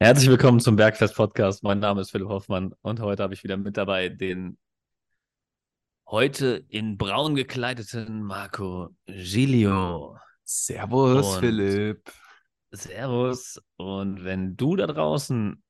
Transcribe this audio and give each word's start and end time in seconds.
Herzlich 0.00 0.28
willkommen 0.28 0.60
zum 0.60 0.76
Bergfest 0.76 1.16
Podcast. 1.16 1.64
Mein 1.64 1.80
Name 1.80 2.02
ist 2.02 2.12
Philipp 2.12 2.28
Hoffmann 2.28 2.72
und 2.82 3.00
heute 3.00 3.24
habe 3.24 3.34
ich 3.34 3.42
wieder 3.42 3.56
mit 3.56 3.76
dabei 3.76 4.08
den 4.08 4.56
heute 6.06 6.64
in 6.68 6.96
braun 6.96 7.34
gekleideten 7.34 8.22
Marco 8.22 8.90
Giglio. 9.06 10.16
Servus, 10.44 11.34
Und 11.34 11.40
Philipp. 11.40 12.12
Servus. 12.70 13.60
Und 13.74 14.22
wenn 14.22 14.56
du 14.56 14.76
da 14.76 14.86
draußen 14.86 15.60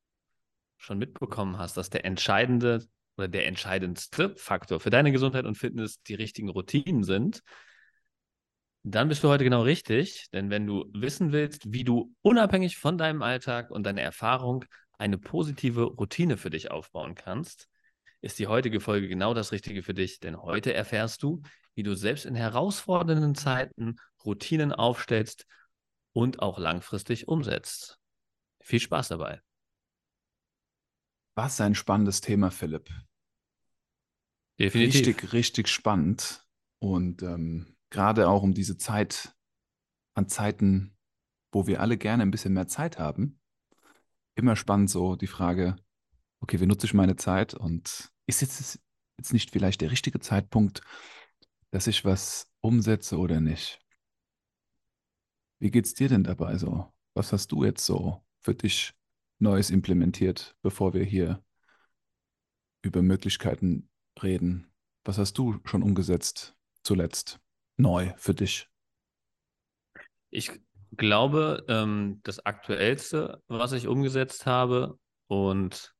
schon 0.76 0.98
mitbekommen 0.98 1.56
hast, 1.56 1.78
dass 1.78 1.88
der 1.88 2.04
entscheidende 2.04 2.86
oder 3.16 3.28
der 3.28 3.46
entscheidendste 3.46 4.36
Faktor 4.36 4.78
für 4.78 4.90
deine 4.90 5.10
Gesundheit 5.10 5.46
und 5.46 5.56
Fitness 5.56 6.02
die 6.02 6.14
richtigen 6.14 6.50
Routinen 6.50 7.02
sind, 7.02 7.42
dann 8.94 9.08
bist 9.08 9.24
du 9.24 9.28
heute 9.28 9.44
genau 9.44 9.62
richtig. 9.62 10.28
Denn 10.32 10.50
wenn 10.50 10.66
du 10.66 10.84
wissen 10.92 11.32
willst, 11.32 11.72
wie 11.72 11.84
du 11.84 12.14
unabhängig 12.22 12.76
von 12.76 12.98
deinem 12.98 13.22
Alltag 13.22 13.70
und 13.70 13.84
deiner 13.84 14.02
Erfahrung 14.02 14.64
eine 14.98 15.18
positive 15.18 15.82
Routine 15.82 16.36
für 16.36 16.50
dich 16.50 16.70
aufbauen 16.70 17.14
kannst, 17.14 17.68
ist 18.20 18.38
die 18.38 18.46
heutige 18.46 18.80
Folge 18.80 19.08
genau 19.08 19.34
das 19.34 19.52
Richtige 19.52 19.82
für 19.82 19.94
dich. 19.94 20.20
Denn 20.20 20.40
heute 20.42 20.74
erfährst 20.74 21.22
du, 21.22 21.42
wie 21.74 21.82
du 21.82 21.94
selbst 21.94 22.26
in 22.26 22.34
herausfordernden 22.34 23.34
Zeiten 23.34 23.96
Routinen 24.24 24.72
aufstellst 24.72 25.46
und 26.12 26.40
auch 26.40 26.58
langfristig 26.58 27.28
umsetzt. 27.28 27.98
Viel 28.60 28.80
Spaß 28.80 29.08
dabei. 29.08 29.40
Was 31.36 31.60
ein 31.60 31.76
spannendes 31.76 32.20
Thema, 32.20 32.50
Philipp. 32.50 32.90
Definitiv. 34.58 35.06
Richtig, 35.06 35.32
richtig 35.32 35.68
spannend. 35.68 36.44
Und 36.80 37.22
ähm, 37.22 37.77
gerade 37.90 38.28
auch 38.28 38.42
um 38.42 38.54
diese 38.54 38.76
Zeit 38.76 39.34
an 40.14 40.28
Zeiten, 40.28 40.96
wo 41.52 41.66
wir 41.66 41.80
alle 41.80 41.96
gerne 41.96 42.22
ein 42.22 42.30
bisschen 42.30 42.52
mehr 42.52 42.68
Zeit 42.68 42.98
haben, 42.98 43.40
immer 44.34 44.56
spannend 44.56 44.90
so 44.90 45.16
die 45.16 45.26
Frage, 45.26 45.76
okay, 46.40 46.60
wie 46.60 46.66
nutze 46.66 46.86
ich 46.86 46.94
meine 46.94 47.16
Zeit 47.16 47.54
und 47.54 48.12
ist 48.26 48.40
jetzt, 48.40 48.80
jetzt 49.16 49.32
nicht 49.32 49.50
vielleicht 49.50 49.80
der 49.80 49.90
richtige 49.90 50.20
Zeitpunkt, 50.20 50.82
dass 51.70 51.86
ich 51.86 52.04
was 52.04 52.50
umsetze 52.60 53.18
oder 53.18 53.40
nicht? 53.40 53.80
Wie 55.58 55.70
geht's 55.70 55.94
dir 55.94 56.08
denn 56.08 56.24
dabei 56.24 56.56
so? 56.56 56.92
Was 57.14 57.32
hast 57.32 57.50
du 57.52 57.64
jetzt 57.64 57.84
so 57.84 58.24
für 58.40 58.54
dich 58.54 58.94
Neues 59.40 59.70
implementiert, 59.70 60.56
bevor 60.62 60.94
wir 60.94 61.04
hier 61.04 61.42
über 62.82 63.02
Möglichkeiten 63.02 63.88
reden? 64.22 64.72
Was 65.04 65.18
hast 65.18 65.36
du 65.38 65.58
schon 65.64 65.82
umgesetzt 65.82 66.56
zuletzt? 66.82 67.40
Neu 67.78 68.12
für 68.16 68.34
dich? 68.34 68.68
Ich 70.30 70.50
glaube, 70.96 71.64
ähm, 71.68 72.20
das 72.24 72.44
Aktuellste, 72.44 73.42
was 73.46 73.72
ich 73.72 73.86
umgesetzt 73.86 74.44
habe, 74.46 74.98
und 75.28 75.94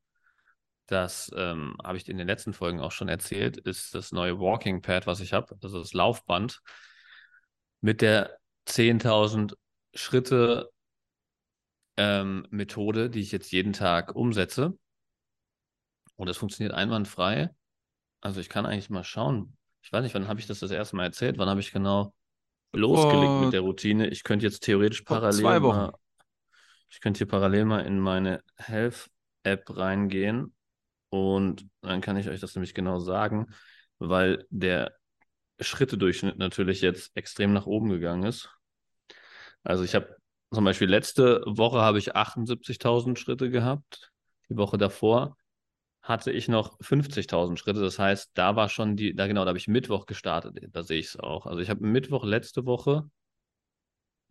das 0.87 1.31
ähm, 1.37 1.77
habe 1.85 1.99
ich 1.99 2.09
in 2.09 2.17
den 2.17 2.27
letzten 2.27 2.53
Folgen 2.53 2.81
auch 2.81 2.93
schon 2.93 3.09
erzählt, 3.09 3.59
ist 3.59 3.95
das 3.95 4.11
neue 4.11 4.39
Walking 4.41 4.81
Pad, 4.81 5.07
was 5.07 5.21
ich 5.21 5.33
habe, 5.33 5.57
also 5.63 5.79
das 5.79 5.93
Laufband 5.93 6.63
mit 7.81 8.01
der 8.01 8.39
10.000 8.67 9.55
Schritte 9.95 10.71
ähm, 11.99 12.47
Methode, 12.51 13.11
die 13.11 13.21
ich 13.21 13.33
jetzt 13.33 13.53
jeden 13.53 13.73
Tag 13.73 14.15
umsetze. 14.15 14.79
Und 16.17 16.27
das 16.27 16.39
funktioniert 16.39 16.75
einwandfrei. 16.75 17.51
Also 18.21 18.41
ich 18.41 18.49
kann 18.49 18.67
eigentlich 18.67 18.91
mal 18.91 19.05
schauen. 19.05 19.58
Ich 19.83 19.93
weiß 19.93 20.03
nicht, 20.03 20.15
wann 20.15 20.29
habe 20.29 20.41
ich 20.41 20.47
das 20.47 20.61
das 20.61 20.71
erste 20.71 20.97
Mal 20.97 21.05
erzählt? 21.05 21.39
Wann 21.39 21.49
habe 21.49 21.61
ich 21.61 21.73
genau 21.73 22.15
losgelegt 22.73 23.33
mit 23.33 23.43
Vor, 23.43 23.51
der 23.51 23.61
Routine? 23.61 24.09
Ich 24.09 24.23
könnte 24.23 24.45
jetzt 24.45 24.61
theoretisch 24.61 25.03
parallel 25.03 25.41
zwei 25.41 25.61
mal, 25.61 25.63
Wochen. 25.63 25.97
ich 26.91 27.01
könnte 27.01 27.19
hier 27.19 27.29
parallel 27.29 27.65
mal 27.65 27.87
in 27.87 27.99
meine 27.99 28.43
Health-App 28.57 29.77
reingehen 29.77 30.55
und 31.11 31.67
dann 31.81 32.01
kann 32.01 32.17
ich 32.17 32.29
euch 32.29 32.41
das 32.41 32.55
nämlich 32.55 32.75
genau 32.75 32.99
sagen, 32.99 33.47
weil 33.99 34.47
der 34.51 34.95
Schrittedurchschnitt 35.61 36.39
natürlich 36.39 36.83
jetzt 36.83 37.11
extrem 37.17 37.53
nach 37.53 37.67
oben 37.67 37.89
gegangen 37.89 38.25
ist. 38.25 38.51
Also 39.65 39.85
ich 39.85 39.95
habe 39.95 40.15
zum 40.53 40.65
Beispiel 40.65 40.89
letzte 40.89 41.43
Woche 41.47 41.81
habe 41.81 41.99
ich 41.99 42.15
78.000 42.15 43.17
Schritte 43.17 43.51
gehabt. 43.51 44.13
Die 44.51 44.57
Woche 44.57 44.79
davor 44.79 45.38
hatte 46.09 46.33
ich 46.33 46.49
noch 46.49 46.79
50.000 46.81 47.59
Schritte. 47.59 47.81
Das 47.81 47.99
heißt, 47.99 48.31
da 48.35 48.57
war 48.57 48.71
schon 48.71 48.97
die, 48.97 49.15
da 49.15 49.27
genau, 49.27 49.45
da 49.45 49.49
habe 49.51 49.59
ich 49.59 49.69
Mittwoch 49.69 50.07
gestartet. 50.07 50.57
Da 50.73 50.83
sehe 50.83 50.99
ich 50.99 51.09
es 51.09 51.17
auch. 51.19 51.47
Also 51.47 51.61
ich 51.61 51.69
habe 51.69 51.87
Mittwoch 51.87 52.25
letzte 52.25 52.65
Woche, 52.65 53.11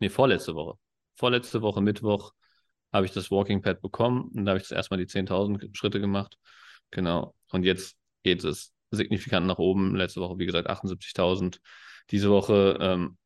nee, 0.00 0.08
vorletzte 0.08 0.54
Woche, 0.56 0.76
vorletzte 1.14 1.62
Woche 1.62 1.80
Mittwoch 1.80 2.32
habe 2.92 3.06
ich 3.06 3.12
das 3.12 3.30
Walking 3.30 3.62
Pad 3.62 3.80
bekommen 3.80 4.30
und 4.34 4.44
da 4.44 4.50
habe 4.50 4.58
ich 4.58 4.64
das 4.64 4.72
erstmal 4.72 4.98
die 4.98 5.06
10.000 5.06 5.76
Schritte 5.76 6.00
gemacht. 6.00 6.36
Genau. 6.90 7.34
Und 7.52 7.64
jetzt 7.64 7.96
geht 8.24 8.42
es 8.42 8.72
signifikant 8.90 9.46
nach 9.46 9.58
oben. 9.58 9.94
Letzte 9.94 10.20
Woche, 10.20 10.38
wie 10.38 10.46
gesagt, 10.46 10.68
78.000. 10.68 11.60
Diese 12.10 12.30
Woche 12.30 12.76
ähm, 12.80 13.18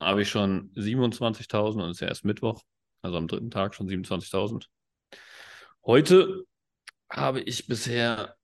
habe 0.00 0.22
ich 0.22 0.28
schon 0.28 0.72
27.000 0.74 1.82
und 1.82 1.90
es 1.90 1.96
ist 1.96 2.00
ja 2.00 2.08
erst 2.08 2.24
Mittwoch, 2.24 2.62
also 3.00 3.16
am 3.16 3.28
dritten 3.28 3.50
Tag 3.50 3.74
schon 3.74 3.88
27.000. 3.88 4.66
Heute 5.86 6.44
habe 7.14 7.40
ich 7.40 7.66
bisher, 7.66 8.36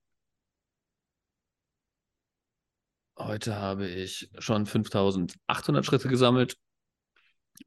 heute 3.17 3.55
habe 3.55 3.87
ich 3.87 4.29
schon 4.39 4.65
5.800 4.65 5.83
Schritte 5.83 6.07
gesammelt 6.07 6.57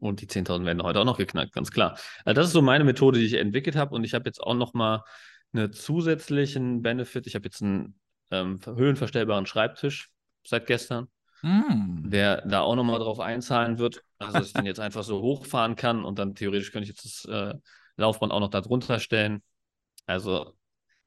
und 0.00 0.20
die 0.20 0.26
10.000 0.26 0.64
werden 0.64 0.82
heute 0.82 1.00
auch 1.00 1.04
noch 1.04 1.18
geknackt, 1.18 1.52
ganz 1.52 1.70
klar. 1.70 1.98
Also 2.24 2.34
das 2.40 2.46
ist 2.48 2.52
so 2.52 2.62
meine 2.62 2.84
Methode, 2.84 3.18
die 3.18 3.26
ich 3.26 3.34
entwickelt 3.34 3.76
habe 3.76 3.94
und 3.94 4.04
ich 4.04 4.14
habe 4.14 4.24
jetzt 4.26 4.40
auch 4.40 4.54
noch 4.54 4.74
mal 4.74 5.04
einen 5.52 5.72
zusätzlichen 5.72 6.82
Benefit. 6.82 7.26
Ich 7.26 7.34
habe 7.34 7.44
jetzt 7.44 7.62
einen 7.62 7.98
ähm, 8.30 8.60
höhenverstellbaren 8.64 9.46
Schreibtisch 9.46 10.10
seit 10.44 10.66
gestern. 10.66 11.08
Mm. 11.42 12.08
der 12.08 12.40
da 12.46 12.62
auch 12.62 12.74
nochmal 12.74 12.98
drauf 13.00 13.20
einzahlen 13.20 13.78
wird. 13.78 14.02
Also, 14.18 14.38
dass 14.38 14.46
ich 14.46 14.52
den 14.54 14.64
jetzt 14.64 14.80
einfach 14.80 15.02
so 15.02 15.20
hochfahren 15.20 15.76
kann 15.76 16.02
und 16.02 16.18
dann 16.18 16.34
theoretisch 16.34 16.72
könnte 16.72 16.84
ich 16.84 16.96
jetzt 16.96 17.04
das 17.04 17.24
äh, 17.26 17.54
Laufband 17.98 18.32
auch 18.32 18.40
noch 18.40 18.48
da 18.48 18.62
drunter 18.62 18.98
stellen. 18.98 19.42
Also, 20.06 20.54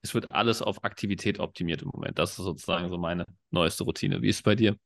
es 0.01 0.13
wird 0.13 0.31
alles 0.31 0.61
auf 0.61 0.83
Aktivität 0.83 1.39
optimiert 1.39 1.81
im 1.81 1.89
Moment. 1.93 2.19
Das 2.19 2.31
ist 2.31 2.37
sozusagen 2.37 2.89
so 2.89 2.97
meine 2.97 3.25
neueste 3.51 3.83
Routine. 3.83 4.21
Wie 4.21 4.29
ist 4.29 4.37
es 4.37 4.43
bei 4.43 4.55
dir? 4.55 4.77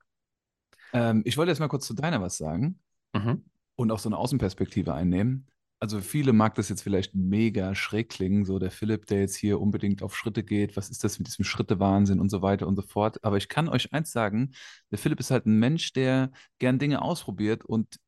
Ähm, 0.94 1.22
ich 1.26 1.38
wollte 1.38 1.52
jetzt 1.52 1.60
mal 1.60 1.68
kurz 1.68 1.86
zu 1.88 1.94
deiner 1.94 2.22
was 2.22 2.38
sagen 2.38 2.80
Mhm. 3.14 3.44
und 3.76 3.92
auch 3.92 4.00
so 4.00 4.10
eine 4.10 4.18
Außenperspektive 4.18 4.94
einnehmen. 4.94 5.48
Also 5.80 5.98
für 5.98 6.04
viele 6.04 6.32
mag 6.32 6.54
das 6.56 6.70
jetzt 6.70 6.84
vielleicht 6.84 7.16
mega 7.16 7.74
schräg 7.74 8.10
klingen, 8.10 8.46
so 8.46 8.60
der 8.60 8.70
Philipp, 8.72 9.08
der 9.08 9.22
jetzt 9.22 9.36
hier 9.36 9.60
unbedingt 9.60 10.04
auf 10.04 10.16
Schritte 10.16 10.44
geht, 10.44 10.78
was 10.78 10.90
ist 10.92 11.04
das 11.04 11.18
mit 11.18 11.28
diesem 11.28 11.44
Schrittewahnsinn 11.44 12.20
und 12.20 12.30
so 12.30 12.42
weiter 12.44 12.68
und 12.68 12.76
so 12.76 12.84
fort. 12.84 13.24
Aber 13.24 13.38
ich 13.38 13.50
kann 13.50 13.68
euch 13.68 13.92
eins 13.92 14.12
sagen, 14.12 14.52
der 14.92 15.00
Philipp 15.00 15.20
ist 15.20 15.32
halt 15.32 15.48
ein 15.48 15.58
Mensch, 15.58 15.92
der 15.94 16.32
gern 16.60 16.78
Dinge 16.78 17.02
ausprobiert 17.02 17.66
und 17.66 18.00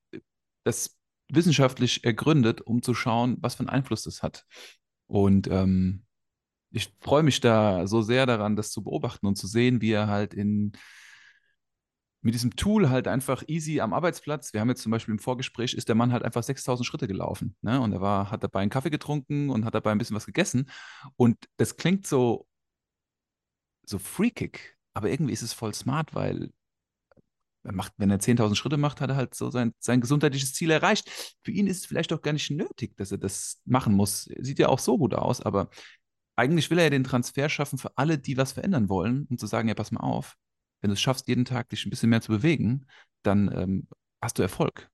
das 0.64 0.96
wissenschaftlich 1.30 2.04
ergründet, 2.04 2.62
um 2.62 2.84
zu 2.84 2.94
schauen, 2.94 3.38
was 3.42 3.56
für 3.56 3.62
einen 3.62 3.70
Einfluss 3.70 4.04
das 4.04 4.22
hat. 4.22 4.46
Und 5.08 5.48
ähm, 5.48 6.04
ich 6.74 6.92
freue 7.02 7.24
mich 7.24 7.40
da 7.40 7.88
so 7.88 8.02
sehr 8.02 8.26
daran, 8.26 8.56
das 8.56 8.72
zu 8.72 8.84
beobachten 8.84 9.28
und 9.28 9.38
zu 9.38 9.48
sehen, 9.48 9.80
wie 9.82 9.92
er 9.92 10.08
halt 10.08 10.34
in 10.34 10.74
mit 12.24 12.34
diesem 12.34 12.56
Tool 12.56 12.90
halt 12.90 13.08
einfach 13.08 13.44
easy 13.48 13.82
am 13.82 13.94
Arbeitsplatz. 13.94 14.54
Wir 14.54 14.62
haben 14.62 14.70
jetzt 14.70 14.82
zum 14.82 14.92
Beispiel 14.92 15.12
im 15.12 15.20
Vorgespräch, 15.20 15.74
ist 15.74 15.90
der 15.90 15.96
Mann 15.96 16.14
halt 16.14 16.24
einfach 16.24 16.42
6000 16.42 16.88
Schritte 16.88 17.06
gelaufen. 17.08 17.58
Ne? 17.62 17.82
Und 17.82 17.92
er 17.92 18.00
war, 18.00 18.32
hat 18.32 18.44
dabei 18.44 18.62
einen 18.62 18.72
Kaffee 18.72 18.90
getrunken 18.90 19.50
und 19.50 19.66
hat 19.66 19.76
dabei 19.76 19.92
ein 19.92 19.98
bisschen 19.98 20.16
was 20.16 20.26
gegessen. 20.26 20.70
Und 21.18 21.38
das 21.58 21.76
klingt 21.76 22.08
so, 22.08 22.48
so 23.86 24.00
freakig, 24.00 24.78
aber 24.94 25.10
irgendwie 25.10 25.34
ist 25.34 25.42
es 25.42 25.52
voll 25.52 25.74
smart, 25.74 26.16
weil 26.16 26.52
er 27.64 27.74
macht, 27.74 27.94
wenn 27.98 28.10
er 28.10 28.20
10.000 28.20 28.56
Schritte 28.56 28.78
macht, 28.78 29.02
hat 29.02 29.10
er 29.10 29.18
halt 29.18 29.36
so 29.36 29.50
sein, 29.50 29.74
sein 29.80 30.00
gesundheitliches 30.00 30.54
Ziel 30.54 30.72
erreicht. 30.72 31.10
Für 31.44 31.52
ihn 31.52 31.68
ist 31.68 31.80
es 31.80 31.86
vielleicht 31.86 32.14
auch 32.14 32.22
gar 32.22 32.34
nicht 32.34 32.52
nötig, 32.52 32.96
dass 32.96 33.12
er 33.12 33.18
das 33.18 33.62
machen 33.66 33.94
muss. 33.94 34.30
Sieht 34.40 34.60
ja 34.60 34.70
auch 34.70 34.80
so 34.80 34.98
gut 34.98 35.14
aus, 35.14 35.42
aber 35.42 35.70
eigentlich 36.36 36.70
will 36.70 36.80
er 36.80 36.86
ja 36.86 36.90
den 36.90 37.04
Transfer 37.04 37.50
schaffen 37.50 37.78
für 37.78 37.98
alle, 37.98 38.18
die 38.18 38.38
was 38.38 38.54
verändern 38.54 38.90
wollen, 38.90 39.28
um 39.30 39.38
zu 39.38 39.48
sagen, 39.48 39.68
ja, 39.68 39.76
pass 39.76 39.92
mal 39.92 40.02
auf, 40.02 40.36
wenn 40.82 40.90
du 40.90 40.94
es 40.94 41.02
schaffst, 41.02 41.28
jeden 41.28 41.46
Tag 41.46 41.70
dich 41.70 41.86
ein 41.86 41.90
bisschen 41.90 42.10
mehr 42.10 42.22
zu 42.22 42.32
bewegen, 42.32 42.88
dann 43.24 43.52
ähm, 43.56 43.88
hast 44.22 44.38
du 44.40 44.42
Erfolg. 44.42 44.90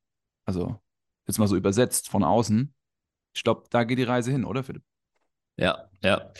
Also, 0.45 0.79
jetzt 1.27 1.39
mal 1.39 1.47
so 1.47 1.55
übersetzt 1.55 2.09
von 2.09 2.23
außen. 2.23 2.73
Ich 3.35 3.43
glaube, 3.43 3.63
da 3.69 3.83
geht 3.83 3.99
die 3.99 4.03
Reise 4.03 4.31
hin, 4.31 4.45
oder 4.45 4.63
Philipp? 4.63 4.83
Ja, 5.59 5.89
ja. 6.03 6.31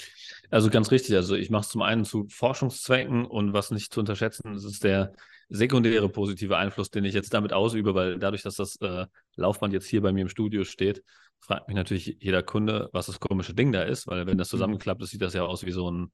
Also 0.50 0.70
ganz 0.70 0.92
richtig. 0.92 1.16
Also 1.16 1.36
ich 1.36 1.50
mache 1.50 1.62
es 1.62 1.70
zum 1.70 1.82
einen 1.82 2.06
zu 2.06 2.28
Forschungszwecken 2.30 3.26
und 3.26 3.54
was 3.54 3.72
nicht 3.72 3.94
zu 3.94 4.00
unterschätzen, 4.00 4.54
das 4.54 4.64
ist 4.64 4.84
der 4.84 5.14
sekundäre 5.50 6.10
positive 6.10 6.58
Einfluss, 6.58 6.90
den 6.92 7.06
ich 7.06 7.14
jetzt 7.14 7.34
damit 7.34 7.54
ausübe, 7.54 7.96
weil 7.96 8.20
dadurch, 8.20 8.44
dass 8.44 8.56
das 8.56 8.78
äh, 8.82 9.06
Laufband 9.36 9.74
jetzt 9.74 9.88
hier 9.88 10.02
bei 10.02 10.12
mir 10.12 10.22
im 10.22 10.30
Studio 10.30 10.64
steht, 10.64 11.04
fragt 11.40 11.68
mich 11.68 11.76
natürlich 11.76 12.18
jeder 12.20 12.44
Kunde, 12.44 12.90
was 12.94 13.08
das 13.08 13.20
komische 13.20 13.54
Ding 13.54 13.72
da 13.72 13.84
ist, 13.84 14.08
weil 14.08 14.26
wenn 14.28 14.38
das 14.38 14.50
zusammenklappt 14.50 15.02
ist, 15.02 15.12
sieht 15.12 15.22
das 15.22 15.34
ja 15.34 15.44
aus 15.44 15.66
wie 15.66 15.72
so 15.72 15.90
ein 15.90 16.12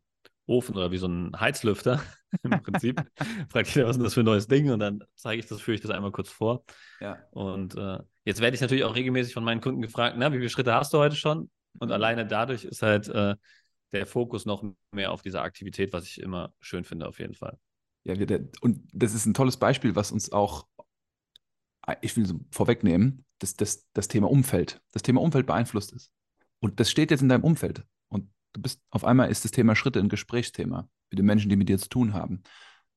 Ofen 0.47 0.75
oder 0.75 0.91
wie 0.91 0.97
so 0.97 1.07
ein 1.07 1.37
Heizlüfter 1.39 2.01
im 2.43 2.51
Prinzip. 2.63 3.01
Fragt 3.49 3.75
jeder, 3.75 3.87
was 3.87 3.95
ist 3.95 3.99
denn 3.99 4.03
das 4.03 4.13
für 4.13 4.21
ein 4.21 4.25
neues 4.25 4.47
Ding? 4.47 4.71
Und 4.71 4.79
dann 4.79 5.03
zeige 5.15 5.39
ich 5.39 5.47
das, 5.47 5.61
führe 5.61 5.75
ich 5.75 5.81
das 5.81 5.91
einmal 5.91 6.11
kurz 6.11 6.29
vor. 6.29 6.63
Ja. 7.01 7.17
Und 7.31 7.75
äh, 7.75 7.99
jetzt 8.23 8.41
werde 8.41 8.55
ich 8.55 8.61
natürlich 8.61 8.83
auch 8.83 8.95
regelmäßig 8.95 9.33
von 9.33 9.43
meinen 9.43 9.61
Kunden 9.61 9.81
gefragt, 9.81 10.15
na, 10.17 10.31
wie 10.31 10.37
viele 10.37 10.49
Schritte 10.49 10.73
hast 10.73 10.93
du 10.93 10.99
heute 10.99 11.15
schon? 11.15 11.49
Und 11.79 11.91
alleine 11.91 12.25
dadurch 12.25 12.65
ist 12.65 12.81
halt 12.81 13.07
äh, 13.07 13.35
der 13.91 14.05
Fokus 14.05 14.45
noch 14.45 14.63
mehr 14.91 15.11
auf 15.11 15.21
dieser 15.21 15.41
Aktivität, 15.41 15.93
was 15.93 16.05
ich 16.05 16.21
immer 16.21 16.53
schön 16.59 16.83
finde, 16.83 17.07
auf 17.07 17.19
jeden 17.19 17.33
Fall. 17.33 17.57
Ja, 18.03 18.17
wir, 18.17 18.49
und 18.61 18.87
das 18.93 19.13
ist 19.13 19.25
ein 19.25 19.33
tolles 19.33 19.57
Beispiel, 19.57 19.95
was 19.95 20.11
uns 20.11 20.31
auch, 20.31 20.67
ich 22.01 22.15
will 22.15 22.25
so 22.25 22.39
vorwegnehmen, 22.51 23.25
das, 23.39 23.55
das, 23.55 23.87
das 23.93 24.07
Thema 24.07 24.29
Umfeld. 24.29 24.81
Das 24.91 25.01
Thema 25.01 25.21
Umfeld 25.21 25.45
beeinflusst 25.45 25.93
es. 25.93 26.11
Und 26.59 26.79
das 26.79 26.89
steht 26.89 27.11
jetzt 27.11 27.21
in 27.21 27.29
deinem 27.29 27.43
Umfeld. 27.43 27.85
Und 28.09 28.31
du 28.53 28.61
bist, 28.61 28.81
auf 28.89 29.05
einmal 29.05 29.29
ist 29.29 29.43
das 29.43 29.51
Thema 29.51 29.75
Schritte 29.75 29.99
ein 29.99 30.09
Gesprächsthema 30.09 30.89
mit 31.09 31.19
den 31.19 31.25
Menschen, 31.25 31.49
die 31.49 31.55
mit 31.55 31.69
dir 31.69 31.77
zu 31.77 31.89
tun 31.89 32.13
haben. 32.13 32.43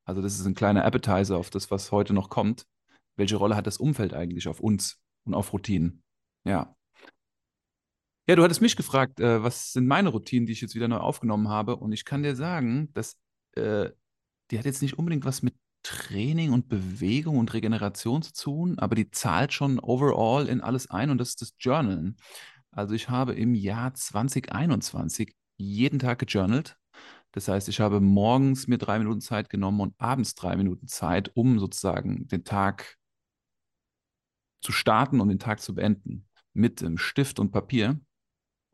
Also 0.04 0.22
das 0.22 0.38
ist 0.38 0.46
ein 0.46 0.54
kleiner 0.54 0.84
Appetizer 0.84 1.36
auf 1.36 1.50
das, 1.50 1.70
was 1.70 1.92
heute 1.92 2.14
noch 2.14 2.30
kommt. 2.30 2.66
Welche 3.16 3.36
Rolle 3.36 3.56
hat 3.56 3.66
das 3.66 3.78
Umfeld 3.78 4.14
eigentlich 4.14 4.48
auf 4.48 4.60
uns 4.60 5.00
und 5.24 5.34
auf 5.34 5.52
Routinen? 5.52 6.02
Ja. 6.44 6.77
Ja, 8.28 8.36
du 8.36 8.44
hattest 8.44 8.60
mich 8.60 8.76
gefragt, 8.76 9.20
äh, 9.20 9.42
was 9.42 9.72
sind 9.72 9.86
meine 9.86 10.10
Routinen, 10.10 10.46
die 10.46 10.52
ich 10.52 10.60
jetzt 10.60 10.74
wieder 10.74 10.86
neu 10.86 10.98
aufgenommen 10.98 11.48
habe. 11.48 11.76
Und 11.76 11.92
ich 11.92 12.04
kann 12.04 12.22
dir 12.22 12.36
sagen, 12.36 12.92
dass 12.92 13.16
äh, 13.52 13.90
die 14.50 14.58
hat 14.58 14.66
jetzt 14.66 14.82
nicht 14.82 14.98
unbedingt 14.98 15.24
was 15.24 15.42
mit 15.42 15.54
Training 15.82 16.52
und 16.52 16.68
Bewegung 16.68 17.38
und 17.38 17.54
Regeneration 17.54 18.20
zu 18.22 18.32
tun, 18.34 18.78
aber 18.78 18.94
die 18.96 19.10
zahlt 19.10 19.54
schon 19.54 19.78
overall 19.78 20.48
in 20.48 20.60
alles 20.60 20.90
ein 20.90 21.08
und 21.10 21.18
das 21.18 21.30
ist 21.30 21.42
das 21.42 21.54
Journalen. 21.58 22.16
Also 22.70 22.94
ich 22.94 23.08
habe 23.08 23.34
im 23.34 23.54
Jahr 23.54 23.94
2021 23.94 25.34
jeden 25.56 25.98
Tag 25.98 26.18
gejournalt. 26.18 26.76
Das 27.32 27.48
heißt, 27.48 27.68
ich 27.68 27.80
habe 27.80 28.00
morgens 28.00 28.66
mir 28.68 28.78
drei 28.78 28.98
Minuten 28.98 29.20
Zeit 29.22 29.48
genommen 29.48 29.80
und 29.80 29.94
abends 29.98 30.34
drei 30.34 30.56
Minuten 30.56 30.86
Zeit, 30.88 31.30
um 31.34 31.58
sozusagen 31.58 32.28
den 32.28 32.44
Tag 32.44 32.96
zu 34.60 34.72
starten 34.72 35.20
und 35.20 35.28
den 35.28 35.38
Tag 35.38 35.60
zu 35.60 35.74
beenden 35.74 36.26
mit 36.52 36.84
Stift 36.96 37.38
und 37.38 37.52
Papier 37.52 38.00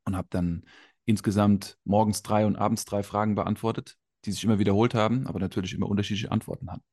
und 0.04 0.16
habe 0.16 0.28
dann 0.30 0.64
insgesamt 1.06 1.78
morgens 1.84 2.22
drei 2.22 2.46
und 2.46 2.56
abends 2.56 2.84
drei 2.84 3.02
Fragen 3.02 3.34
beantwortet, 3.34 3.96
die 4.24 4.32
sich 4.32 4.44
immer 4.44 4.58
wiederholt 4.58 4.94
haben, 4.94 5.26
aber 5.26 5.38
natürlich 5.38 5.74
immer 5.74 5.88
unterschiedliche 5.88 6.32
Antworten 6.32 6.70
hatten. 6.70 6.84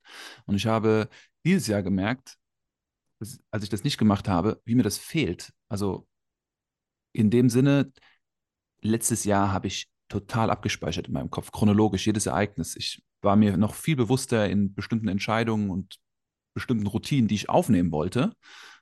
Und 0.46 0.56
ich 0.56 0.66
habe 0.66 1.10
dieses 1.46 1.68
Jahr 1.68 1.84
gemerkt, 1.84 2.38
dass, 3.20 3.40
als 3.52 3.64
ich 3.64 3.70
das 3.70 3.84
nicht 3.84 3.98
gemacht 3.98 4.28
habe, 4.28 4.62
wie 4.66 4.76
mir 4.76 4.84
das 4.84 4.98
fehlt. 4.98 5.54
Also 5.70 6.08
in 7.14 7.30
dem 7.30 7.50
Sinne, 7.50 7.92
letztes 8.82 9.24
Jahr 9.24 9.52
habe 9.52 9.68
ich 9.68 9.90
total 10.10 10.50
abgespeichert 10.50 11.08
in 11.08 11.14
meinem 11.14 11.30
Kopf, 11.30 11.52
chronologisch 11.52 12.06
jedes 12.06 12.26
Ereignis. 12.26 12.76
Ich 12.76 13.02
war 13.22 13.36
mir 13.36 13.56
noch 13.58 13.76
viel 13.76 13.96
bewusster 13.96 14.50
in 14.50 14.74
bestimmten 14.74 15.08
Entscheidungen 15.08 15.70
und 15.70 16.00
bestimmten 16.54 16.88
Routinen, 16.88 17.28
die 17.28 17.36
ich 17.36 17.50
aufnehmen 17.50 17.92
wollte, 17.92 18.34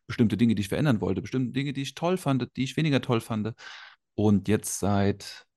bestimmte 0.07 0.37
Dinge, 0.37 0.55
die 0.55 0.61
ich 0.61 0.69
verändern 0.69 1.01
wollte, 1.01 1.21
bestimmte 1.21 1.51
Dinge, 1.51 1.73
die 1.73 1.83
ich 1.83 1.93
toll 1.93 2.17
fand, 2.17 2.47
die 2.55 2.63
ich 2.63 2.77
weniger 2.77 3.01
toll 3.01 3.21
fand. 3.21 3.53
Und 4.15 4.47
jetzt 4.47 4.79
seit, 4.79 5.47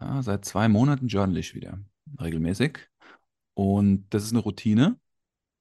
ja, 0.00 0.22
seit 0.22 0.44
zwei 0.44 0.68
Monaten 0.68 1.08
journal 1.08 1.38
ich 1.38 1.54
wieder 1.54 1.78
regelmäßig. 2.20 2.78
Und 3.54 4.06
das 4.10 4.24
ist 4.24 4.32
eine 4.32 4.40
Routine, 4.40 4.98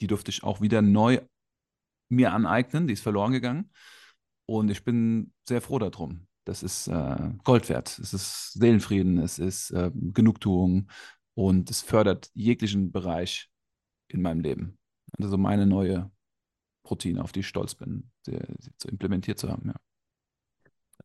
die 0.01 0.07
durfte 0.07 0.31
ich 0.31 0.43
auch 0.43 0.61
wieder 0.61 0.81
neu 0.81 1.19
mir 2.09 2.33
aneignen. 2.33 2.87
Die 2.87 2.93
ist 2.93 3.03
verloren 3.03 3.31
gegangen. 3.31 3.71
Und 4.45 4.69
ich 4.69 4.83
bin 4.83 5.33
sehr 5.47 5.61
froh 5.61 5.79
darum. 5.79 6.27
Das 6.45 6.63
ist 6.63 6.87
äh, 6.87 7.31
Gold 7.43 7.67
wert. 7.67 7.99
Es 7.99 8.13
ist 8.13 8.53
Seelenfrieden, 8.53 9.17
es 9.17 9.37
ist 9.37 9.71
äh, 9.71 9.91
Genugtuung 9.93 10.89
und 11.33 11.69
es 11.69 11.81
fördert 11.81 12.31
jeglichen 12.33 12.91
Bereich 12.91 13.49
in 14.07 14.21
meinem 14.21 14.39
Leben. 14.39 14.77
Also 15.19 15.37
meine 15.37 15.65
neue 15.65 16.09
Routine, 16.89 17.21
auf 17.21 17.33
die 17.33 17.41
ich 17.41 17.47
stolz 17.47 17.75
bin, 17.75 18.11
sie, 18.25 18.39
zu 18.77 18.87
implementiert 18.87 19.39
zu 19.39 19.49
haben. 19.49 19.67
Ja. 19.67 19.75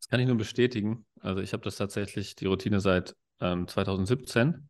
Das 0.03 0.09
kann 0.09 0.19
ich 0.19 0.27
nur 0.27 0.35
bestätigen. 0.35 1.05
Also 1.21 1.39
ich 1.39 1.53
habe 1.53 1.63
das 1.63 1.77
tatsächlich, 1.77 2.35
die 2.35 2.45
Routine 2.45 2.81
seit 2.81 3.15
ähm, 3.39 3.69
2017 3.69 4.67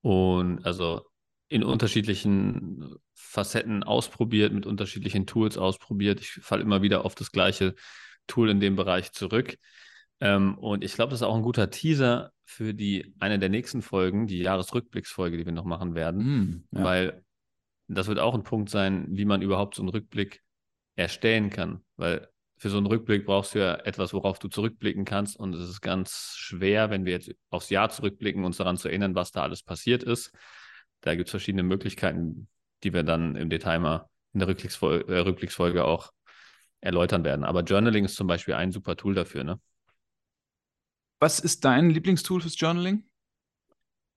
und 0.00 0.66
also 0.66 1.02
in 1.46 1.62
unterschiedlichen 1.62 2.96
Facetten 3.14 3.84
ausprobiert, 3.84 4.52
mit 4.52 4.66
unterschiedlichen 4.66 5.24
Tools 5.24 5.56
ausprobiert. 5.56 6.20
Ich 6.20 6.32
falle 6.32 6.62
immer 6.62 6.82
wieder 6.82 7.04
auf 7.04 7.14
das 7.14 7.30
gleiche 7.30 7.76
Tool 8.26 8.50
in 8.50 8.58
dem 8.58 8.74
Bereich 8.74 9.12
zurück. 9.12 9.56
Ähm, 10.18 10.58
und 10.58 10.82
ich 10.82 10.94
glaube, 10.94 11.10
das 11.10 11.20
ist 11.20 11.26
auch 11.26 11.36
ein 11.36 11.42
guter 11.42 11.70
Teaser 11.70 12.32
für 12.44 12.74
die 12.74 13.14
eine 13.20 13.38
der 13.38 13.50
nächsten 13.50 13.82
Folgen, 13.82 14.26
die 14.26 14.38
Jahresrückblicksfolge, 14.38 15.36
die 15.36 15.46
wir 15.46 15.52
noch 15.52 15.64
machen 15.64 15.94
werden, 15.94 16.64
mm, 16.72 16.76
ja. 16.76 16.82
weil 16.82 17.24
das 17.86 18.08
wird 18.08 18.18
auch 18.18 18.34
ein 18.34 18.42
Punkt 18.42 18.68
sein, 18.68 19.06
wie 19.10 19.26
man 19.26 19.42
überhaupt 19.42 19.76
so 19.76 19.82
einen 19.82 19.90
Rückblick 19.90 20.42
erstellen 20.96 21.50
kann, 21.50 21.84
weil 21.96 22.28
für 22.60 22.68
so 22.68 22.76
einen 22.76 22.86
Rückblick 22.86 23.24
brauchst 23.24 23.54
du 23.54 23.60
ja 23.60 23.74
etwas, 23.74 24.12
worauf 24.12 24.38
du 24.38 24.48
zurückblicken 24.48 25.06
kannst. 25.06 25.34
Und 25.34 25.54
es 25.54 25.66
ist 25.66 25.80
ganz 25.80 26.34
schwer, 26.36 26.90
wenn 26.90 27.06
wir 27.06 27.14
jetzt 27.14 27.34
aufs 27.48 27.70
Jahr 27.70 27.88
zurückblicken, 27.88 28.44
uns 28.44 28.58
daran 28.58 28.76
zu 28.76 28.88
erinnern, 28.88 29.14
was 29.14 29.32
da 29.32 29.42
alles 29.42 29.62
passiert 29.62 30.02
ist. 30.02 30.30
Da 31.00 31.14
gibt 31.14 31.28
es 31.28 31.30
verschiedene 31.30 31.62
Möglichkeiten, 31.62 32.48
die 32.82 32.92
wir 32.92 33.02
dann 33.02 33.34
im 33.34 33.48
Detail 33.48 33.78
mal 33.78 34.10
in 34.34 34.40
der 34.40 34.48
Rückblicksfolge, 34.48 35.10
äh, 35.10 35.20
Rückblicksfolge 35.20 35.86
auch 35.86 36.12
erläutern 36.82 37.24
werden. 37.24 37.46
Aber 37.46 37.62
Journaling 37.62 38.04
ist 38.04 38.16
zum 38.16 38.26
Beispiel 38.26 38.52
ein 38.52 38.72
super 38.72 38.94
Tool 38.94 39.14
dafür. 39.14 39.42
Ne? 39.42 39.58
Was 41.18 41.40
ist 41.40 41.64
dein 41.64 41.88
Lieblingstool 41.88 42.42
fürs 42.42 42.60
Journaling? 42.60 43.08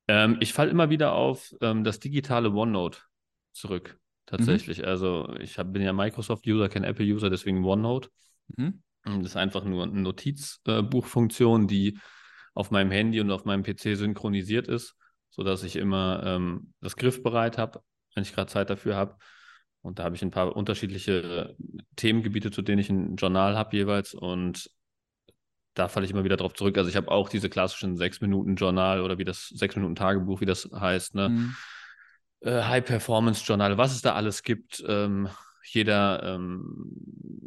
Ähm, 0.10 0.36
ich 0.42 0.52
falle 0.52 0.70
immer 0.70 0.90
wieder 0.90 1.14
auf 1.14 1.56
ähm, 1.62 1.86
das 1.86 2.02
digitale 2.02 2.52
OneNote 2.52 3.00
zurück. 3.54 3.98
Tatsächlich. 4.26 4.80
Mhm. 4.80 4.86
Also 4.86 5.34
ich 5.40 5.58
hab, 5.58 5.72
bin 5.72 5.82
ja 5.82 5.94
Microsoft-User, 5.94 6.68
kein 6.68 6.84
Apple-User, 6.84 7.30
deswegen 7.30 7.64
OneNote. 7.64 8.10
Mhm. 8.58 8.82
Das 9.06 9.26
ist 9.32 9.36
einfach 9.36 9.64
nur 9.64 9.84
eine 9.84 10.02
Notizbuchfunktion, 10.02 11.68
die 11.68 12.00
auf 12.54 12.72
meinem 12.72 12.92
Handy 12.92 13.20
und 13.20 13.32
auf 13.32 13.46
meinem 13.46 13.64
PC 13.64 13.98
synchronisiert 13.98 14.68
ist, 14.68 14.96
sodass 15.30 15.64
ich 15.64 15.76
immer 15.76 16.24
ähm, 16.26 16.74
das 16.80 16.96
griffbereit 16.96 17.58
habe, 17.58 17.82
wenn 18.16 18.24
ich 18.24 18.34
gerade 18.34 18.52
Zeit 18.52 18.70
dafür 18.70 18.96
habe. 18.96 19.18
Und 19.82 20.00
da 20.00 20.04
habe 20.04 20.16
ich 20.16 20.22
ein 20.22 20.32
paar 20.32 20.56
unterschiedliche 20.56 21.58
Themengebiete, 21.98 22.52
zu 22.52 22.62
denen 22.62 22.80
ich 22.80 22.90
ein 22.90 23.18
Journal 23.18 23.58
habe 23.58 23.76
jeweils. 23.76 24.14
Und 24.14 24.70
da 25.74 25.90
falle 25.90 26.06
ich 26.06 26.12
immer 26.12 26.24
wieder 26.24 26.38
drauf 26.38 26.54
zurück. 26.54 26.78
Also 26.78 26.90
ich 26.90 26.96
habe 26.96 27.12
auch 27.12 27.28
diese 27.28 27.50
klassischen 27.50 27.98
sechs 27.98 28.22
Minuten 28.22 28.56
Journal 28.56 29.02
oder 29.02 29.18
wie 29.18 29.26
das 29.26 29.50
sechs 29.50 29.76
Minuten 29.76 29.96
Tagebuch, 29.96 30.40
wie 30.40 30.46
das 30.46 30.70
heißt, 30.74 31.16
ne? 31.16 31.30
Mhm. 31.30 31.56
Äh, 32.42 32.62
High 32.64 32.86
Performance 32.86 33.44
Journal, 33.44 33.78
was 33.78 33.94
es 33.94 34.02
da 34.02 34.14
alles 34.14 34.44
gibt. 34.44 34.84
Ähm, 34.88 35.28
jeder 35.64 36.24
ähm, 36.24 36.92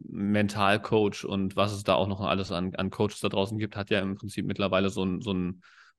Mentalcoach 0.08 1.24
und 1.24 1.56
was 1.56 1.72
es 1.72 1.84
da 1.84 1.94
auch 1.94 2.08
noch 2.08 2.20
alles 2.20 2.52
an, 2.52 2.74
an 2.74 2.90
Coaches 2.90 3.20
da 3.20 3.28
draußen 3.28 3.58
gibt, 3.58 3.76
hat 3.76 3.90
ja 3.90 4.00
im 4.00 4.16
Prinzip 4.16 4.46
mittlerweile 4.46 4.90
so 4.90 5.04
ein, 5.04 5.20
so 5.20 5.34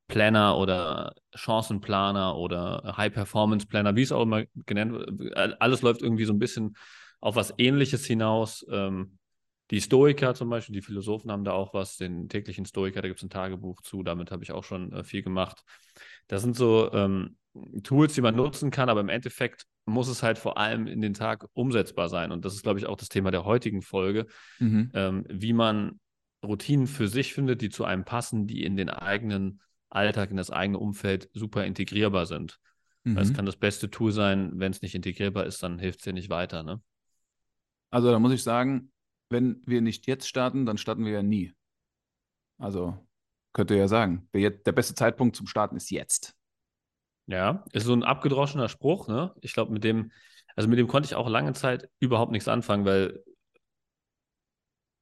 Planner 0.08 0.58
oder 0.58 1.14
Chancenplaner 1.36 2.36
oder 2.38 2.96
High 2.98 3.14
Performance 3.14 3.68
Planner, 3.68 3.96
wie 3.96 4.04
es 4.04 4.12
auch 4.12 4.24
immer 4.24 4.44
genannt 4.66 4.94
wird. 4.94 5.36
Alles 5.62 5.82
läuft 5.82 6.02
irgendwie 6.02 6.26
so 6.26 6.34
ein 6.34 6.40
bisschen 6.40 6.76
auf 7.20 7.36
was 7.36 7.54
Ähnliches 7.58 8.06
hinaus. 8.06 8.66
Ähm, 8.72 9.18
die 9.70 9.82
Stoiker 9.82 10.34
zum 10.34 10.50
Beispiel, 10.50 10.74
die 10.74 10.82
Philosophen 10.82 11.30
haben 11.30 11.44
da 11.44 11.52
auch 11.52 11.74
was, 11.74 11.98
den 11.98 12.30
täglichen 12.30 12.66
Stoiker, 12.66 13.02
da 13.02 13.10
gibt 13.10 13.20
es 13.20 13.24
ein 13.26 13.30
Tagebuch 13.30 13.82
zu, 13.82 14.02
damit 14.02 14.32
habe 14.32 14.44
ich 14.44 14.54
auch 14.54 14.64
schon 14.64 14.94
äh, 14.94 15.04
viel 15.04 15.24
gemacht. 15.24 15.62
Das 16.28 16.42
sind 16.42 16.56
so 16.56 16.92
ähm, 16.94 17.36
Tools, 17.84 18.14
die 18.14 18.22
man 18.22 18.36
nutzen 18.36 18.72
kann, 18.72 18.88
aber 18.88 19.02
im 19.02 19.10
Endeffekt 19.10 19.66
muss 19.88 20.08
es 20.08 20.22
halt 20.22 20.38
vor 20.38 20.58
allem 20.58 20.86
in 20.86 21.02
den 21.02 21.14
Tag 21.14 21.48
umsetzbar 21.54 22.10
sein. 22.10 22.32
Und 22.32 22.46
das 22.46 22.54
ist, 22.54 22.64
glaube 22.64 22.80
ich, 22.80 22.86
auch 22.86 22.98
das 22.98 23.10
Thema 23.10 23.32
der 23.32 23.46
heutigen 23.46 23.82
Folge, 23.82 24.28
mhm. 24.60 24.92
ähm, 24.94 25.26
wie 25.30 25.54
man 25.54 26.00
Routinen 26.44 26.88
für 26.88 27.08
sich 27.08 27.34
findet, 27.34 27.62
die 27.62 27.70
zu 27.70 27.86
einem 27.86 28.06
passen, 28.06 28.48
die 28.48 28.64
in 28.64 28.76
den 28.76 28.90
eigenen 28.90 29.62
Alltag, 29.90 30.30
in 30.30 30.38
das 30.38 30.52
eigene 30.52 30.78
Umfeld 30.78 31.30
super 31.34 31.66
integrierbar 31.66 32.26
sind. 32.26 32.60
Mhm. 33.04 33.18
Es 33.18 33.34
kann 33.34 33.46
das 33.46 33.56
beste 33.56 33.90
Tool 33.90 34.12
sein, 34.12 34.52
wenn 34.56 34.72
es 34.72 34.82
nicht 34.82 34.94
integrierbar 34.94 35.46
ist, 35.46 35.64
dann 35.64 35.80
hilft 35.80 36.00
es 36.00 36.04
dir 36.04 36.14
nicht 36.14 36.30
weiter. 36.30 36.64
Ne? 36.64 36.82
Also 37.90 38.12
da 38.12 38.20
muss 38.20 38.34
ich 38.34 38.44
sagen, 38.44 38.92
wenn 39.30 39.62
wir 39.66 39.82
nicht 39.82 40.08
jetzt 40.08 40.28
starten, 40.28 40.66
dann 40.66 40.78
starten 40.78 41.06
wir 41.06 41.14
ja 41.14 41.24
nie. 41.24 41.54
Also 42.58 42.98
könnte 43.54 43.76
ja 43.76 43.88
sagen, 43.88 44.28
der, 44.34 44.52
der 44.52 44.72
beste 44.72 44.94
Zeitpunkt 44.96 45.36
zum 45.36 45.48
Starten 45.48 45.78
ist 45.78 45.90
jetzt. 45.90 46.37
Ja, 47.28 47.66
ist 47.74 47.86
so 47.86 47.94
ein 47.94 48.04
abgedroschener 48.04 48.70
Spruch, 48.70 49.08
ne? 49.08 49.34
Ich 49.42 49.54
glaube, 49.54 49.72
mit 49.74 49.84
dem, 49.84 50.12
also 50.56 50.70
mit 50.70 50.80
dem 50.80 50.88
konnte 50.88 51.08
ich 51.08 51.16
auch 51.16 51.30
lange 51.30 51.54
Zeit 51.54 51.90
überhaupt 52.00 52.32
nichts 52.32 52.48
anfangen, 52.48 52.86
weil 52.86 53.24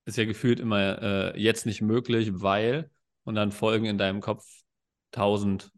ist 0.05 0.17
ja 0.17 0.25
gefühlt 0.25 0.59
immer 0.59 1.01
äh, 1.01 1.39
jetzt 1.39 1.65
nicht 1.65 1.81
möglich, 1.81 2.29
weil 2.33 2.91
und 3.23 3.35
dann 3.35 3.51
folgen 3.51 3.85
in 3.85 3.97
deinem 3.97 4.21
Kopf 4.21 4.45
tausend 5.11 5.71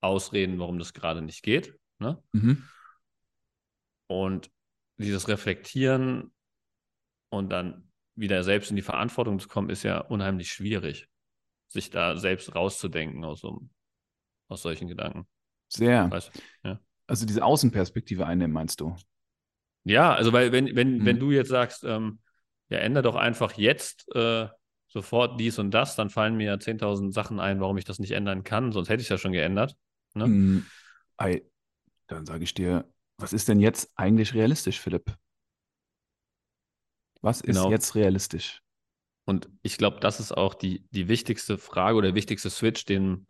Ausreden, 0.00 0.58
warum 0.58 0.78
das 0.78 0.92
gerade 0.92 1.22
nicht 1.22 1.42
geht. 1.42 1.78
Ne? 1.98 2.22
Mhm. 2.32 2.68
Und 4.08 4.50
dieses 4.98 5.28
Reflektieren 5.28 6.32
und 7.30 7.50
dann 7.50 7.90
wieder 8.14 8.44
selbst 8.44 8.70
in 8.70 8.76
die 8.76 8.82
Verantwortung 8.82 9.38
zu 9.38 9.48
kommen, 9.48 9.70
ist 9.70 9.84
ja 9.84 9.98
unheimlich 9.98 10.52
schwierig, 10.52 11.08
sich 11.68 11.88
da 11.88 12.16
selbst 12.16 12.54
rauszudenken 12.54 13.24
aus, 13.24 13.40
so, 13.40 13.66
aus 14.48 14.62
solchen 14.62 14.88
Gedanken. 14.88 15.26
Sehr. 15.72 16.10
Weißt, 16.10 16.30
ja. 16.64 16.80
Also 17.06 17.26
diese 17.26 17.44
Außenperspektive 17.44 18.26
einnehmen, 18.26 18.52
meinst 18.52 18.80
du? 18.80 18.96
Ja, 19.84 20.14
also 20.14 20.32
weil 20.32 20.52
wenn, 20.52 20.76
wenn, 20.76 20.98
hm. 20.98 21.04
wenn 21.04 21.18
du 21.18 21.30
jetzt 21.30 21.48
sagst, 21.48 21.84
ähm, 21.84 22.20
ja, 22.68 22.78
ändere 22.78 23.02
doch 23.02 23.16
einfach 23.16 23.52
jetzt 23.54 24.06
äh, 24.14 24.48
sofort 24.88 25.40
dies 25.40 25.58
und 25.58 25.70
das, 25.72 25.96
dann 25.96 26.10
fallen 26.10 26.36
mir 26.36 26.58
10.000 26.58 27.12
Sachen 27.12 27.40
ein, 27.40 27.60
warum 27.60 27.78
ich 27.78 27.84
das 27.84 27.98
nicht 27.98 28.12
ändern 28.12 28.44
kann, 28.44 28.72
sonst 28.72 28.88
hätte 28.88 29.00
ich 29.00 29.06
es 29.06 29.10
ja 29.10 29.18
schon 29.18 29.32
geändert. 29.32 29.76
Ne? 30.14 30.26
Mm, 30.26 30.66
ei, 31.16 31.42
dann 32.06 32.26
sage 32.26 32.44
ich 32.44 32.54
dir, 32.54 32.84
was 33.16 33.32
ist 33.32 33.48
denn 33.48 33.60
jetzt 33.60 33.90
eigentlich 33.96 34.34
realistisch, 34.34 34.80
Philipp? 34.80 35.14
Was 37.22 37.40
ist 37.40 37.56
Genau. 37.56 37.70
jetzt 37.70 37.94
realistisch? 37.94 38.60
Und 39.24 39.48
ich 39.62 39.78
glaube, 39.78 40.00
das 40.00 40.20
ist 40.20 40.32
auch 40.32 40.54
die, 40.54 40.84
die 40.90 41.08
wichtigste 41.08 41.56
Frage 41.56 41.96
oder 41.96 42.08
der 42.08 42.14
wichtigste 42.14 42.50
Switch, 42.50 42.84
den, 42.84 43.26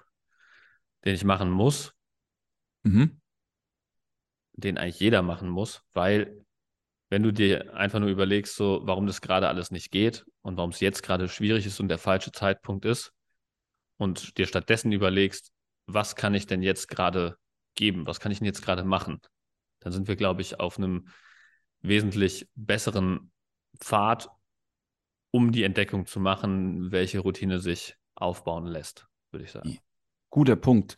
den 1.05 1.15
ich 1.15 1.25
machen 1.25 1.51
muss, 1.51 1.95
Mhm. 2.83 3.21
den 4.55 4.79
eigentlich 4.79 5.01
jeder 5.01 5.23
machen 5.23 5.49
muss, 5.49 5.83
weil 5.93 6.45
wenn 7.09 7.23
du 7.23 7.33
dir 7.33 7.75
einfach 7.75 8.01
nur 8.01 8.09
überlegst, 8.09 8.57
so, 8.57 8.81
warum 8.85 9.07
das 9.07 9.21
gerade 9.21 9.49
alles 9.49 9.71
nicht 9.71 9.91
geht 9.91 10.25
und 10.41 10.57
warum 10.57 10.71
es 10.71 10.81
jetzt 10.81 11.03
gerade 11.03 11.29
schwierig 11.29 11.67
ist 11.67 11.79
und 11.79 11.89
der 11.89 11.99
falsche 11.99 12.33
Zeitpunkt 12.33 12.85
ist 12.85 13.13
und 13.99 14.39
dir 14.39 14.47
stattdessen 14.47 14.93
überlegst, 14.93 15.53
was 15.87 16.17
kann 16.17 16.35
ich 16.35 16.47
denn 16.47 16.63
jetzt 16.63 16.89
gerade 16.89 17.37
geben, 17.75 18.07
was 18.07 18.19
kann 18.19 18.33
ich 18.33 18.39
denn 18.39 18.47
jetzt 18.47 18.63
gerade 18.63 18.85
machen, 18.85 19.21
dann 19.81 19.93
sind 19.93 20.09
wir, 20.09 20.17
glaube 20.17 20.43
ich, 20.43 20.59
auf 20.59 20.79
einem 20.79 21.09
wesentlich 21.81 22.49
besseren 22.55 23.31
Pfad, 23.79 24.29
um 25.31 25.53
die 25.53 25.65
Entdeckung 25.65 26.07
zu 26.07 26.21
machen, 26.21 26.93
welche 26.93 27.19
Routine 27.19 27.59
sich 27.59 27.97
aufbauen 28.15 28.67
lässt, 28.67 29.07
würde 29.33 29.45
ich 29.45 29.51
sagen. 29.51 29.79
Guter 30.31 30.57
Punkt. 30.57 30.97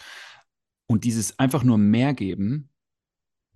Und 0.86 1.04
dieses 1.04 1.38
einfach 1.38 1.64
nur 1.64 1.78
mehr 1.78 2.14
geben 2.14 2.70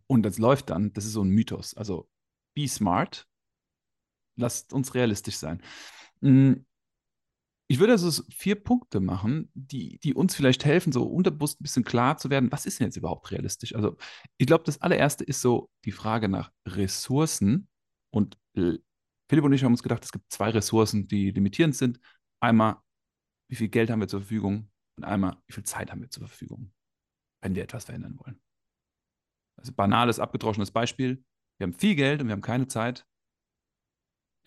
und 0.07 0.23
das 0.23 0.39
läuft 0.39 0.71
dann, 0.71 0.93
das 0.93 1.05
ist 1.05 1.13
so 1.13 1.23
ein 1.23 1.29
Mythos. 1.31 1.75
Also 1.77 2.09
be 2.55 2.67
smart, 2.69 3.27
lasst 4.37 4.73
uns 4.73 4.95
realistisch 4.95 5.37
sein. 5.37 5.63
Mm, 6.21 6.55
Ich 7.71 7.79
würde 7.81 7.93
also 7.93 8.09
so 8.09 8.23
vier 8.31 8.55
Punkte 8.55 8.99
machen, 9.01 9.51
die, 9.55 9.99
die 9.99 10.15
uns 10.15 10.35
vielleicht 10.35 10.65
helfen, 10.65 10.91
so 10.91 11.05
unterbewusst 11.05 11.61
ein 11.61 11.65
bisschen 11.65 11.85
klar 11.85 12.17
zu 12.17 12.31
werden, 12.31 12.51
was 12.51 12.65
ist 12.65 12.81
denn 12.81 12.87
jetzt 12.87 12.97
überhaupt 12.97 13.31
realistisch? 13.31 13.75
Also 13.75 13.97
ich 14.39 14.47
glaube, 14.47 14.65
das 14.65 14.81
allererste 14.81 15.23
ist 15.25 15.43
so 15.43 15.71
die 15.85 15.93
Frage 15.93 16.29
nach 16.31 16.51
Ressourcen. 16.67 17.69
Und 18.11 18.39
äh, 18.55 18.79
Philipp 19.29 19.45
und 19.45 19.53
ich 19.53 19.65
haben 19.65 19.73
uns 19.73 19.83
gedacht, 19.83 20.03
es 20.05 20.13
gibt 20.13 20.33
zwei 20.33 20.49
Ressourcen, 20.51 21.09
die 21.09 21.31
limitierend 21.31 21.77
sind. 21.77 22.01
Einmal, 22.41 22.77
wie 23.51 23.57
viel 23.57 23.69
Geld 23.69 23.91
haben 23.91 24.01
wir 24.01 24.09
zur 24.09 24.21
Verfügung 24.21 24.71
und 24.97 25.05
einmal, 25.05 25.37
wie 25.47 25.53
viel 25.55 25.65
Zeit 25.65 25.91
haben 25.91 26.01
wir 26.01 26.11
zur 26.11 26.27
Verfügung, 26.27 26.73
wenn 27.41 27.55
wir 27.55 27.63
etwas 27.63 27.85
verändern 27.85 28.19
wollen. 28.19 28.41
Also 29.57 29.73
banales, 29.73 30.21
abgedroschenes 30.21 30.71
Beispiel. 30.71 31.25
Wir 31.59 31.67
haben 31.67 31.75
viel 31.75 31.95
Geld 31.95 32.21
und 32.21 32.29
wir 32.29 32.33
haben 32.33 32.43
keine 32.43 32.69
Zeit. 32.69 33.07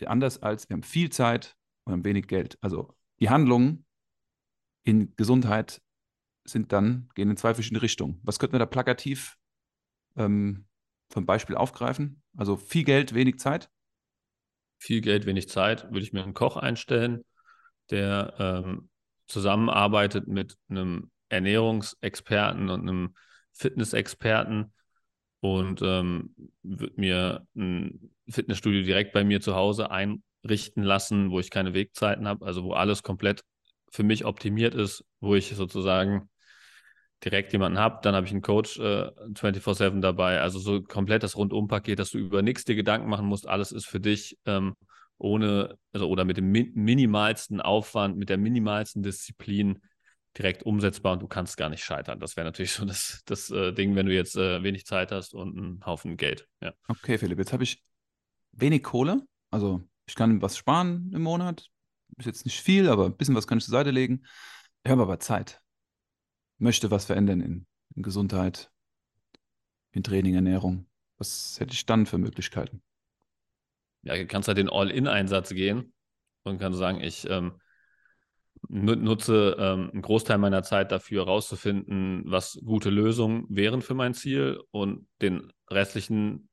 Anders 0.05 0.41
als 0.41 0.67
wir 0.67 0.75
haben 0.75 0.83
viel 0.83 1.11
Zeit 1.11 1.55
und 1.83 1.93
haben 1.93 2.05
wenig 2.05 2.27
Geld. 2.27 2.57
Also 2.61 2.95
die 3.19 3.29
Handlungen 3.29 3.85
in 4.83 5.15
Gesundheit 5.15 5.81
sind 6.43 6.71
dann, 6.71 7.09
gehen 7.13 7.29
in 7.29 7.37
zwei 7.37 7.53
verschiedene 7.53 7.83
Richtungen. 7.83 8.19
Was 8.23 8.39
könnten 8.39 8.53
wir 8.53 8.59
da 8.59 8.65
plakativ 8.65 9.37
ähm, 10.15 10.65
vom 11.11 11.25
Beispiel 11.25 11.55
aufgreifen? 11.55 12.23
Also 12.35 12.57
viel 12.57 12.83
Geld, 12.83 13.13
wenig 13.13 13.37
Zeit. 13.37 13.69
Viel 14.79 15.01
Geld, 15.01 15.27
wenig 15.27 15.49
Zeit, 15.49 15.83
würde 15.91 15.99
ich 15.99 16.13
mir 16.13 16.23
einen 16.23 16.33
Koch 16.33 16.57
einstellen, 16.57 17.23
der 17.91 18.33
ähm, 18.39 18.89
zusammenarbeitet 19.27 20.27
mit 20.27 20.57
einem 20.69 21.11
Ernährungsexperten 21.31 22.69
und 22.69 22.81
einem 22.81 23.15
Fitnessexperten 23.53 24.73
und 25.39 25.81
ähm, 25.81 26.35
würde 26.61 26.93
mir 26.97 27.47
ein 27.55 28.11
Fitnessstudio 28.29 28.83
direkt 28.83 29.13
bei 29.13 29.23
mir 29.23 29.41
zu 29.41 29.55
Hause 29.55 29.89
einrichten 29.91 30.83
lassen, 30.83 31.31
wo 31.31 31.39
ich 31.39 31.49
keine 31.49 31.73
Wegzeiten 31.73 32.27
habe, 32.27 32.45
also 32.45 32.63
wo 32.63 32.73
alles 32.73 33.03
komplett 33.03 33.43
für 33.91 34.03
mich 34.03 34.25
optimiert 34.25 34.75
ist, 34.75 35.03
wo 35.19 35.35
ich 35.35 35.49
sozusagen 35.55 36.29
direkt 37.23 37.53
jemanden 37.53 37.77
habe, 37.77 37.99
dann 38.01 38.15
habe 38.15 38.25
ich 38.25 38.31
einen 38.31 38.41
Coach 38.41 38.79
äh, 38.79 39.11
24/7 39.33 40.01
dabei, 40.01 40.41
also 40.41 40.59
so 40.59 40.81
komplett 40.81 41.23
das 41.23 41.35
Rundumpaket, 41.35 41.99
dass 41.99 42.11
du 42.11 42.17
über 42.17 42.41
nichts 42.41 42.65
dir 42.65 42.75
Gedanken 42.75 43.09
machen 43.09 43.27
musst, 43.27 43.47
alles 43.47 43.71
ist 43.71 43.85
für 43.85 43.99
dich 43.99 44.37
ähm, 44.45 44.75
ohne, 45.17 45.77
also 45.93 46.09
oder 46.09 46.25
mit 46.25 46.37
dem 46.37 46.51
mi 46.51 46.71
minimalsten 46.73 47.61
Aufwand, 47.61 48.17
mit 48.17 48.29
der 48.29 48.37
minimalsten 48.37 49.03
Disziplin 49.03 49.79
direkt 50.37 50.63
umsetzbar 50.63 51.13
und 51.13 51.21
du 51.21 51.27
kannst 51.27 51.57
gar 51.57 51.69
nicht 51.69 51.83
scheitern. 51.83 52.19
Das 52.19 52.35
wäre 52.35 52.45
natürlich 52.45 52.71
so 52.73 52.85
das, 52.85 53.21
das 53.25 53.49
äh, 53.49 53.73
Ding, 53.73 53.95
wenn 53.95 54.05
du 54.05 54.13
jetzt 54.13 54.35
äh, 54.35 54.63
wenig 54.63 54.85
Zeit 54.85 55.11
hast 55.11 55.33
und 55.33 55.57
einen 55.57 55.85
Haufen 55.85 56.17
Geld. 56.17 56.47
Ja. 56.61 56.73
Okay, 56.87 57.17
Philipp, 57.17 57.39
jetzt 57.39 57.53
habe 57.53 57.63
ich 57.63 57.83
wenig 58.51 58.83
Kohle. 58.83 59.25
Also 59.49 59.81
ich 60.05 60.15
kann 60.15 60.41
was 60.41 60.57
sparen 60.57 61.11
im 61.13 61.23
Monat. 61.23 61.69
Ist 62.17 62.25
jetzt 62.25 62.45
nicht 62.45 62.61
viel, 62.61 62.89
aber 62.89 63.05
ein 63.05 63.15
bisschen 63.15 63.35
was 63.35 63.47
kann 63.47 63.57
ich 63.57 63.65
zur 63.65 63.71
Seite 63.71 63.91
legen. 63.91 64.23
Ich 64.83 64.91
habe 64.91 65.01
aber 65.01 65.19
Zeit. 65.19 65.61
Möchte 66.57 66.91
was 66.91 67.05
verändern 67.05 67.41
in, 67.41 67.65
in 67.95 68.03
Gesundheit, 68.03 68.71
in 69.91 70.03
Training, 70.03 70.35
Ernährung. 70.35 70.87
Was 71.17 71.59
hätte 71.59 71.73
ich 71.73 71.85
dann 71.85 72.05
für 72.05 72.17
Möglichkeiten? 72.17 72.83
Ja, 74.03 74.15
du 74.15 74.25
kannst 74.27 74.47
halt 74.47 74.57
den 74.57 74.69
All-In-Einsatz 74.69 75.49
gehen 75.49 75.93
und 76.43 76.59
kannst 76.59 76.79
sagen, 76.79 77.01
ich 77.01 77.29
ähm, 77.29 77.59
nutze 78.67 79.55
ähm, 79.59 79.89
einen 79.91 80.01
Großteil 80.01 80.37
meiner 80.37 80.63
Zeit 80.63 80.91
dafür, 80.91 81.25
herauszufinden, 81.25 82.23
was 82.25 82.59
gute 82.63 82.89
Lösungen 82.89 83.45
wären 83.49 83.81
für 83.81 83.93
mein 83.93 84.13
Ziel 84.13 84.59
und 84.71 85.07
den 85.21 85.51
restlichen 85.69 86.49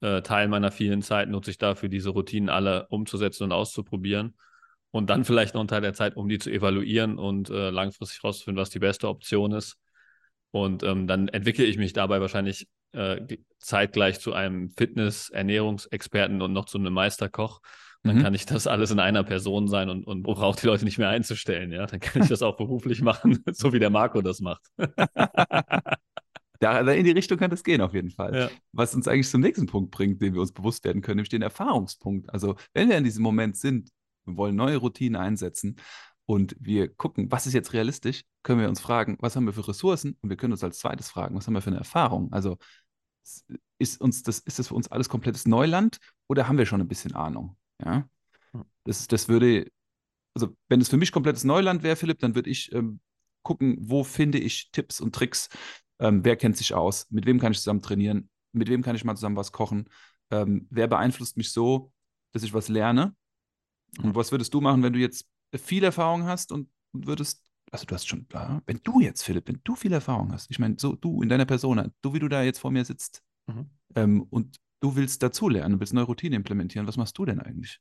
äh, 0.00 0.22
Teil 0.22 0.48
meiner 0.48 0.70
vielen 0.70 1.02
Zeit 1.02 1.28
nutze 1.28 1.50
ich 1.50 1.58
dafür, 1.58 1.88
diese 1.88 2.10
Routinen 2.10 2.48
alle 2.48 2.86
umzusetzen 2.88 3.44
und 3.44 3.52
auszuprobieren 3.52 4.36
und 4.90 5.10
dann 5.10 5.24
vielleicht 5.24 5.54
noch 5.54 5.60
einen 5.60 5.68
Teil 5.68 5.80
der 5.80 5.94
Zeit, 5.94 6.16
um 6.16 6.28
die 6.28 6.38
zu 6.38 6.50
evaluieren 6.50 7.18
und 7.18 7.50
äh, 7.50 7.70
langfristig 7.70 8.22
herauszufinden, 8.22 8.60
was 8.60 8.70
die 8.70 8.78
beste 8.78 9.08
Option 9.08 9.52
ist. 9.52 9.76
Und 10.50 10.82
ähm, 10.82 11.06
dann 11.06 11.28
entwickle 11.28 11.64
ich 11.64 11.76
mich 11.76 11.92
dabei 11.92 12.20
wahrscheinlich 12.20 12.68
äh, 12.92 13.20
zeitgleich 13.58 14.20
zu 14.20 14.32
einem 14.32 14.70
Fitness-, 14.70 15.28
Ernährungsexperten 15.30 16.40
und 16.40 16.52
noch 16.52 16.64
zu 16.64 16.78
einem 16.78 16.94
Meisterkoch. 16.94 17.60
Dann 18.04 18.18
Mhm. 18.18 18.22
kann 18.22 18.34
ich 18.34 18.46
das 18.46 18.66
alles 18.66 18.90
in 18.90 19.00
einer 19.00 19.24
Person 19.24 19.68
sein 19.68 19.90
und, 19.90 20.04
und 20.04 20.22
brauche 20.22 20.60
die 20.60 20.66
Leute 20.66 20.84
nicht 20.84 20.98
mehr 20.98 21.08
einzustellen. 21.08 21.72
Ja, 21.72 21.86
dann 21.86 22.00
kann 22.00 22.22
ich 22.22 22.28
das 22.28 22.42
auch 22.42 22.56
beruflich 22.56 23.02
machen, 23.02 23.42
so 23.52 23.72
wie 23.72 23.78
der 23.78 23.90
Marco 23.90 24.22
das 24.22 24.40
macht. 24.40 24.62
Da, 26.60 26.82
da 26.82 26.90
in 26.92 27.04
die 27.04 27.12
Richtung 27.12 27.38
kann 27.38 27.50
das 27.50 27.62
gehen, 27.62 27.80
auf 27.80 27.94
jeden 27.94 28.10
Fall. 28.10 28.34
Ja. 28.34 28.50
Was 28.72 28.92
uns 28.94 29.06
eigentlich 29.06 29.28
zum 29.28 29.40
nächsten 29.40 29.66
Punkt 29.66 29.92
bringt, 29.92 30.20
den 30.20 30.34
wir 30.34 30.40
uns 30.40 30.50
bewusst 30.52 30.84
werden 30.84 31.02
können, 31.02 31.18
nämlich 31.18 31.28
den 31.28 31.42
Erfahrungspunkt. 31.42 32.32
Also, 32.32 32.56
wenn 32.74 32.88
wir 32.88 32.98
in 32.98 33.04
diesem 33.04 33.22
Moment 33.22 33.56
sind, 33.56 33.90
wir 34.24 34.36
wollen 34.36 34.56
neue 34.56 34.76
Routinen 34.78 35.20
einsetzen 35.20 35.76
und 36.26 36.56
wir 36.58 36.88
gucken, 36.88 37.30
was 37.30 37.46
ist 37.46 37.52
jetzt 37.52 37.74
realistisch, 37.74 38.22
können 38.42 38.60
wir 38.60 38.68
uns 38.68 38.80
fragen, 38.80 39.16
was 39.20 39.36
haben 39.36 39.46
wir 39.46 39.52
für 39.52 39.68
Ressourcen? 39.68 40.16
Und 40.20 40.30
wir 40.30 40.36
können 40.36 40.52
uns 40.52 40.64
als 40.64 40.80
zweites 40.80 41.08
fragen, 41.08 41.36
was 41.36 41.46
haben 41.46 41.54
wir 41.54 41.62
für 41.62 41.70
eine 41.70 41.78
Erfahrung? 41.78 42.32
Also, 42.32 42.58
ist 43.78 44.00
uns 44.00 44.22
das, 44.24 44.40
ist 44.40 44.58
das 44.58 44.68
für 44.68 44.74
uns 44.74 44.88
alles 44.90 45.08
komplettes 45.08 45.46
Neuland 45.46 45.98
oder 46.28 46.48
haben 46.48 46.58
wir 46.58 46.66
schon 46.66 46.80
ein 46.80 46.88
bisschen 46.88 47.14
Ahnung? 47.14 47.56
Ja. 47.84 48.08
Hm. 48.52 48.64
Das, 48.84 49.06
das 49.08 49.28
würde, 49.28 49.70
also 50.34 50.56
wenn 50.68 50.80
es 50.80 50.88
für 50.88 50.96
mich 50.96 51.12
komplettes 51.12 51.44
Neuland 51.44 51.82
wäre, 51.82 51.96
Philipp, 51.96 52.18
dann 52.20 52.34
würde 52.34 52.50
ich 52.50 52.72
ähm, 52.72 53.00
gucken, 53.42 53.76
wo 53.80 54.04
finde 54.04 54.38
ich 54.38 54.70
Tipps 54.70 55.00
und 55.00 55.14
Tricks, 55.14 55.48
ähm, 55.98 56.24
wer 56.24 56.36
kennt 56.36 56.56
sich 56.56 56.74
aus, 56.74 57.06
mit 57.10 57.26
wem 57.26 57.40
kann 57.40 57.52
ich 57.52 57.58
zusammen 57.58 57.82
trainieren, 57.82 58.30
mit 58.52 58.68
wem 58.68 58.82
kann 58.82 58.96
ich 58.96 59.04
mal 59.04 59.16
zusammen 59.16 59.36
was 59.36 59.52
kochen, 59.52 59.88
ähm, 60.30 60.66
wer 60.70 60.86
beeinflusst 60.86 61.36
mich 61.36 61.52
so, 61.52 61.92
dass 62.32 62.42
ich 62.42 62.54
was 62.54 62.68
lerne. 62.68 63.14
Und 64.02 64.14
was 64.14 64.30
würdest 64.32 64.52
du 64.54 64.60
machen, 64.60 64.82
wenn 64.82 64.92
du 64.92 64.98
jetzt 64.98 65.26
viel 65.56 65.82
Erfahrung 65.82 66.24
hast 66.24 66.52
und 66.52 66.68
würdest, 66.92 67.42
also 67.70 67.86
du 67.86 67.94
hast 67.94 68.06
schon, 68.06 68.26
ja, 68.32 68.60
wenn 68.66 68.80
du 68.82 69.00
jetzt, 69.00 69.22
Philipp, 69.22 69.48
wenn 69.48 69.60
du 69.64 69.74
viel 69.74 69.92
Erfahrung 69.92 70.32
hast, 70.32 70.50
ich 70.50 70.58
meine, 70.58 70.76
so 70.78 70.94
du 70.94 71.22
in 71.22 71.28
deiner 71.28 71.46
Persona, 71.46 71.88
du 72.02 72.12
wie 72.12 72.18
du 72.18 72.28
da 72.28 72.42
jetzt 72.42 72.58
vor 72.58 72.70
mir 72.70 72.84
sitzt 72.84 73.22
Mhm. 73.46 73.70
ähm, 73.94 74.22
und 74.28 74.58
du 74.80 74.96
willst 74.96 75.22
dazulernen, 75.22 75.80
willst 75.80 75.94
neue 75.94 76.04
Routine 76.04 76.36
implementieren, 76.36 76.86
was 76.86 76.96
machst 76.96 77.16
du 77.18 77.24
denn 77.24 77.40
eigentlich? 77.40 77.80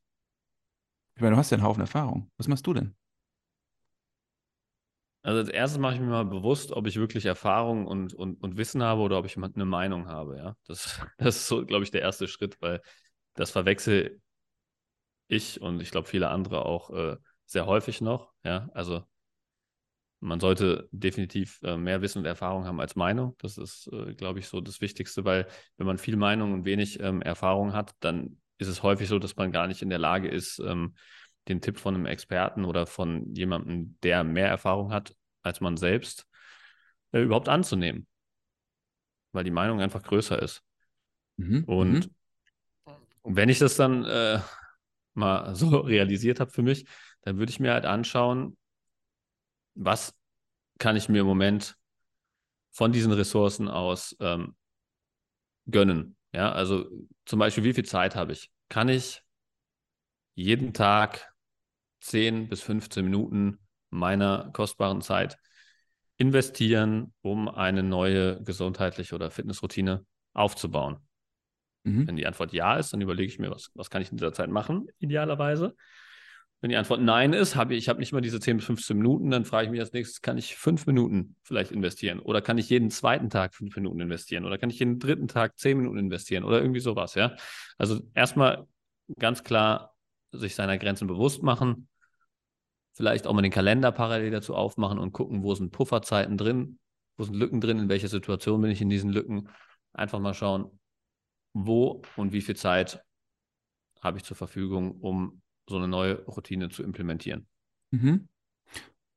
Ich 1.15 1.21
meine, 1.21 1.33
du 1.33 1.39
hast 1.39 1.49
ja 1.49 1.57
einen 1.57 1.65
Haufen 1.65 1.81
Erfahrung. 1.81 2.29
Was 2.37 2.47
machst 2.47 2.67
du 2.67 2.73
denn? 2.73 2.95
Also 5.23 5.39
als 5.39 5.49
erstes 5.49 5.79
mache 5.79 5.95
ich 5.95 5.99
mir 5.99 6.07
mal 6.07 6.25
bewusst, 6.25 6.71
ob 6.71 6.87
ich 6.87 6.95
wirklich 6.95 7.25
Erfahrung 7.25 7.85
und, 7.85 8.13
und, 8.13 8.41
und 8.41 8.55
Wissen 8.57 8.81
habe 8.81 9.01
oder 9.01 9.17
ob 9.17 9.25
ich 9.25 9.35
eine 9.35 9.65
Meinung 9.65 10.07
habe. 10.07 10.37
Ja, 10.37 10.55
das, 10.67 11.01
das 11.17 11.35
ist 11.37 11.47
so, 11.47 11.65
glaube 11.65 11.83
ich, 11.83 11.91
der 11.91 12.01
erste 12.01 12.27
Schritt, 12.27 12.61
weil 12.61 12.81
das 13.33 13.51
verwechsel 13.51 14.21
ich 15.27 15.61
und 15.61 15.81
ich 15.81 15.91
glaube 15.91 16.07
viele 16.07 16.29
andere 16.29 16.65
auch 16.65 16.89
äh, 16.89 17.17
sehr 17.45 17.65
häufig 17.65 18.01
noch. 18.01 18.33
Ja, 18.43 18.69
also 18.73 19.03
man 20.19 20.39
sollte 20.39 20.87
definitiv 20.91 21.61
äh, 21.63 21.77
mehr 21.77 22.01
Wissen 22.01 22.19
und 22.19 22.25
Erfahrung 22.25 22.65
haben 22.65 22.79
als 22.79 22.95
Meinung. 22.95 23.35
Das 23.39 23.57
ist, 23.57 23.89
äh, 23.91 24.13
glaube 24.15 24.39
ich, 24.39 24.47
so 24.47 24.61
das 24.61 24.81
Wichtigste, 24.81 25.25
weil 25.25 25.47
wenn 25.77 25.85
man 25.85 25.97
viel 25.97 26.15
Meinung 26.15 26.53
und 26.53 26.65
wenig 26.65 26.99
ähm, 26.99 27.21
Erfahrung 27.21 27.73
hat, 27.73 27.93
dann 27.99 28.37
ist 28.57 28.67
es 28.67 28.81
häufig 28.81 29.07
so, 29.07 29.19
dass 29.19 29.35
man 29.35 29.51
gar 29.51 29.67
nicht 29.67 29.81
in 29.81 29.89
der 29.89 29.99
Lage 29.99 30.27
ist, 30.27 30.59
ähm, 30.59 30.95
den 31.47 31.61
Tipp 31.61 31.77
von 31.77 31.95
einem 31.95 32.05
Experten 32.05 32.65
oder 32.65 32.87
von 32.87 33.33
jemandem, 33.33 33.97
der 34.03 34.23
mehr 34.23 34.47
Erfahrung 34.47 34.91
hat 34.91 35.15
als 35.43 35.61
man 35.61 35.77
selbst, 35.77 36.27
äh, 37.11 37.21
überhaupt 37.21 37.49
anzunehmen. 37.49 38.07
Weil 39.31 39.43
die 39.43 39.51
Meinung 39.51 39.79
einfach 39.81 40.03
größer 40.03 40.41
ist. 40.41 40.63
Mhm, 41.37 41.63
Und 41.65 42.09
mhm. 42.85 42.95
wenn 43.23 43.49
ich 43.49 43.59
das 43.59 43.75
dann 43.75 44.03
äh, 44.03 44.39
mal 45.13 45.55
so 45.55 45.77
realisiert 45.77 46.39
habe 46.39 46.51
für 46.51 46.63
mich, 46.63 46.85
dann 47.21 47.37
würde 47.37 47.51
ich 47.51 47.59
mir 47.59 47.73
halt 47.73 47.85
anschauen, 47.85 48.57
was 49.77 50.13
kann 50.79 50.95
ich 50.95 51.09
mir 51.09 51.21
im 51.21 51.27
Moment 51.27 51.77
von 52.71 52.91
diesen 52.91 53.11
Ressourcen 53.11 53.67
aus 53.67 54.15
ähm, 54.19 54.55
gönnen. 55.67 56.15
Ja, 56.33 56.51
also 56.51 56.85
zum 57.25 57.39
Beispiel, 57.39 57.63
wie 57.63 57.73
viel 57.73 57.85
Zeit 57.85 58.15
habe 58.15 58.33
ich? 58.33 58.51
Kann 58.69 58.89
ich 58.89 59.23
jeden 60.35 60.73
Tag 60.73 61.33
10 62.01 62.47
bis 62.47 62.61
15 62.61 63.03
Minuten 63.03 63.59
meiner 63.89 64.51
kostbaren 64.53 65.01
Zeit 65.01 65.37
investieren, 66.17 67.13
um 67.21 67.47
eine 67.47 67.83
neue 67.83 68.41
gesundheitliche 68.43 69.15
oder 69.15 69.31
Fitnessroutine 69.31 70.05
aufzubauen? 70.33 70.97
Mhm. 71.83 72.07
Wenn 72.07 72.15
die 72.17 72.27
Antwort 72.27 72.53
ja 72.53 72.77
ist, 72.77 72.93
dann 72.93 73.01
überlege 73.01 73.31
ich 73.31 73.39
mir, 73.39 73.49
was, 73.49 73.71
was 73.73 73.89
kann 73.89 74.01
ich 74.01 74.11
in 74.11 74.17
dieser 74.17 74.33
Zeit 74.33 74.49
machen, 74.49 74.87
idealerweise. 74.99 75.75
Wenn 76.59 76.71
die 76.71 76.75
Antwort 76.75 77.01
Nein 77.01 77.33
ist, 77.33 77.55
habe 77.55 77.75
ich, 77.75 77.83
ich 77.83 77.89
habe 77.89 77.99
nicht 77.99 78.13
mal 78.13 78.21
diese 78.21 78.39
10 78.39 78.57
bis 78.57 78.65
15 78.65 78.97
Minuten, 78.97 79.29
dann 79.29 79.45
frage 79.45 79.65
ich 79.65 79.71
mich 79.71 79.79
als 79.79 79.93
nächstes, 79.93 80.21
kann 80.21 80.39
ich 80.39 80.55
fünf 80.55 80.87
Minuten 80.87 81.35
vielleicht 81.43 81.71
investieren? 81.71 82.19
Oder 82.19 82.41
kann 82.41 82.57
ich 82.57 82.69
jeden 82.69 82.89
zweiten 82.89 83.29
Tag 83.29 83.53
fünf 83.53 83.75
Minuten 83.75 83.99
investieren? 83.99 84.43
Oder 84.43 84.57
kann 84.57 84.71
ich 84.71 84.79
jeden 84.79 84.97
dritten 84.97 85.27
Tag 85.27 85.59
zehn 85.59 85.77
Minuten 85.77 85.99
investieren? 85.99 86.43
Oder 86.43 86.59
irgendwie 86.59 86.79
sowas, 86.79 87.13
ja? 87.13 87.35
Also 87.77 88.01
erstmal 88.15 88.65
ganz 89.19 89.43
klar 89.43 89.95
sich 90.31 90.55
seiner 90.55 90.79
Grenzen 90.79 91.07
bewusst 91.07 91.43
machen, 91.43 91.87
vielleicht 92.93 93.27
auch 93.27 93.33
mal 93.33 93.43
den 93.43 93.51
Kalender 93.51 93.91
parallel 93.91 94.31
dazu 94.31 94.55
aufmachen 94.55 94.97
und 94.97 95.13
gucken, 95.13 95.43
wo 95.43 95.53
sind 95.53 95.71
Pufferzeiten 95.71 96.37
drin, 96.37 96.79
wo 97.17 97.23
sind 97.23 97.35
Lücken 97.35 97.61
drin, 97.61 97.77
in 97.77 97.89
welcher 97.89 98.07
Situation 98.07 98.61
bin 98.61 98.71
ich 98.71 98.81
in 98.81 98.89
diesen 98.89 99.11
Lücken. 99.11 99.49
Einfach 99.93 100.19
mal 100.19 100.33
schauen, 100.33 100.79
wo 101.53 102.01
und 102.15 102.33
wie 102.33 102.41
viel 102.41 102.55
Zeit 102.55 103.03
habe 104.01 104.17
ich 104.17 104.23
zur 104.23 104.35
Verfügung, 104.35 104.99
um 104.99 105.41
so 105.69 105.77
eine 105.77 105.87
neue 105.87 106.23
Routine 106.25 106.69
zu 106.69 106.83
implementieren. 106.83 107.47
Mhm. 107.91 108.27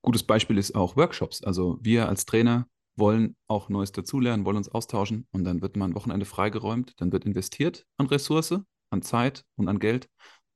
Gutes 0.02 0.22
Beispiel 0.22 0.58
ist 0.58 0.74
auch 0.74 0.96
Workshops. 0.96 1.42
Also 1.42 1.78
wir 1.82 2.08
als 2.08 2.24
Trainer 2.24 2.66
wollen 2.96 3.36
auch 3.46 3.68
Neues 3.68 3.92
dazulernen, 3.92 4.44
wollen 4.44 4.56
uns 4.56 4.68
austauschen 4.68 5.26
und 5.32 5.44
dann 5.44 5.62
wird 5.62 5.76
mal 5.76 5.86
ein 5.86 5.94
Wochenende 5.94 6.26
freigeräumt, 6.26 7.00
dann 7.00 7.12
wird 7.12 7.24
investiert 7.24 7.86
an 7.96 8.06
Ressource, 8.06 8.60
an 8.90 9.02
Zeit 9.02 9.44
und 9.56 9.68
an 9.68 9.78
Geld 9.78 10.08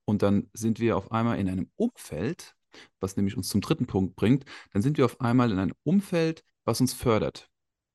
und 0.05 0.23
dann 0.23 0.51
sind 0.53 0.81
wir 0.81 0.97
auf 0.97 1.13
einmal 1.13 1.39
in 1.39 1.49
einem 1.49 1.71
Umfeld, 1.77 2.55
was 3.01 3.17
nämlich 3.17 3.37
uns 3.37 3.49
zum 3.49 3.61
dritten 3.61 3.87
Punkt 3.87 4.17
bringt, 4.17 4.45
dann 4.73 4.83
sind 4.83 4.99
wir 4.99 5.05
auf 5.05 5.21
einmal 5.21 5.51
in 5.51 5.59
einem 5.59 5.75
Umfeld, 5.85 6.45
was 6.65 6.81
uns 6.81 6.93
fördert 6.93 7.49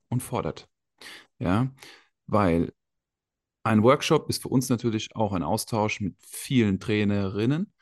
und 0.10 0.22
fordert. 0.22 0.68
Ja, 1.40 1.72
weil 2.28 2.74
ein 3.64 3.84
Workshop 3.84 4.30
ist 4.30 4.42
für 4.42 4.50
uns 4.50 4.70
natürlich 4.70 5.16
auch 5.16 5.34
ein 5.34 5.44
Austausch 5.44 6.00
mit 6.00 6.16
vielen 6.20 6.80
Trainerinnen 6.80 7.74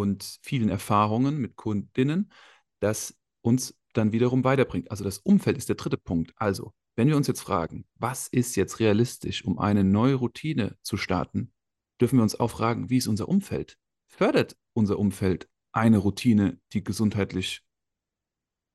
und 0.00 0.38
vielen 0.42 0.68
Erfahrungen 0.68 1.38
mit 1.38 1.56
Kundinnen, 1.56 2.32
das 2.80 3.18
uns 3.42 3.78
dann 3.92 4.12
wiederum 4.12 4.44
weiterbringt. 4.44 4.90
Also 4.90 5.04
das 5.04 5.18
Umfeld 5.18 5.58
ist 5.58 5.68
der 5.68 5.76
dritte 5.76 5.98
Punkt. 5.98 6.32
Also, 6.36 6.72
wenn 6.96 7.08
wir 7.08 7.16
uns 7.16 7.26
jetzt 7.26 7.40
fragen, 7.40 7.86
was 7.96 8.28
ist 8.28 8.56
jetzt 8.56 8.80
realistisch, 8.80 9.44
um 9.44 9.58
eine 9.58 9.84
neue 9.84 10.14
Routine 10.14 10.76
zu 10.82 10.96
starten, 10.96 11.52
dürfen 12.00 12.18
wir 12.18 12.22
uns 12.22 12.38
auch 12.38 12.48
fragen, 12.48 12.90
wie 12.90 12.98
ist 12.98 13.06
unser 13.06 13.28
Umfeld? 13.28 13.78
Fördert 14.08 14.56
unser 14.74 14.98
Umfeld 14.98 15.48
eine 15.72 15.98
Routine, 15.98 16.58
die 16.72 16.84
gesundheitlich 16.84 17.62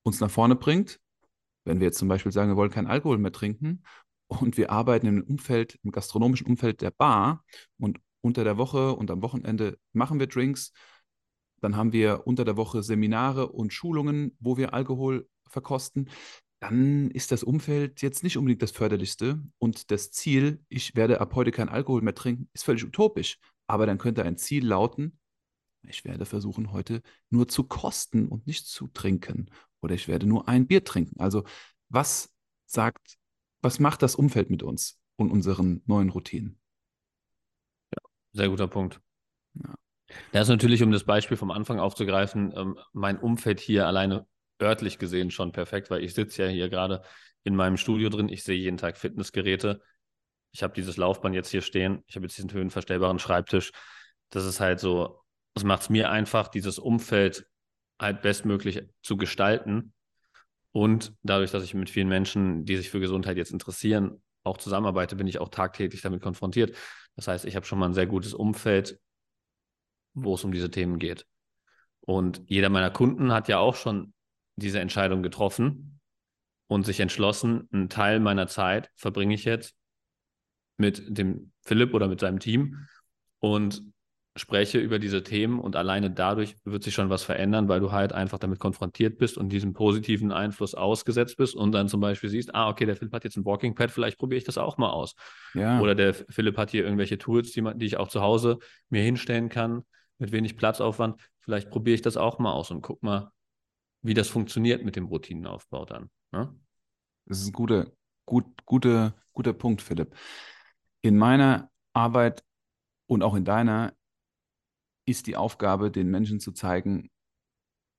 uns 0.03 0.19
nach 0.19 0.31
vorne 0.31 0.55
bringt? 0.55 1.00
Wenn 1.63 1.79
wir 1.79 1.88
jetzt 1.88 2.00
zum 2.00 2.07
Beispiel 2.07 2.31
sagen, 2.31 2.50
wir 2.50 2.55
wollen 2.55 2.71
keinen 2.71 2.88
Alkohol 2.88 3.17
mehr 3.17 3.31
trinken 3.31 3.83
und 4.27 4.57
wir 4.57 4.71
arbeiten 4.71 5.07
im 5.07 5.24
Umfeld, 5.24 5.79
im 5.83 5.91
gastronomischen 5.91 6.47
Umfeld 6.47 6.81
der 6.81 6.91
Bar 6.91 7.43
und 7.77 8.00
unter 8.21 8.43
der 8.43 8.57
Woche 8.57 8.93
und 8.93 9.12
am 9.12 9.21
Wochenende 9.21 9.77
machen 9.93 10.19
wir 10.19 10.27
Drinks 10.27 10.71
dann 11.67 11.75
haben 11.75 11.91
wir 11.91 12.25
unter 12.25 12.45
der 12.45 12.55
Woche 12.55 12.81
Seminare 12.81 13.50
und 13.50 13.74
Schulungen, 13.74 14.38
wo 14.39 14.55
wir 14.55 14.74
Alkohol 14.74 15.27
verkosten. 15.50 16.09
Dann 16.62 17.12
ist 17.12 17.33
das 17.33 17.43
Umfeld 17.43 18.01
jetzt 18.01 18.24
nicht 18.24 18.38
unbedingt 18.38 18.62
das 18.62 18.71
förderlichste. 18.71 19.43
Und 19.58 19.91
das 19.91 20.12
Ziel, 20.12 20.63
ich 20.69 20.95
werde 20.95 21.19
ab 21.19 21.36
heute 21.36 21.51
kein 21.51 21.67
Alkohol 21.67 22.01
mehr 22.03 22.15
trinken, 22.15 22.49
ist 22.53 22.63
völlig 22.63 22.86
utopisch. 22.86 23.38
Aber 23.67 23.86
dann 23.86 23.97
könnte 23.97 24.23
ein 24.23 24.38
Ziel 24.38 24.65
lauten, 24.65 25.19
ich 25.86 26.06
werde 26.06 26.25
versuchen, 26.25 26.71
heute 26.71 27.01
nur 27.30 27.49
zu 27.49 27.65
kosten 27.65 28.30
und 28.30 28.47
nicht 28.47 28.65
zu 28.65 28.88
trinken. 28.88 29.51
Oder 29.82 29.93
ich 29.93 30.08
werde 30.08 30.25
nur 30.25 30.47
ein 30.47 30.67
Bier 30.67 30.86
trinken. 30.86 31.19
Also 31.19 31.43
was 31.89 32.34
sagt, 32.65 33.17
was 33.62 33.82
macht 33.82 34.03
das 34.03 34.15
Umfeld 34.15 34.49
mit 34.49 34.63
uns 34.63 35.01
und 35.17 35.32
unseren 35.32 35.82
neuen 35.86 36.08
Routinen? 36.12 36.62
Ja, 37.93 38.10
sehr 38.32 38.47
guter 38.47 38.69
Punkt. 38.69 39.01
Ja. 39.56 39.75
Da 40.32 40.41
ist 40.41 40.48
natürlich, 40.48 40.84
um 40.84 40.91
das 40.91 41.04
Beispiel 41.04 41.38
vom 41.38 41.52
Anfang 41.52 41.80
aufzugreifen, 41.80 42.54
ähm, 42.56 42.80
mein 42.93 43.20
Umfeld 43.20 43.60
hier 43.60 43.88
alleine 43.88 44.26
örtlich 44.62 45.00
gesehen 45.00 45.32
schon 45.32 45.52
perfekt, 45.52 45.89
weil 45.89 46.04
ich 46.04 46.13
sitze 46.13 46.43
ja 46.43 46.50
hier 46.50 46.70
gerade 46.70 47.02
in 47.43 47.56
meinem 47.56 47.78
Studio 47.78 48.10
drin. 48.10 48.30
Ich 48.30 48.43
sehe 48.43 48.58
jeden 48.58 48.78
Tag 48.78 48.98
Fitnessgeräte. 48.98 49.82
Ich 50.52 50.63
habe 50.63 50.74
dieses 50.74 50.98
Laufband 50.98 51.36
jetzt 51.36 51.50
hier 51.50 51.62
stehen. 51.62 52.04
Ich 52.08 52.15
habe 52.15 52.26
jetzt 52.26 52.38
diesen 52.38 52.52
höhenverstellbaren 52.52 53.20
Schreibtisch. 53.20 53.72
Das 54.30 54.46
ist 54.46 54.60
halt 54.60 54.80
so, 54.80 55.22
das 55.54 55.63
macht 55.63 55.84
es 55.84 55.89
mir 55.89 56.10
einfach, 56.10 56.48
dieses 56.48 56.80
Umfeld 56.80 57.46
halt 58.00 58.22
bestmöglich 58.22 58.84
zu 59.02 59.17
gestalten. 59.17 59.93
Und 60.72 61.13
dadurch, 61.24 61.52
dass 61.52 61.63
ich 61.63 61.74
mit 61.74 61.89
vielen 61.89 62.10
Menschen, 62.10 62.65
die 62.65 62.78
sich 62.78 62.89
für 62.89 63.00
Gesundheit 63.00 63.38
jetzt 63.38 63.52
interessieren, 63.52 64.22
auch 64.43 64.58
zusammenarbeite, 64.58 65.15
bin 65.15 65.28
ich 65.28 65.39
auch 65.39 65.50
tagtäglich 65.50 66.02
damit 66.02 66.22
konfrontiert. 66.22 66.76
Das 67.15 67.28
heißt, 67.28 67.46
ich 67.46 67.56
habe 67.56 67.65
schon 67.65 67.80
mal 67.80 67.88
ein 67.88 67.93
sehr 67.93 68.08
gutes 68.08 68.34
Umfeld, 68.34 69.00
wo 70.23 70.36
es 70.36 70.43
um 70.43 70.51
diese 70.51 70.71
Themen 70.71 70.99
geht. 70.99 71.25
Und 72.01 72.41
jeder 72.47 72.69
meiner 72.69 72.89
Kunden 72.89 73.32
hat 73.32 73.47
ja 73.47 73.60
auch 73.60 73.75
schon 73.75 74.13
diese 74.56 74.80
Entscheidung 74.80 75.23
getroffen 75.23 75.99
und 76.67 76.86
sich 76.86 76.99
entschlossen, 76.99 77.67
einen 77.71 77.89
Teil 77.89 78.19
meiner 78.19 78.47
Zeit 78.47 78.89
verbringe 78.95 79.34
ich 79.34 79.45
jetzt 79.45 79.75
mit 80.77 81.03
dem 81.08 81.51
Philipp 81.62 81.93
oder 81.93 82.08
mit 82.08 82.19
seinem 82.19 82.39
Team 82.39 82.88
und 83.39 83.84
spreche 84.38 84.77
über 84.80 84.99
diese 84.99 85.23
Themen 85.23 85.60
und 85.60 85.75
alleine 85.75 86.12
dadurch 86.12 86.56
wird 86.63 86.84
sich 86.84 86.93
schon 86.93 87.10
was 87.10 87.23
verändern, 87.23 87.67
weil 87.67 87.80
du 87.80 87.91
halt 87.91 88.13
einfach 88.13 88.38
damit 88.38 88.60
konfrontiert 88.60 89.17
bist 89.17 89.38
und 89.38 89.49
diesem 89.49 89.73
positiven 89.73 90.32
Einfluss 90.32 90.75
ausgesetzt 90.75 91.38
bist 91.38 91.56
und 91.56 91.71
dann 91.71 91.88
zum 91.88 92.01
Beispiel 92.01 92.30
siehst, 92.30 92.53
ah, 92.53 92.69
okay, 92.69 92.86
der 92.86 92.95
Philipp 92.95 93.13
hat 93.13 93.23
jetzt 93.23 93.38
ein 93.38 93.45
Walking 93.45 93.73
Pad, 93.73 93.91
vielleicht 93.91 94.19
probiere 94.19 94.38
ich 94.38 94.43
das 94.43 94.58
auch 94.58 94.77
mal 94.77 94.89
aus. 94.89 95.15
Ja. 95.56 95.80
Oder 95.82 95.95
der 95.95 96.13
Philipp 96.13 96.58
hat 96.58 96.71
hier 96.71 96.84
irgendwelche 96.84 97.17
Tools, 97.17 97.51
die, 97.51 97.62
man, 97.62 97.80
die 97.80 97.88
ich 97.88 97.97
auch 97.97 98.10
zu 98.10 98.21
Hause 98.21 98.60
mir 98.89 99.01
hinstellen 99.01 99.49
kann, 99.49 99.84
mit 100.17 100.32
wenig 100.32 100.58
Platzaufwand. 100.58 101.19
Vielleicht 101.39 101.69
probiere 101.69 101.95
ich 101.95 102.01
das 102.01 102.17
auch 102.17 102.39
mal 102.39 102.53
aus 102.53 102.71
und 102.71 102.82
guck 102.82 103.03
mal, 103.03 103.32
wie 104.01 104.13
das 104.13 104.27
funktioniert 104.27 104.84
mit 104.84 104.95
dem 104.95 105.06
Routinenaufbau 105.06 105.86
dann. 105.86 106.10
Ne? 106.32 106.53
Das 107.25 107.39
ist 107.39 107.47
ein 107.47 107.53
guter, 107.53 107.91
gut, 108.25 108.45
guter, 108.65 109.15
guter 109.34 109.53
Punkt, 109.53 109.82
Philipp. 109.82 110.15
In 111.01 111.17
meiner 111.17 111.71
Arbeit 111.93 112.43
und 113.08 113.23
auch 113.23 113.36
in 113.36 113.45
deiner 113.45 113.93
ist 115.06 115.27
die 115.27 115.36
Aufgabe, 115.36 115.89
den 115.91 116.10
Menschen 116.10 116.39
zu 116.39 116.51
zeigen, 116.51 117.10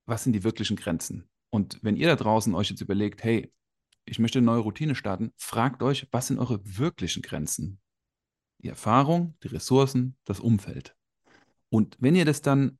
was 0.07 0.24
sind 0.24 0.35
die 0.35 0.44
wirklichen 0.44 0.76
Grenzen. 0.76 1.28
Und 1.50 1.83
wenn 1.83 1.96
ihr 1.96 2.09
da 2.09 2.16
draußen 2.16 2.54
euch 2.54 2.70
jetzt 2.70 2.83
überlegt, 2.83 3.24
hey, 3.24 3.52
ich 4.04 4.18
möchte 4.18 4.38
eine 4.38 4.46
neue 4.46 4.61
Routine 4.61 4.94
starten, 4.94 5.33
fragt 5.37 5.83
euch, 5.83 6.07
was 6.11 6.26
sind 6.26 6.38
eure 6.38 6.61
wirklichen 6.64 7.22
Grenzen? 7.22 7.81
Die 8.59 8.68
Erfahrung, 8.68 9.37
die 9.42 9.48
Ressourcen, 9.48 10.16
das 10.24 10.40
Umfeld. 10.40 10.97
Und 11.70 11.96
wenn 12.00 12.14
ihr 12.14 12.24
das 12.24 12.42
dann 12.42 12.78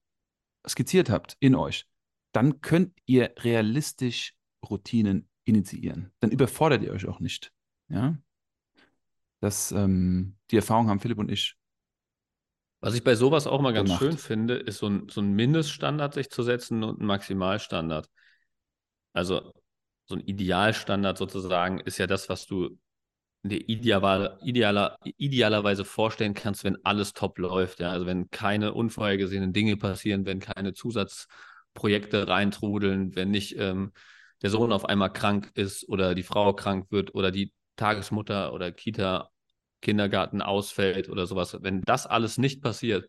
skizziert 0.66 1.11
habt 1.11 1.37
in 1.40 1.55
euch, 1.55 1.87
dann 2.33 2.61
könnt 2.61 2.96
ihr 3.07 3.33
realistisch 3.38 4.35
Routinen 4.68 5.29
initiieren. 5.44 6.12
Dann 6.20 6.31
überfordert 6.31 6.83
ihr 6.83 6.92
euch 6.92 7.07
auch 7.07 7.20
nicht. 7.20 7.53
Ja? 7.88 8.16
Das, 9.40 9.72
ähm, 9.72 10.37
die 10.51 10.57
Erfahrung 10.57 10.88
haben 10.88 11.01
Philipp 11.01 11.18
und 11.18 11.31
ich. 11.31 11.57
Was 12.81 12.94
ich 12.94 13.03
bei 13.03 13.14
sowas 13.14 13.46
auch 13.46 13.61
mal 13.61 13.72
ganz 13.72 13.88
gemacht. 13.88 14.03
schön 14.03 14.18
finde, 14.18 14.55
ist 14.55 14.79
so 14.79 14.87
ein, 14.87 15.09
so 15.09 15.20
ein 15.20 15.33
Mindeststandard 15.33 16.14
sich 16.14 16.31
zu 16.31 16.42
setzen 16.42 16.85
und 16.85 17.01
ein 17.01 17.07
Maximalstandard. 17.07 18.09
Also 19.12 19.53
so 20.07 20.14
ein 20.14 20.20
Idealstandard 20.20 21.18
sozusagen 21.18 21.81
ist 21.81 21.98
ja 21.98 22.07
das, 22.07 22.29
was 22.29 22.46
du 22.46 22.79
dir 23.42 23.68
ideal, 23.68 24.38
idealer, 24.42 24.98
idealerweise 25.16 25.85
vorstellen 25.85 26.35
kannst, 26.35 26.64
wenn 26.64 26.85
alles 26.85 27.12
top 27.12 27.38
läuft. 27.38 27.81
Ja? 27.81 27.90
Also 27.90 28.07
wenn 28.07 28.31
keine 28.31 28.74
unvorhergesehenen 28.74 29.53
Dinge 29.53 29.77
passieren, 29.77 30.27
wenn 30.27 30.40
keine 30.40 30.72
Zusatzprojekte 30.72 32.29
reintrudeln, 32.29 33.14
wenn 33.14 33.31
nicht 33.31 33.57
ähm, 33.59 33.92
der 34.42 34.51
Sohn 34.51 34.72
auf 34.72 34.85
einmal 34.85 35.12
krank 35.12 35.51
ist 35.55 35.88
oder 35.88 36.14
die 36.14 36.22
Frau 36.22 36.53
krank 36.53 36.87
wird 36.90 37.14
oder 37.14 37.31
die 37.31 37.53
Tagesmutter 37.77 38.53
oder 38.53 38.72
Kita, 38.72 39.31
Kindergarten 39.81 40.42
ausfällt 40.42 41.09
oder 41.09 41.27
sowas. 41.27 41.57
Wenn 41.61 41.83
das 41.83 42.07
alles 42.07 42.38
nicht 42.38 42.62
passiert, 42.62 43.09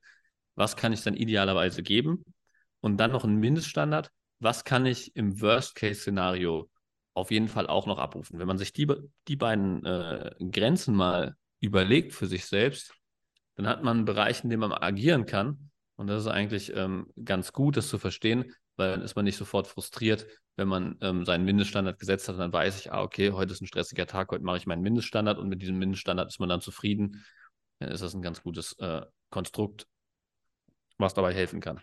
was 0.56 0.76
kann 0.76 0.94
ich 0.94 1.02
dann 1.02 1.16
idealerweise 1.16 1.84
geben? 1.84 2.24
Und 2.82 2.98
dann 2.98 3.12
noch 3.12 3.24
ein 3.24 3.36
Mindeststandard. 3.36 4.12
Was 4.40 4.64
kann 4.64 4.86
ich 4.86 5.16
im 5.16 5.42
Worst-Case-Szenario 5.42 6.70
auf 7.20 7.32
jeden 7.32 7.48
Fall 7.48 7.68
auch 7.68 7.86
noch 7.86 8.00
abrufen. 8.00 8.40
Wenn 8.40 8.48
man 8.48 8.58
sich 8.58 8.74
die, 8.74 8.88
die 9.28 9.36
beiden 9.36 9.86
äh, 9.86 10.32
Grenzen 10.52 10.96
mal 10.96 11.36
überlegt 11.60 12.14
für 12.14 12.28
sich 12.28 12.46
selbst, 12.46 12.94
dann 13.56 13.68
hat 13.68 13.84
man 13.84 13.98
einen 13.98 14.06
Bereich, 14.06 14.44
in 14.44 14.50
dem 14.50 14.62
man 14.62 14.72
agieren 14.72 15.26
kann, 15.26 15.70
Und 16.00 16.08
das 16.08 16.22
ist 16.22 16.30
eigentlich 16.30 16.74
ähm, 16.78 17.08
ganz 17.26 17.52
gut, 17.52 17.76
das 17.76 17.90
zu 17.90 18.00
verstehen, 18.00 18.54
weil 18.78 18.92
dann 18.92 19.02
ist 19.02 19.18
man 19.18 19.26
nicht 19.26 19.36
sofort 19.36 19.68
frustriert, 19.68 20.26
wenn 20.56 20.70
man 20.70 20.98
ähm, 21.02 21.26
seinen 21.26 21.44
Mindeststandard 21.44 22.00
gesetzt 22.00 22.30
hat. 22.30 22.36
Und 22.36 22.40
dann 22.40 22.54
weiß 22.54 22.80
ich, 22.80 22.94
ah, 22.94 23.02
okay, 23.02 23.34
heute 23.34 23.52
ist 23.52 23.62
ein 23.62 23.68
stressiger 23.68 24.08
Tag, 24.08 24.32
heute 24.32 24.46
mache 24.46 24.56
ich 24.56 24.66
meinen 24.66 24.82
Mindeststandard 24.82 25.38
und 25.38 25.50
mit 25.50 25.62
diesem 25.62 25.78
Mindeststandard 25.78 26.30
ist 26.30 26.40
man 26.40 26.48
dann 26.48 26.62
zufrieden. 26.62 27.26
Dann 27.80 27.92
ist 27.92 28.02
das 28.02 28.14
ein 28.14 28.22
ganz 28.22 28.42
gutes 28.42 28.80
äh, 28.80 29.02
Konstrukt, 29.30 29.88
was 30.98 31.14
dabei 31.14 31.34
helfen 31.34 31.60
kann. 31.60 31.82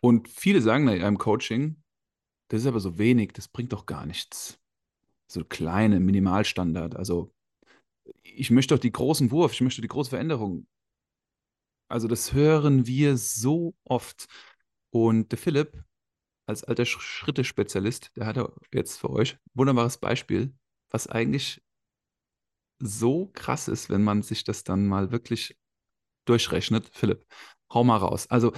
Und 0.00 0.28
viele 0.28 0.60
sagen 0.60 0.86
in 0.88 1.02
einem 1.02 1.16
Coaching, 1.16 1.82
das 2.50 2.62
ist 2.62 2.66
aber 2.66 2.80
so 2.80 2.98
wenig, 2.98 3.32
das 3.32 3.46
bringt 3.46 3.72
doch 3.72 3.86
gar 3.86 4.06
nichts. 4.06 4.58
So 5.28 5.44
kleine 5.44 6.00
Minimalstandard. 6.00 6.96
Also 6.96 7.32
ich 8.24 8.50
möchte 8.50 8.74
doch 8.74 8.80
die 8.80 8.90
großen 8.90 9.30
Wurf, 9.30 9.52
ich 9.52 9.60
möchte 9.60 9.82
die 9.82 9.88
große 9.88 10.10
Veränderung. 10.10 10.66
Also 11.88 12.08
das 12.08 12.32
hören 12.32 12.88
wir 12.88 13.16
so 13.16 13.76
oft. 13.84 14.26
Und 14.90 15.30
der 15.30 15.38
Philipp, 15.38 15.84
als 16.46 16.64
alter 16.64 16.86
Schrittespezialist, 16.86 18.10
der 18.16 18.26
hat 18.26 18.52
jetzt 18.74 18.98
für 18.98 19.10
euch 19.10 19.34
ein 19.34 19.50
wunderbares 19.54 19.98
Beispiel, 19.98 20.52
was 20.90 21.06
eigentlich 21.06 21.62
so 22.80 23.30
krass 23.32 23.68
ist, 23.68 23.90
wenn 23.90 24.02
man 24.02 24.22
sich 24.22 24.42
das 24.42 24.64
dann 24.64 24.88
mal 24.88 25.12
wirklich 25.12 25.56
durchrechnet. 26.24 26.90
Philipp, 26.92 27.24
hau 27.72 27.84
mal 27.84 27.98
raus. 27.98 28.26
Also 28.28 28.52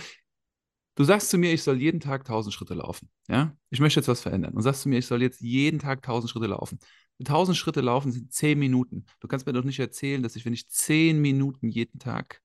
Du 0.95 1.05
sagst 1.05 1.31
zu 1.31 1.39
mir, 1.39 1.53
ich 1.53 1.63
soll 1.63 1.81
jeden 1.81 2.01
Tag 2.01 2.21
1000 2.23 2.53
Schritte 2.53 2.75
laufen. 2.75 3.09
Ja? 3.29 3.57
Ich 3.71 3.81
möchte 3.81 4.01
jetzt 4.01 4.09
was 4.09 4.21
verändern. 4.21 4.53
Und 4.55 4.63
sagst 4.63 4.83
zu 4.83 4.89
mir, 4.89 4.99
ich 4.99 5.07
soll 5.07 5.23
jetzt 5.23 5.41
jeden 5.41 5.79
Tag 5.79 5.99
1000 5.99 6.31
Schritte 6.31 6.47
laufen. 6.47 6.79
1000 7.21 7.57
Schritte 7.57 7.81
laufen 7.81 8.13
sind 8.13 8.33
10 8.33 8.59
Minuten. 8.59 9.07
Du 9.21 9.29
kannst 9.29 9.47
mir 9.47 9.53
doch 9.53 9.65
nicht 9.65 9.79
erzählen, 9.79 10.23
dass 10.23 10.37
ich, 10.37 10.45
wenn 10.45 10.53
ich 10.53 10.69
10 10.69 11.21
Minuten 11.21 11.69
jeden 11.69 11.99
Tag 11.99 12.43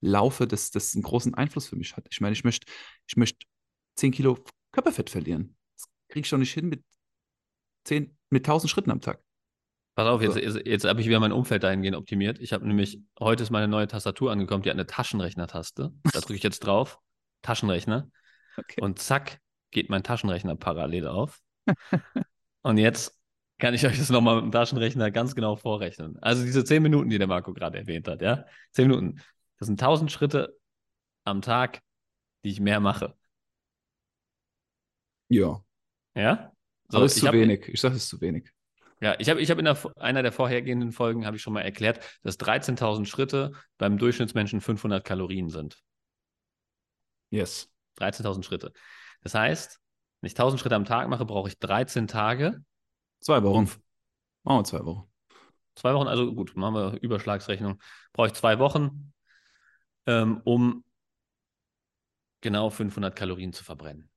laufe, 0.00 0.46
dass 0.46 0.70
das 0.70 0.94
einen 0.94 1.02
großen 1.02 1.34
Einfluss 1.34 1.66
für 1.66 1.76
mich 1.76 1.96
hat. 1.96 2.06
Ich 2.10 2.20
meine, 2.20 2.34
ich 2.34 2.44
möchte, 2.44 2.70
ich 3.06 3.16
möchte 3.16 3.46
10 3.96 4.12
Kilo 4.12 4.38
Körperfett 4.72 5.10
verlieren. 5.10 5.56
Das 5.76 5.88
kriege 6.08 6.24
ich 6.24 6.30
doch 6.30 6.38
nicht 6.38 6.52
hin 6.52 6.68
mit, 6.68 6.84
10, 7.84 8.16
mit 8.30 8.46
1000 8.46 8.70
Schritten 8.70 8.90
am 8.92 9.00
Tag. 9.00 9.20
Pass 9.96 10.06
auf, 10.06 10.22
jetzt, 10.22 10.36
jetzt, 10.36 10.64
jetzt 10.64 10.84
habe 10.84 11.00
ich 11.00 11.08
wieder 11.08 11.18
mein 11.18 11.32
Umfeld 11.32 11.64
dahingehend 11.64 11.96
optimiert. 11.96 12.38
Ich 12.38 12.52
habe 12.52 12.64
nämlich, 12.64 13.02
heute 13.18 13.42
ist 13.42 13.50
meine 13.50 13.66
neue 13.66 13.88
Tastatur 13.88 14.30
angekommen, 14.30 14.62
die 14.62 14.70
hat 14.70 14.76
eine 14.76 14.86
Taschenrechner-Taste. 14.86 15.92
Da 16.12 16.20
drücke 16.20 16.34
ich 16.34 16.44
jetzt 16.44 16.60
drauf. 16.60 17.00
Taschenrechner. 17.42 18.10
Okay. 18.56 18.80
Und 18.80 18.98
zack, 18.98 19.38
geht 19.70 19.90
mein 19.90 20.02
Taschenrechner 20.02 20.56
parallel 20.56 21.06
auf. 21.06 21.40
und 22.62 22.78
jetzt 22.78 23.18
kann 23.58 23.74
ich 23.74 23.84
euch 23.86 23.98
das 23.98 24.10
nochmal 24.10 24.36
mit 24.36 24.44
dem 24.44 24.52
Taschenrechner 24.52 25.10
ganz 25.10 25.34
genau 25.34 25.56
vorrechnen. 25.56 26.16
Also 26.20 26.44
diese 26.44 26.64
zehn 26.64 26.82
Minuten, 26.82 27.10
die 27.10 27.18
der 27.18 27.26
Marco 27.26 27.52
gerade 27.52 27.78
erwähnt 27.78 28.08
hat, 28.08 28.22
ja? 28.22 28.44
Zehn 28.70 28.88
Minuten. 28.88 29.20
Das 29.58 29.66
sind 29.66 29.80
tausend 29.80 30.12
Schritte 30.12 30.56
am 31.24 31.42
Tag, 31.42 31.82
die 32.44 32.50
ich 32.50 32.60
mehr 32.60 32.80
mache. 32.80 33.14
Ja. 35.28 35.60
Ja? 36.14 36.52
So, 36.88 36.98
Aber 36.98 37.06
ist 37.06 37.16
zu 37.16 37.26
hab, 37.26 37.34
wenig. 37.34 37.68
Ich 37.68 37.80
sage, 37.80 37.96
es 37.96 38.04
ist 38.04 38.08
zu 38.08 38.20
wenig. 38.20 38.50
Ja, 39.00 39.14
ich 39.18 39.28
habe 39.28 39.40
ich 39.40 39.50
hab 39.50 39.58
in 39.58 39.64
der, 39.64 39.78
einer 39.96 40.22
der 40.22 40.32
vorhergehenden 40.32 40.90
Folgen, 40.90 41.26
habe 41.26 41.36
ich 41.36 41.42
schon 41.42 41.52
mal 41.52 41.60
erklärt, 41.60 42.00
dass 42.22 42.38
13.000 42.38 43.06
Schritte 43.06 43.52
beim 43.76 43.98
Durchschnittsmenschen 43.98 44.60
500 44.60 45.04
Kalorien 45.04 45.50
sind. 45.50 45.78
Yes. 47.30 47.70
13.000 47.96 48.44
Schritte. 48.44 48.72
Das 49.22 49.34
heißt, 49.34 49.80
wenn 50.20 50.28
ich 50.28 50.34
1.000 50.34 50.58
Schritte 50.58 50.76
am 50.76 50.84
Tag 50.84 51.08
mache, 51.08 51.24
brauche 51.24 51.48
ich 51.48 51.58
13 51.58 52.06
Tage. 52.06 52.62
Zwei 53.20 53.42
Wochen. 53.42 53.70
Machen 54.44 54.58
wir 54.60 54.64
zwei 54.64 54.84
Wochen. 54.84 55.10
Zwei 55.74 55.94
Wochen, 55.94 56.08
also 56.08 56.34
gut, 56.34 56.56
machen 56.56 56.74
wir 56.74 57.00
Überschlagsrechnung. 57.00 57.80
Brauche 58.12 58.28
ich 58.28 58.34
zwei 58.34 58.58
Wochen, 58.58 59.12
ähm, 60.06 60.40
um 60.44 60.84
genau 62.40 62.70
500 62.70 63.14
Kalorien 63.14 63.52
zu 63.52 63.64
verbrennen. 63.64 64.10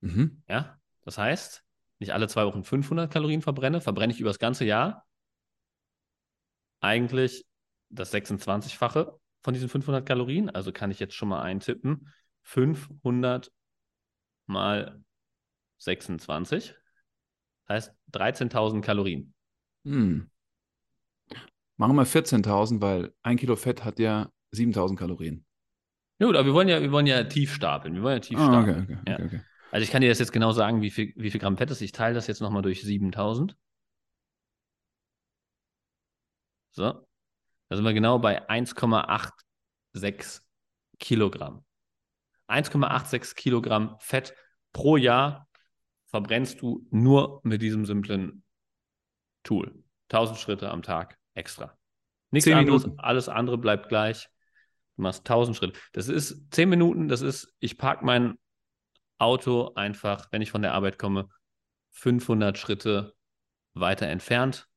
Mhm. 0.00 0.42
Ja, 0.48 0.78
das 1.02 1.18
heißt, 1.18 1.64
nicht 1.98 2.12
alle 2.12 2.28
zwei 2.28 2.44
Wochen 2.44 2.62
500 2.64 3.10
Kalorien 3.12 3.42
verbrenne, 3.42 3.80
verbrenne 3.80 4.12
ich 4.12 4.20
über 4.20 4.30
das 4.30 4.38
ganze 4.38 4.64
Jahr 4.64 5.06
eigentlich 6.80 7.46
das 7.88 8.12
26-fache 8.12 9.18
von 9.44 9.52
diesen 9.52 9.68
500 9.68 10.04
Kalorien. 10.06 10.50
Also 10.50 10.72
kann 10.72 10.90
ich 10.90 10.98
jetzt 10.98 11.14
schon 11.14 11.28
mal 11.28 11.42
eintippen. 11.42 12.08
500 12.42 13.52
mal 14.46 15.04
26. 15.78 16.74
Das 17.66 17.88
heißt 17.88 17.94
13.000 18.12 18.80
Kalorien. 18.80 19.34
Hm. 19.84 20.30
Machen 21.76 21.96
wir 21.96 22.06
14.000, 22.06 22.80
weil 22.80 23.12
ein 23.22 23.36
Kilo 23.36 23.54
Fett 23.56 23.84
hat 23.84 23.98
ja 23.98 24.30
7.000 24.54 24.96
Kalorien. 24.96 25.44
Ja, 26.18 26.26
gut, 26.26 26.36
aber 26.36 26.46
wir 26.46 26.54
wollen 26.54 26.68
ja, 26.68 26.80
wir 26.80 26.92
wollen 26.92 27.06
ja 27.06 27.24
tief 27.24 27.52
stapeln. 27.52 27.94
Wir 27.94 28.02
wollen 28.02 28.16
ja 28.16 28.20
tief 28.20 28.38
ah, 28.38 28.46
stapeln. 28.46 28.82
Okay, 28.84 28.98
okay, 29.00 29.10
ja. 29.10 29.26
okay, 29.26 29.40
Also 29.72 29.84
ich 29.84 29.90
kann 29.90 30.00
dir 30.00 30.08
das 30.08 30.20
jetzt 30.20 30.32
genau 30.32 30.52
sagen, 30.52 30.80
wie 30.80 30.90
viel, 30.90 31.12
wie 31.16 31.30
viel 31.30 31.40
Gramm 31.40 31.58
Fett 31.58 31.70
ist. 31.70 31.82
Ich 31.82 31.92
teile 31.92 32.14
das 32.14 32.28
jetzt 32.28 32.40
nochmal 32.40 32.62
durch 32.62 32.82
7.000. 32.82 33.54
So. 36.70 37.06
Da 37.68 37.76
sind 37.76 37.84
wir 37.84 37.92
genau 37.94 38.18
bei 38.18 38.48
1,86 38.48 40.40
Kilogramm. 40.98 41.64
1,86 42.48 43.34
Kilogramm 43.34 43.96
Fett 44.00 44.34
pro 44.72 44.96
Jahr 44.96 45.48
verbrennst 46.06 46.60
du 46.60 46.86
nur 46.90 47.40
mit 47.42 47.62
diesem 47.62 47.86
simplen 47.86 48.44
Tool. 49.42 49.82
1000 50.10 50.38
Schritte 50.38 50.70
am 50.70 50.82
Tag 50.82 51.18
extra. 51.34 51.76
Nichts 52.30 52.48
anderes, 52.50 52.88
alles 52.98 53.28
andere 53.28 53.58
bleibt 53.58 53.88
gleich. 53.88 54.28
Du 54.96 55.02
machst 55.02 55.20
1000 55.20 55.56
Schritte. 55.56 55.80
Das 55.92 56.08
ist 56.08 56.52
10 56.52 56.68
Minuten, 56.68 57.08
das 57.08 57.22
ist, 57.22 57.54
ich 57.58 57.78
parke 57.78 58.04
mein 58.04 58.38
Auto 59.18 59.72
einfach, 59.74 60.28
wenn 60.30 60.42
ich 60.42 60.50
von 60.50 60.62
der 60.62 60.74
Arbeit 60.74 60.98
komme, 60.98 61.28
500 61.92 62.58
Schritte 62.58 63.14
weiter 63.72 64.06
entfernt 64.06 64.68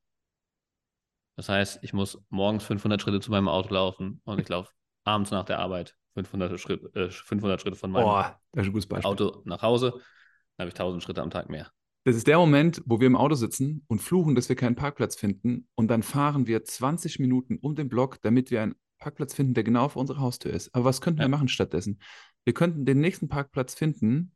das 1.37 1.49
heißt, 1.49 1.79
ich 1.83 1.93
muss 1.93 2.19
morgens 2.29 2.63
500 2.65 3.01
Schritte 3.01 3.19
zu 3.19 3.31
meinem 3.31 3.47
Auto 3.47 3.73
laufen 3.73 4.21
und 4.25 4.39
ich 4.39 4.49
laufe 4.49 4.71
abends 5.05 5.31
nach 5.31 5.45
der 5.45 5.59
Arbeit 5.59 5.95
500, 6.15 6.59
Schritt, 6.59 6.95
äh, 6.95 7.09
500 7.09 7.61
Schritte 7.61 7.77
von 7.77 7.91
meinem 7.91 8.05
oh, 8.05 9.03
Auto 9.03 9.43
nach 9.45 9.61
Hause. 9.61 9.91
Dann 9.91 10.65
habe 10.65 10.69
ich 10.69 10.73
1000 10.73 11.03
Schritte 11.03 11.21
am 11.21 11.29
Tag 11.29 11.49
mehr. 11.49 11.71
Das 12.05 12.15
ist 12.15 12.25
der 12.25 12.39
Moment, 12.39 12.81
wo 12.85 12.99
wir 12.99 13.05
im 13.07 13.15
Auto 13.15 13.35
sitzen 13.35 13.83
und 13.87 14.01
fluchen, 14.01 14.33
dass 14.33 14.49
wir 14.49 14.55
keinen 14.55 14.75
Parkplatz 14.75 15.15
finden. 15.15 15.67
Und 15.75 15.89
dann 15.89 16.01
fahren 16.01 16.47
wir 16.47 16.63
20 16.63 17.19
Minuten 17.19 17.57
um 17.57 17.75
den 17.75 17.87
Block, 17.87 18.19
damit 18.21 18.49
wir 18.49 18.63
einen 18.63 18.75
Parkplatz 18.97 19.35
finden, 19.35 19.53
der 19.53 19.63
genau 19.63 19.89
vor 19.89 19.99
unserer 19.99 20.21
Haustür 20.21 20.51
ist. 20.51 20.73
Aber 20.73 20.85
was 20.85 21.01
könnten 21.01 21.19
ja. 21.19 21.25
wir 21.25 21.29
machen 21.29 21.49
stattdessen? 21.49 21.99
Wir 22.45 22.53
könnten 22.53 22.85
den 22.85 22.99
nächsten 22.99 23.27
Parkplatz 23.27 23.75
finden, 23.75 24.31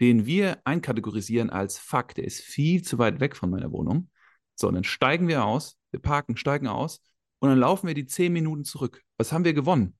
den 0.00 0.26
wir 0.26 0.58
einkategorisieren 0.64 1.50
als 1.50 1.78
Fuck, 1.78 2.14
der 2.14 2.24
ist 2.24 2.40
viel 2.40 2.82
zu 2.82 2.98
weit 2.98 3.20
weg 3.20 3.36
von 3.36 3.50
meiner 3.50 3.70
Wohnung. 3.70 4.10
So, 4.54 4.68
und 4.68 4.74
dann 4.74 4.84
steigen 4.84 5.28
wir 5.28 5.44
aus, 5.44 5.76
wir 5.90 6.00
parken, 6.00 6.36
steigen 6.36 6.66
aus 6.66 7.00
und 7.40 7.48
dann 7.48 7.58
laufen 7.58 7.86
wir 7.86 7.94
die 7.94 8.06
zehn 8.06 8.32
Minuten 8.32 8.64
zurück. 8.64 9.02
Was 9.18 9.32
haben 9.32 9.44
wir 9.44 9.54
gewonnen? 9.54 9.96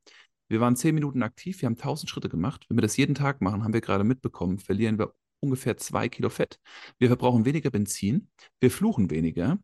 Wir 0.48 0.60
waren 0.60 0.76
zehn 0.76 0.94
Minuten 0.94 1.22
aktiv, 1.22 1.60
wir 1.62 1.66
haben 1.66 1.76
1000 1.76 2.10
Schritte 2.10 2.28
gemacht. 2.28 2.66
Wenn 2.68 2.76
wir 2.76 2.82
das 2.82 2.96
jeden 2.96 3.14
Tag 3.14 3.40
machen, 3.40 3.64
haben 3.64 3.72
wir 3.72 3.80
gerade 3.80 4.04
mitbekommen, 4.04 4.58
verlieren 4.58 4.98
wir 4.98 5.14
ungefähr 5.40 5.76
zwei 5.76 6.08
Kilo 6.08 6.30
Fett. 6.30 6.58
Wir 6.98 7.08
verbrauchen 7.08 7.44
weniger 7.44 7.70
Benzin, 7.70 8.30
wir 8.60 8.70
fluchen 8.70 9.10
weniger. 9.10 9.58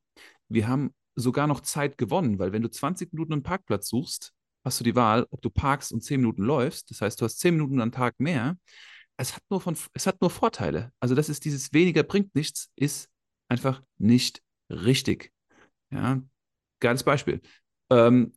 Wir 0.49 0.69
haben 0.69 0.95
sogar 1.17 1.47
noch 1.47 1.61
Zeit 1.61 1.99
gewonnen, 1.99 2.39
weil 2.39 2.53
wenn 2.53 2.63
du 2.63 2.71
20 2.71 3.13
Minuten 3.13 3.35
einen 3.35 3.43
Parkplatz 3.43 3.89
suchst, 3.89 4.33
hast 4.65 4.81
du 4.81 4.85
die 4.85 4.95
Wahl, 4.95 5.27
ob 5.31 5.43
du 5.43 5.51
parkst 5.51 5.93
und 5.93 6.03
10 6.03 6.21
Minuten 6.21 6.43
läufst. 6.43 6.91
Das 6.91 7.01
heißt, 7.01 7.21
du 7.21 7.25
hast 7.25 7.39
10 7.39 7.55
Minuten 7.55 7.81
am 7.81 7.93
Tag 7.93 8.19
mehr. 8.19 8.59
Es 9.17 9.35
hat 9.35 9.43
nur, 9.51 9.61
von, 9.61 9.77
es 9.93 10.07
hat 10.07 10.21
nur 10.21 10.31
Vorteile. 10.31 10.93
Also 11.01 11.15
das 11.15 11.29
ist 11.29 11.45
dieses 11.45 11.73
weniger 11.73 12.03
bringt 12.03 12.35
nichts, 12.35 12.71
ist 12.77 13.11
einfach 13.49 13.83
nicht 13.99 14.43
richtig. 14.71 15.33
Ja, 15.91 16.23
geiles 16.81 17.05
Beispiel. 17.05 17.41
Ähm, 17.91 18.33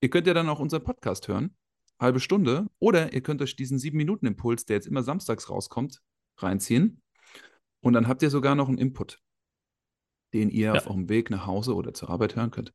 ihr 0.00 0.10
könnt 0.10 0.26
ja 0.26 0.34
dann 0.34 0.48
auch 0.48 0.60
unseren 0.60 0.84
Podcast 0.84 1.28
hören, 1.28 1.56
halbe 1.98 2.20
Stunde, 2.20 2.66
oder 2.78 3.12
ihr 3.12 3.22
könnt 3.22 3.42
euch 3.42 3.56
diesen 3.56 3.78
sieben 3.78 3.96
Minuten 3.96 4.26
Impuls, 4.26 4.66
der 4.66 4.76
jetzt 4.76 4.86
immer 4.86 5.02
samstags 5.02 5.50
rauskommt, 5.50 6.00
reinziehen. 6.36 7.02
Und 7.80 7.94
dann 7.94 8.08
habt 8.08 8.22
ihr 8.22 8.30
sogar 8.30 8.54
noch 8.54 8.68
einen 8.68 8.78
Input, 8.78 9.20
den 10.34 10.50
ihr 10.50 10.66
ja. 10.66 10.74
auf 10.74 10.86
eurem 10.86 11.08
Weg 11.08 11.30
nach 11.30 11.46
Hause 11.46 11.74
oder 11.74 11.94
zur 11.94 12.10
Arbeit 12.10 12.36
hören 12.36 12.50
könnt. 12.50 12.74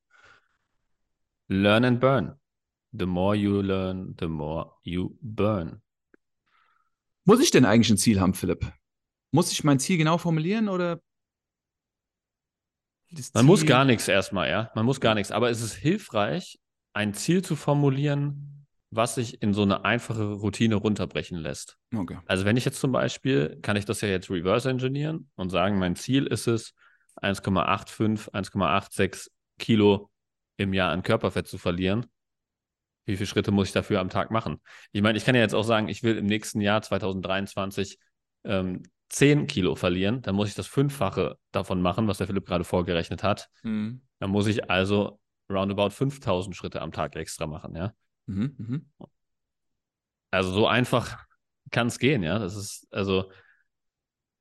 Learn 1.47 1.85
and 1.85 1.99
burn. 1.99 2.39
The 2.91 3.05
more 3.05 3.35
you 3.35 3.61
learn, 3.61 4.15
the 4.19 4.27
more 4.27 4.73
you 4.83 5.17
burn. 5.21 5.81
Muss 7.25 7.41
ich 7.41 7.51
denn 7.51 7.65
eigentlich 7.65 7.89
ein 7.89 7.97
Ziel 7.97 8.19
haben, 8.19 8.33
Philipp? 8.33 8.71
Muss 9.31 9.51
ich 9.51 9.63
mein 9.63 9.79
Ziel 9.79 9.97
genau 9.97 10.17
formulieren 10.17 10.69
oder 10.69 11.01
man 13.33 13.45
muss 13.45 13.65
gar 13.65 13.85
nichts 13.85 14.07
erstmal, 14.07 14.49
ja. 14.49 14.71
Man 14.75 14.85
muss 14.85 14.99
gar 14.99 15.15
nichts. 15.15 15.31
Aber 15.31 15.49
es 15.49 15.61
ist 15.61 15.75
hilfreich, 15.75 16.59
ein 16.93 17.13
Ziel 17.13 17.43
zu 17.43 17.55
formulieren, 17.55 18.65
was 18.91 19.15
sich 19.15 19.41
in 19.41 19.53
so 19.53 19.63
eine 19.63 19.85
einfache 19.85 20.33
Routine 20.33 20.75
runterbrechen 20.75 21.37
lässt. 21.37 21.77
Okay. 21.95 22.19
Also 22.27 22.45
wenn 22.45 22.57
ich 22.57 22.65
jetzt 22.65 22.79
zum 22.79 22.91
Beispiel, 22.91 23.57
kann 23.61 23.75
ich 23.75 23.85
das 23.85 24.01
ja 24.01 24.07
jetzt 24.07 24.29
reverse 24.29 24.69
engineeren 24.69 25.29
und 25.35 25.49
sagen, 25.49 25.79
mein 25.79 25.95
Ziel 25.95 26.27
ist 26.27 26.47
es, 26.47 26.73
1,85, 27.21 28.31
1,86 28.31 29.29
Kilo 29.59 30.09
im 30.57 30.73
Jahr 30.73 30.91
an 30.91 31.03
Körperfett 31.03 31.47
zu 31.47 31.57
verlieren. 31.57 32.05
Wie 33.05 33.17
viele 33.17 33.27
Schritte 33.27 33.51
muss 33.51 33.67
ich 33.67 33.73
dafür 33.73 33.99
am 33.99 34.09
Tag 34.09 34.31
machen? 34.31 34.61
Ich 34.91 35.01
meine, 35.01 35.17
ich 35.17 35.25
kann 35.25 35.35
ja 35.35 35.41
jetzt 35.41 35.55
auch 35.55 35.63
sagen, 35.63 35.89
ich 35.89 36.03
will 36.03 36.17
im 36.17 36.25
nächsten 36.25 36.61
Jahr 36.61 36.81
2023 36.81 37.99
ähm, 38.45 38.83
10 39.09 39.47
Kilo 39.47 39.75
verlieren. 39.75 40.21
Dann 40.21 40.35
muss 40.35 40.49
ich 40.49 40.55
das 40.55 40.67
Fünffache 40.67 41.37
davon 41.51 41.81
machen, 41.81 42.07
was 42.07 42.17
der 42.17 42.27
Philipp 42.27 42.45
gerade 42.45 42.63
vorgerechnet 42.63 43.23
hat. 43.23 43.49
Mhm. 43.63 44.01
Dann 44.19 44.29
muss 44.29 44.47
ich 44.47 44.69
also 44.69 45.19
roundabout 45.49 45.91
5000 45.91 46.55
Schritte 46.55 46.81
am 46.81 46.91
Tag 46.91 47.15
extra 47.15 47.47
machen, 47.47 47.75
ja. 47.75 47.93
Mhm. 48.25 48.55
Mhm. 48.57 48.85
Also 50.31 50.51
so 50.51 50.67
einfach 50.67 51.17
kann 51.71 51.87
es 51.87 51.99
gehen, 51.99 52.23
ja. 52.23 52.39
Das 52.39 52.55
ist, 52.55 52.87
also 52.91 53.31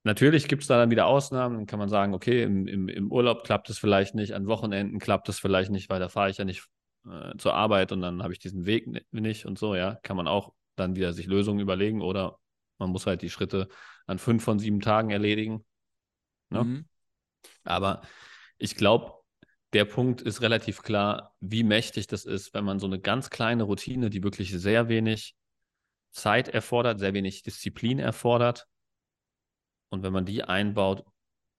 natürlich 0.04 0.48
gibt 0.48 0.62
es 0.62 0.68
da 0.68 0.78
dann 0.78 0.90
wieder 0.90 1.06
Ausnahmen. 1.06 1.56
Dann 1.56 1.66
kann 1.66 1.78
man 1.78 1.88
sagen, 1.88 2.14
okay, 2.14 2.42
im, 2.42 2.66
im, 2.66 2.88
im 2.88 3.12
Urlaub 3.12 3.44
klappt 3.44 3.68
es 3.70 3.78
vielleicht 3.78 4.14
nicht, 4.14 4.32
an 4.32 4.46
Wochenenden 4.46 4.98
klappt 4.98 5.28
es 5.28 5.38
vielleicht 5.38 5.70
nicht, 5.70 5.90
weil 5.90 6.00
da 6.00 6.08
fahre 6.08 6.30
ich 6.30 6.38
ja 6.38 6.44
nicht 6.44 6.66
äh, 7.06 7.36
zur 7.36 7.54
Arbeit 7.54 7.92
und 7.92 8.00
dann 8.00 8.22
habe 8.22 8.32
ich 8.32 8.38
diesen 8.38 8.64
Weg 8.64 8.86
nicht 9.10 9.46
und 9.46 9.58
so, 9.58 9.74
ja. 9.74 9.96
Kann 10.02 10.16
man 10.16 10.28
auch 10.28 10.54
dann 10.76 10.96
wieder 10.96 11.12
sich 11.12 11.26
Lösungen 11.26 11.60
überlegen 11.60 12.00
oder 12.00 12.38
man 12.82 12.90
muss 12.90 13.06
halt 13.06 13.22
die 13.22 13.30
Schritte 13.30 13.68
an 14.06 14.18
fünf 14.18 14.44
von 14.44 14.58
sieben 14.58 14.80
Tagen 14.80 15.10
erledigen. 15.10 15.64
Ne? 16.50 16.64
Mhm. 16.64 16.88
Aber 17.64 18.02
ich 18.58 18.76
glaube, 18.76 19.14
der 19.72 19.84
Punkt 19.86 20.20
ist 20.20 20.42
relativ 20.42 20.82
klar, 20.82 21.34
wie 21.40 21.62
mächtig 21.62 22.06
das 22.06 22.24
ist, 22.24 22.52
wenn 22.52 22.64
man 22.64 22.78
so 22.78 22.86
eine 22.86 23.00
ganz 23.00 23.30
kleine 23.30 23.62
Routine, 23.62 24.10
die 24.10 24.22
wirklich 24.22 24.52
sehr 24.52 24.88
wenig 24.88 25.34
Zeit 26.10 26.48
erfordert, 26.48 26.98
sehr 26.98 27.14
wenig 27.14 27.42
Disziplin 27.42 27.98
erfordert, 27.98 28.66
und 29.90 30.02
wenn 30.02 30.12
man 30.12 30.24
die 30.24 30.42
einbaut, 30.42 31.04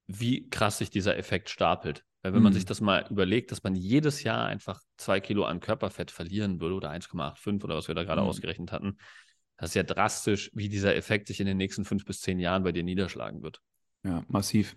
wie 0.06 0.48
krass 0.50 0.78
sich 0.78 0.90
dieser 0.90 1.16
Effekt 1.16 1.50
stapelt. 1.50 2.04
Weil 2.22 2.34
wenn 2.34 2.42
man 2.42 2.52
Mhm. 2.52 2.56
sich 2.56 2.64
das 2.64 2.80
mal 2.80 3.06
überlegt, 3.10 3.52
dass 3.52 3.62
man 3.62 3.74
jedes 3.74 4.22
Jahr 4.22 4.46
einfach 4.46 4.80
zwei 4.96 5.20
Kilo 5.20 5.44
an 5.44 5.60
Körperfett 5.60 6.10
verlieren 6.10 6.60
würde 6.60 6.74
oder 6.74 6.90
1,85 6.90 7.64
oder 7.64 7.76
was 7.76 7.86
wir 7.88 7.94
da 7.94 8.02
gerade 8.02 8.22
Mhm. 8.22 8.28
ausgerechnet 8.28 8.72
hatten, 8.72 8.98
das 9.56 9.70
ist 9.70 9.74
ja 9.74 9.82
drastisch, 9.82 10.50
wie 10.54 10.68
dieser 10.68 10.96
Effekt 10.96 11.28
sich 11.28 11.40
in 11.40 11.46
den 11.46 11.56
nächsten 11.56 11.84
fünf 11.84 12.04
bis 12.04 12.20
zehn 12.20 12.38
Jahren 12.38 12.64
bei 12.64 12.72
dir 12.72 12.82
niederschlagen 12.82 13.42
wird. 13.42 13.60
Ja, 14.04 14.24
massiv. 14.28 14.76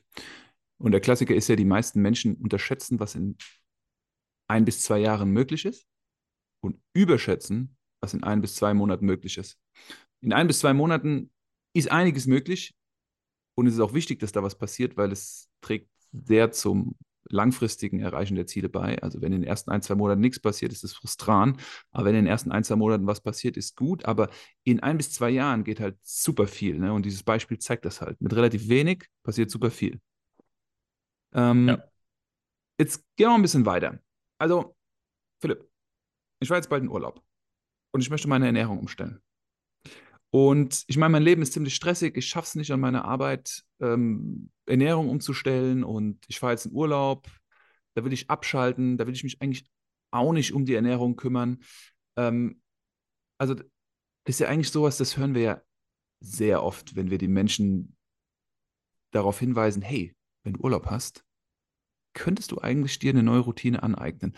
Und 0.78 0.92
der 0.92 1.02
Klassiker 1.02 1.36
ist 1.36 1.48
ja, 1.48 1.56
die 1.56 1.66
meisten 1.66 2.02
Menschen 2.02 2.36
unterschätzen, 2.36 3.00
was 3.00 3.16
in 3.16 3.38
ein 4.48 4.66
bis 4.66 4.84
zwei 4.84 5.00
Jahren 5.00 5.32
möglich 5.32 5.66
ist 5.66 5.88
und 6.62 6.80
überschätzen, 6.94 7.76
was 8.00 8.14
in 8.14 8.24
ein 8.24 8.42
bis 8.42 8.56
zwei 8.56 8.74
Monaten 8.74 9.06
möglich 9.06 9.38
ist. 9.38 9.60
In 10.22 10.34
ein 10.34 10.48
bis 10.48 10.60
zwei 10.60 10.74
Monaten 10.74 11.32
ist 11.74 11.92
einiges 11.92 12.28
möglich 12.28 12.76
und 13.56 13.68
es 13.68 13.74
ist 13.74 13.80
auch 13.80 13.94
wichtig, 13.94 14.20
dass 14.20 14.32
da 14.32 14.44
was 14.44 14.58
passiert, 14.58 14.98
weil 14.98 15.12
es 15.12 15.50
trägt 15.62 15.90
sehr 16.12 16.52
zum 16.52 16.96
langfristigen 17.30 18.00
Erreichen 18.00 18.36
der 18.36 18.48
Ziele 18.48 18.70
bei. 18.70 19.02
Also 19.02 19.22
wenn 19.22 19.34
in 19.34 19.42
den 19.42 19.48
ersten 19.48 19.72
ein, 19.72 19.82
zwei 19.82 19.96
Monaten 19.96 20.22
nichts 20.22 20.40
passiert, 20.40 20.72
ist 20.72 20.84
es 20.84 20.94
frustrant. 20.94 21.60
Aber 21.92 22.06
wenn 22.06 22.16
in 22.16 22.26
den 22.26 22.32
ersten 22.32 22.52
ein, 22.52 22.64
zwei 22.64 22.76
Monaten 22.76 23.08
was 23.08 23.22
passiert, 23.22 23.58
ist 23.58 23.76
gut. 23.76 24.06
Aber 24.06 24.30
in 24.64 24.82
ein 24.82 24.98
bis 24.98 25.12
zwei 25.12 25.30
Jahren 25.30 25.64
geht 25.64 25.80
halt 25.80 25.98
super 26.02 26.48
viel. 26.48 26.80
Ne? 26.80 26.94
Und 26.94 27.06
dieses 27.06 27.24
Beispiel 27.24 27.58
zeigt 27.60 27.86
das 27.86 28.02
halt. 28.02 28.20
Mit 28.22 28.36
relativ 28.36 28.70
wenig 28.70 29.06
passiert 29.24 29.50
super 29.52 29.72
viel. 29.72 30.00
Ähm, 31.34 31.68
Ja. 31.70 31.84
Jetzt 32.80 33.04
gehen 33.16 33.30
wir 33.30 33.36
ein 33.36 33.42
bisschen 33.42 33.66
weiter. 33.66 34.00
Also, 34.38 34.76
Philipp, 35.42 35.68
ich 36.40 36.50
war 36.50 36.58
jetzt 36.58 36.70
bald 36.70 36.84
in 36.84 36.90
Urlaub 36.90 37.24
und 37.92 38.02
ich 38.02 38.10
möchte 38.10 38.30
meine 38.30 38.46
Ernährung 38.46 38.78
umstellen. 38.80 39.20
Und 40.30 40.84
ich 40.88 40.98
meine, 40.98 41.14
mein 41.14 41.24
Leben 41.24 41.42
ist 41.42 41.54
ziemlich 41.54 41.76
stressig. 41.76 42.18
Ich 42.18 42.28
schaffe 42.28 42.48
es 42.48 42.56
nicht 42.56 42.72
an 42.72 42.80
meiner 42.80 43.06
Arbeit, 43.06 43.64
ähm, 43.80 44.50
Ernährung 44.66 45.10
umzustellen. 45.10 45.84
Und 45.84 46.24
ich 46.28 46.40
fahre 46.40 46.54
jetzt 46.54 46.66
in 46.66 46.74
Urlaub. 46.74 47.28
Da 47.96 48.04
will 48.04 48.14
ich 48.14 48.30
abschalten. 48.30 48.98
Da 48.98 49.08
will 49.08 49.14
ich 49.14 49.24
mich 49.24 49.42
eigentlich 49.42 49.66
auch 50.12 50.34
nicht 50.34 50.54
um 50.54 50.66
die 50.66 50.76
Ernährung 50.76 51.16
kümmern. 51.16 51.60
Ähm, 52.18 52.62
also, 53.40 53.54
das 53.54 53.66
ist 54.36 54.40
ja 54.40 54.48
eigentlich 54.50 54.72
sowas, 54.72 54.98
das 54.98 55.18
hören 55.18 55.36
wir 55.36 55.42
ja 55.42 55.62
sehr 56.20 56.64
oft, 56.64 56.96
wenn 56.96 57.10
wir 57.10 57.18
die 57.18 57.28
Menschen 57.28 57.96
darauf 59.12 59.40
hinweisen: 59.40 59.82
hey, 59.82 60.16
wenn 60.44 60.54
du 60.54 60.62
Urlaub 60.62 60.88
hast, 60.88 61.24
könntest 62.14 62.52
du 62.52 62.60
eigentlich 62.60 63.00
dir 63.00 63.12
eine 63.12 63.24
neue 63.24 63.40
Routine 63.42 63.84
aneignen. 63.84 64.36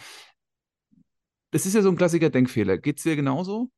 Das 1.51 1.65
ist 1.65 1.73
ja 1.73 1.81
so 1.81 1.89
ein 1.89 1.95
klassischer 1.95 2.29
Denkfehler. 2.29 2.77
Geht 2.77 2.97
es 2.97 3.03
dir 3.03 3.15
genauso? 3.15 3.71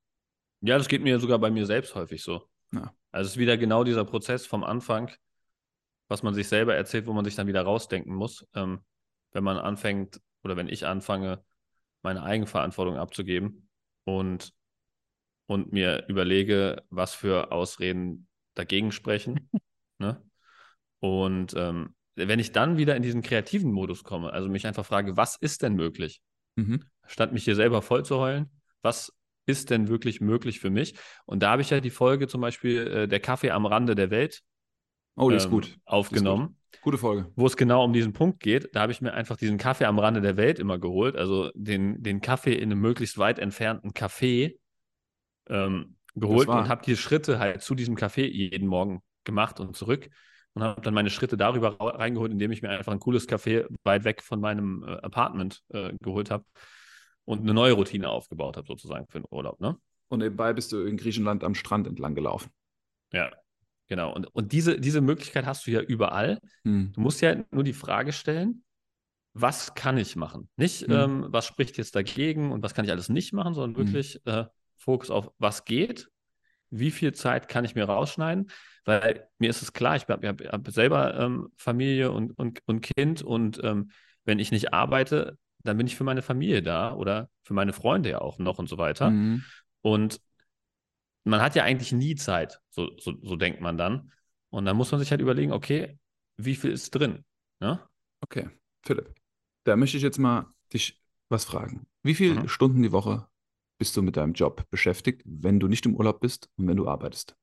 Ja, 0.62 0.78
das 0.78 0.88
geht 0.88 1.02
mir 1.02 1.20
sogar 1.20 1.40
bei 1.40 1.52
mir 1.52 1.66
selbst 1.66 1.96
häufig 1.96 2.24
so. 2.24 2.48
Ja. 2.72 2.94
Also 3.12 3.28
es 3.28 3.34
ist 3.34 3.38
wieder 3.38 3.58
genau 3.58 3.84
dieser 3.84 4.06
Prozess 4.06 4.46
vom 4.46 4.64
Anfang, 4.64 5.12
was 6.08 6.24
man 6.24 6.34
sich 6.34 6.48
selber 6.48 6.76
erzählt, 6.76 7.08
wo 7.08 7.14
man 7.14 7.26
sich 7.26 7.36
dann 7.36 7.48
wieder 7.48 7.64
rausdenken 7.64 8.14
muss. 8.14 8.48
Ähm, 8.54 8.82
wenn 9.32 9.44
man 9.44 9.58
anfängt 9.58 10.22
oder 10.44 10.58
wenn 10.58 10.68
ich 10.68 10.86
anfange, 10.86 11.44
meine 12.04 12.24
Eigenverantwortung 12.24 12.98
abzugeben 12.98 13.70
und, 14.06 14.54
und 15.46 15.72
mir 15.72 16.06
überlege, 16.08 16.84
was 16.90 17.14
für 17.14 17.52
Ausreden 17.52 18.28
dagegen 18.56 18.92
sprechen. 18.92 19.50
ne? 20.00 20.22
Und 21.00 21.54
ähm, 21.56 21.96
wenn 22.16 22.40
ich 22.40 22.52
dann 22.52 22.78
wieder 22.78 22.96
in 22.96 23.04
diesen 23.04 23.22
kreativen 23.22 23.72
Modus 23.72 24.04
komme, 24.04 24.34
also 24.34 24.50
mich 24.50 24.68
einfach 24.68 24.86
frage, 24.86 25.18
was 25.18 25.36
ist 25.36 25.62
denn 25.62 25.76
möglich? 25.76 26.22
Mhm. 26.56 26.84
Statt 27.08 27.34
mich 27.34 27.44
hier 27.44 27.56
selber 27.56 27.82
voll 27.82 28.04
zu 28.06 28.18
heulen, 28.18 28.50
was 28.82 29.14
ist 29.46 29.70
denn 29.70 29.88
wirklich 29.88 30.22
möglich 30.22 30.60
für 30.60 30.70
mich? 30.70 30.96
Und 31.26 31.44
da 31.44 31.52
habe 31.52 31.62
ich 31.62 31.70
ja 31.70 31.80
die 31.80 31.90
Folge 31.90 32.28
zum 32.28 32.42
Beispiel 32.42 32.88
äh, 32.88 33.08
Der 33.08 33.20
Kaffee 33.20 33.52
am 33.52 33.66
Rande 33.66 33.96
der 33.96 34.10
Welt 34.10 34.42
Oh, 35.16 35.30
die 35.30 35.36
ist 35.36 35.46
ähm, 35.46 35.52
gut. 35.52 35.78
aufgenommen, 35.86 36.58
Gute 36.82 36.98
Folge. 36.98 37.32
wo 37.36 37.46
es 37.46 37.58
genau 37.58 37.84
um 37.84 37.94
diesen 37.94 38.14
Punkt 38.14 38.40
geht. 38.40 38.70
Da 38.74 38.82
habe 38.82 38.92
ich 38.92 39.02
mir 39.02 39.14
einfach 39.14 39.36
diesen 39.38 39.58
Kaffee 39.58 39.86
am 39.86 40.00
Rande 40.00 40.22
der 40.22 40.38
Welt 40.38 40.58
immer 40.58 40.80
geholt, 40.80 41.16
also 41.16 41.52
den, 41.54 42.02
den 42.02 42.22
Kaffee 42.22 42.54
in 42.54 42.72
einem 42.72 42.80
möglichst 42.80 43.18
weit 43.18 43.40
entfernten 43.40 43.92
Café 43.92 44.56
ähm, 45.50 45.98
geholt 46.16 46.48
und 46.48 46.70
habe 46.70 46.84
die 46.86 46.96
Schritte 46.96 47.40
halt 47.40 47.62
zu 47.62 47.76
diesem 47.76 47.96
Café 47.96 48.26
jeden 48.26 48.68
Morgen 48.68 49.02
gemacht 49.24 49.60
und 49.60 49.76
zurück 49.76 50.10
und 50.54 50.64
habe 50.64 50.82
dann 50.82 50.94
meine 50.94 51.10
Schritte 51.10 51.38
darüber 51.38 51.78
reingeholt, 51.80 52.32
indem 52.32 52.52
ich 52.52 52.62
mir 52.62 52.70
einfach 52.70 52.92
ein 52.92 53.00
cooles 53.00 53.28
Café 53.28 53.66
weit 53.84 54.04
weg 54.04 54.22
von 54.22 54.40
meinem 54.40 54.84
äh, 54.88 54.92
Apartment 55.02 55.62
äh, 55.70 55.94
geholt 56.02 56.32
habe 56.32 56.46
und 57.26 57.42
eine 57.42 57.54
neue 57.54 57.74
Routine 57.74 58.10
aufgebaut 58.10 58.58
habe, 58.58 58.68
sozusagen 58.68 59.08
für 59.08 59.20
den 59.20 59.28
Urlaub. 59.30 59.60
Ne? 59.60 59.78
Und 60.10 60.20
nebenbei 60.20 60.54
bist 60.54 60.72
du 60.72 60.86
in 60.86 60.98
Griechenland 60.98 61.44
am 61.44 61.56
Strand 61.56 61.88
entlang 61.88 62.16
gelaufen. 62.16 62.52
Ja, 63.14 63.32
genau. 63.88 64.14
Und, 64.14 64.28
und 64.34 64.52
diese, 64.52 64.80
diese 64.80 65.02
Möglichkeit 65.02 65.46
hast 65.46 65.66
du 65.68 65.72
ja 65.72 65.82
überall. 65.82 66.40
Hm. 66.66 66.92
Du 66.94 67.02
musst 67.02 67.22
ja 67.22 67.36
nur 67.52 67.64
die 67.64 67.74
Frage 67.74 68.12
stellen, 68.14 68.64
was 69.34 69.74
kann 69.76 69.98
ich 69.98 70.16
machen? 70.16 70.50
Nicht, 70.58 70.88
Mhm. 70.88 70.94
ähm, 70.94 71.26
was 71.30 71.46
spricht 71.46 71.78
jetzt 71.78 71.96
dagegen 71.96 72.52
und 72.52 72.64
was 72.64 72.74
kann 72.74 72.84
ich 72.86 72.92
alles 72.92 73.08
nicht 73.10 73.32
machen, 73.32 73.54
sondern 73.54 73.72
Mhm. 73.72 73.86
wirklich 73.88 74.26
äh, 74.26 74.46
Fokus 74.76 75.10
auf, 75.10 75.32
was 75.38 75.64
geht, 75.64 76.10
wie 76.70 76.92
viel 76.92 77.14
Zeit 77.14 77.48
kann 77.48 77.64
ich 77.66 77.76
mir 77.76 77.86
rausschneiden, 77.86 78.50
weil 78.84 79.28
mir 79.40 79.50
ist 79.50 79.62
es 79.62 79.74
klar, 79.74 79.96
ich 79.96 80.08
habe 80.08 80.28
hab, 80.28 80.42
hab 80.42 80.68
selber 80.72 81.18
ähm, 81.20 81.50
Familie 81.56 82.12
und, 82.12 82.32
und, 82.32 82.60
und 82.66 82.82
Kind 82.82 83.22
und 83.22 83.62
ähm, 83.64 83.92
wenn 84.26 84.40
ich 84.40 84.52
nicht 84.52 84.74
arbeite, 84.74 85.38
dann 85.64 85.78
bin 85.78 85.88
ich 85.88 85.96
für 85.96 86.04
meine 86.04 86.22
Familie 86.22 86.62
da 86.64 86.94
oder 86.96 87.30
für 87.44 87.54
meine 87.54 87.74
Freunde 87.74 88.10
ja 88.10 88.22
auch 88.22 88.40
noch 88.40 88.60
und 88.60 88.70
so 88.70 88.78
weiter. 88.78 89.12
Mhm. 89.12 89.46
Und 89.82 90.22
man 91.24 91.42
hat 91.42 91.56
ja 91.56 91.64
eigentlich 91.64 91.92
nie 91.92 92.16
Zeit, 92.16 92.62
so, 92.70 92.92
so, 92.98 93.14
so 93.22 93.36
denkt 93.36 93.62
man 93.62 93.78
dann. 93.78 94.12
Und 94.50 94.66
dann 94.66 94.76
muss 94.78 94.92
man 94.92 95.00
sich 95.00 95.12
halt 95.12 95.22
überlegen, 95.22 95.52
okay, 95.52 95.98
wie 96.38 96.56
viel 96.56 96.72
ist 96.72 96.92
drin? 96.92 97.26
Ne? 97.60 97.80
Okay, 98.22 98.50
Philipp, 98.84 99.14
da 99.66 99.76
möchte 99.76 99.98
ich 99.98 100.04
jetzt 100.04 100.18
mal 100.18 100.54
dich 100.74 101.02
was 101.30 101.46
fragen. 101.46 101.88
Wie 102.04 102.16
viele 102.16 102.42
Mhm. 102.42 102.48
Stunden 102.48 102.82
die 102.84 102.92
Woche 102.92 103.28
bist 103.78 103.96
du 103.98 104.02
mit 104.02 104.18
deinem 104.18 104.34
Job 104.34 104.70
beschäftigt, 104.70 105.22
wenn 105.26 105.60
du 105.60 105.68
nicht 105.68 105.86
im 105.86 105.96
Urlaub 105.96 106.20
bist 106.20 106.50
und 106.58 106.68
wenn 106.68 106.78
du 106.78 106.88
arbeitest? 106.88 107.36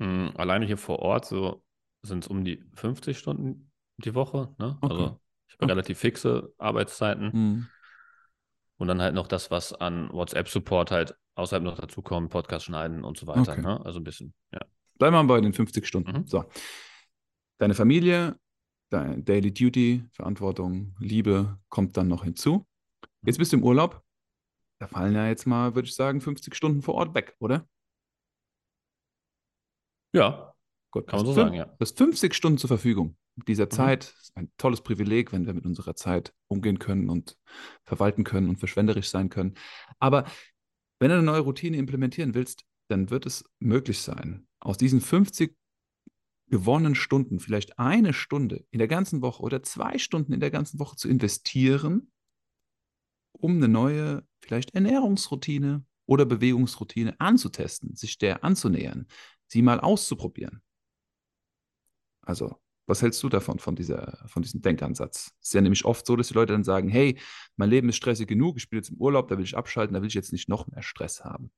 Hm, 0.00 0.32
alleine 0.36 0.66
hier 0.66 0.78
vor 0.78 1.00
Ort 1.00 1.26
so 1.26 1.62
sind 2.02 2.24
es 2.24 2.28
um 2.28 2.44
die 2.44 2.62
50 2.74 3.18
Stunden 3.18 3.72
die 3.98 4.14
Woche. 4.14 4.54
Ne? 4.58 4.78
Okay. 4.82 4.88
Also 4.88 5.20
ich 5.48 5.54
habe 5.54 5.64
Okay. 5.64 5.72
relativ 5.72 5.98
fixe 5.98 6.52
Arbeitszeiten 6.58 7.30
Mhm. 7.32 7.66
und 8.76 8.88
dann 8.88 9.00
halt 9.02 9.14
noch 9.14 9.26
das, 9.26 9.50
was 9.50 9.72
an 9.72 10.08
WhatsApp-Support 10.12 10.90
halt 10.92 11.16
außerhalb 11.34 11.64
noch 11.64 11.78
dazukommt, 11.78 12.30
Podcast 12.30 12.66
schneiden 12.66 13.02
und 13.04 13.16
so 13.18 13.26
weiter. 13.26 13.52
Okay. 13.52 13.62
Ne? 13.62 13.84
Also 13.84 13.98
ein 14.00 14.04
bisschen, 14.04 14.34
ja. 14.52 14.60
Bleiben 14.98 15.14
wir 15.14 15.22
mal 15.22 15.34
bei 15.36 15.40
den 15.40 15.52
50 15.52 15.86
Stunden. 15.86 16.12
Mhm. 16.20 16.26
So. 16.26 16.44
Deine 17.58 17.74
Familie, 17.74 18.38
deine 18.90 19.22
Daily 19.22 19.52
Duty, 19.52 20.04
Verantwortung, 20.12 20.94
Liebe 20.98 21.58
kommt 21.68 21.96
dann 21.96 22.08
noch 22.08 22.24
hinzu. 22.24 22.66
Jetzt 23.22 23.38
bist 23.38 23.52
du 23.52 23.56
im 23.56 23.64
Urlaub. 23.64 24.02
Da 24.80 24.86
fallen 24.86 25.14
ja 25.14 25.26
jetzt 25.26 25.46
mal, 25.46 25.74
würde 25.74 25.88
ich 25.88 25.94
sagen, 25.94 26.20
50 26.20 26.54
Stunden 26.54 26.82
vor 26.82 26.94
Ort 26.94 27.14
weg, 27.14 27.34
oder? 27.40 27.68
Ja, 30.12 30.54
Gut, 30.98 31.06
Kann 31.06 31.18
man 31.20 31.26
so 31.26 31.32
sagen, 31.32 31.54
ja. 31.54 31.66
Du 31.66 31.76
hast 31.80 31.96
50 31.96 32.34
Stunden 32.34 32.58
zur 32.58 32.68
Verfügung. 32.68 33.16
Dieser 33.46 33.66
Mhm. 33.66 33.70
Zeit 33.70 34.14
ist 34.20 34.36
ein 34.36 34.50
tolles 34.58 34.80
Privileg, 34.80 35.32
wenn 35.32 35.46
wir 35.46 35.54
mit 35.54 35.64
unserer 35.64 35.94
Zeit 35.94 36.34
umgehen 36.48 36.78
können 36.78 37.08
und 37.08 37.36
verwalten 37.84 38.24
können 38.24 38.48
und 38.48 38.56
verschwenderisch 38.58 39.08
sein 39.10 39.28
können. 39.28 39.54
Aber 40.00 40.24
wenn 40.98 41.10
du 41.10 41.14
eine 41.14 41.24
neue 41.24 41.40
Routine 41.40 41.76
implementieren 41.76 42.34
willst, 42.34 42.64
dann 42.88 43.10
wird 43.10 43.26
es 43.26 43.44
möglich 43.60 44.00
sein, 44.00 44.48
aus 44.60 44.76
diesen 44.76 45.00
50 45.00 45.56
gewonnenen 46.48 46.94
Stunden 46.94 47.38
vielleicht 47.38 47.78
eine 47.78 48.12
Stunde 48.12 48.64
in 48.70 48.78
der 48.78 48.88
ganzen 48.88 49.20
Woche 49.22 49.42
oder 49.42 49.62
zwei 49.62 49.98
Stunden 49.98 50.32
in 50.32 50.40
der 50.40 50.50
ganzen 50.50 50.80
Woche 50.80 50.96
zu 50.96 51.08
investieren, 51.08 52.10
um 53.32 53.56
eine 53.56 53.68
neue, 53.68 54.26
vielleicht 54.40 54.74
Ernährungsroutine 54.74 55.84
oder 56.06 56.24
Bewegungsroutine 56.24 57.20
anzutesten, 57.20 57.94
sich 57.94 58.18
der 58.18 58.42
anzunähern, 58.42 59.06
sie 59.46 59.62
mal 59.62 59.78
auszuprobieren. 59.78 60.62
Also, 62.28 62.60
was 62.86 63.00
hältst 63.00 63.22
du 63.22 63.30
davon, 63.30 63.58
von, 63.58 63.74
dieser, 63.74 64.22
von 64.26 64.42
diesem 64.42 64.60
Denkansatz? 64.60 65.32
Es 65.40 65.48
ist 65.48 65.54
ja 65.54 65.62
nämlich 65.62 65.86
oft 65.86 66.04
so, 66.04 66.14
dass 66.14 66.28
die 66.28 66.34
Leute 66.34 66.52
dann 66.52 66.62
sagen, 66.62 66.88
hey, 66.88 67.18
mein 67.56 67.70
Leben 67.70 67.88
ist 67.88 67.96
stressig 67.96 68.28
genug, 68.28 68.58
ich 68.58 68.68
bin 68.68 68.78
jetzt 68.78 68.90
im 68.90 68.98
Urlaub, 68.98 69.28
da 69.28 69.38
will 69.38 69.44
ich 69.44 69.56
abschalten, 69.56 69.94
da 69.94 70.02
will 70.02 70.08
ich 70.08 70.14
jetzt 70.14 70.30
nicht 70.30 70.46
noch 70.46 70.66
mehr 70.66 70.82
Stress 70.82 71.24
haben. 71.24 71.50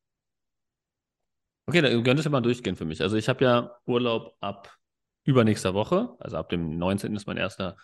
Okay, 1.66 1.82
dann 1.82 2.04
könntest 2.04 2.26
du 2.26 2.30
mal 2.30 2.40
durchgehen 2.40 2.76
für 2.76 2.84
mich. 2.84 3.02
Also 3.02 3.16
ich 3.16 3.28
habe 3.28 3.44
ja 3.44 3.76
Urlaub 3.84 4.36
ab 4.38 4.76
übernächster 5.24 5.74
Woche, 5.74 6.14
also 6.20 6.36
ab 6.36 6.48
dem 6.50 6.78
19. 6.78 7.16
ist 7.16 7.26
mein 7.26 7.36
erster 7.36 7.76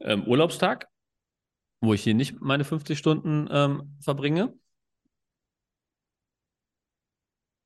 ähm, 0.00 0.24
Urlaubstag, 0.24 0.88
wo 1.82 1.92
ich 1.92 2.02
hier 2.02 2.14
nicht 2.14 2.40
meine 2.40 2.64
50 2.64 2.98
Stunden 2.98 3.48
ähm, 3.50 3.98
verbringe. 4.00 4.54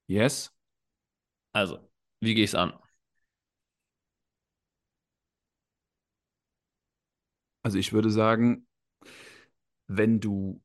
Yes. 0.09 0.53
Also, 1.53 1.79
wie 2.21 2.35
gehe 2.35 2.45
ich 2.45 2.51
es 2.51 2.55
an? 2.57 2.73
Also 7.63 7.79
ich 7.79 7.93
würde 7.93 8.11
sagen, 8.11 8.67
wenn 9.87 10.21
du 10.21 10.61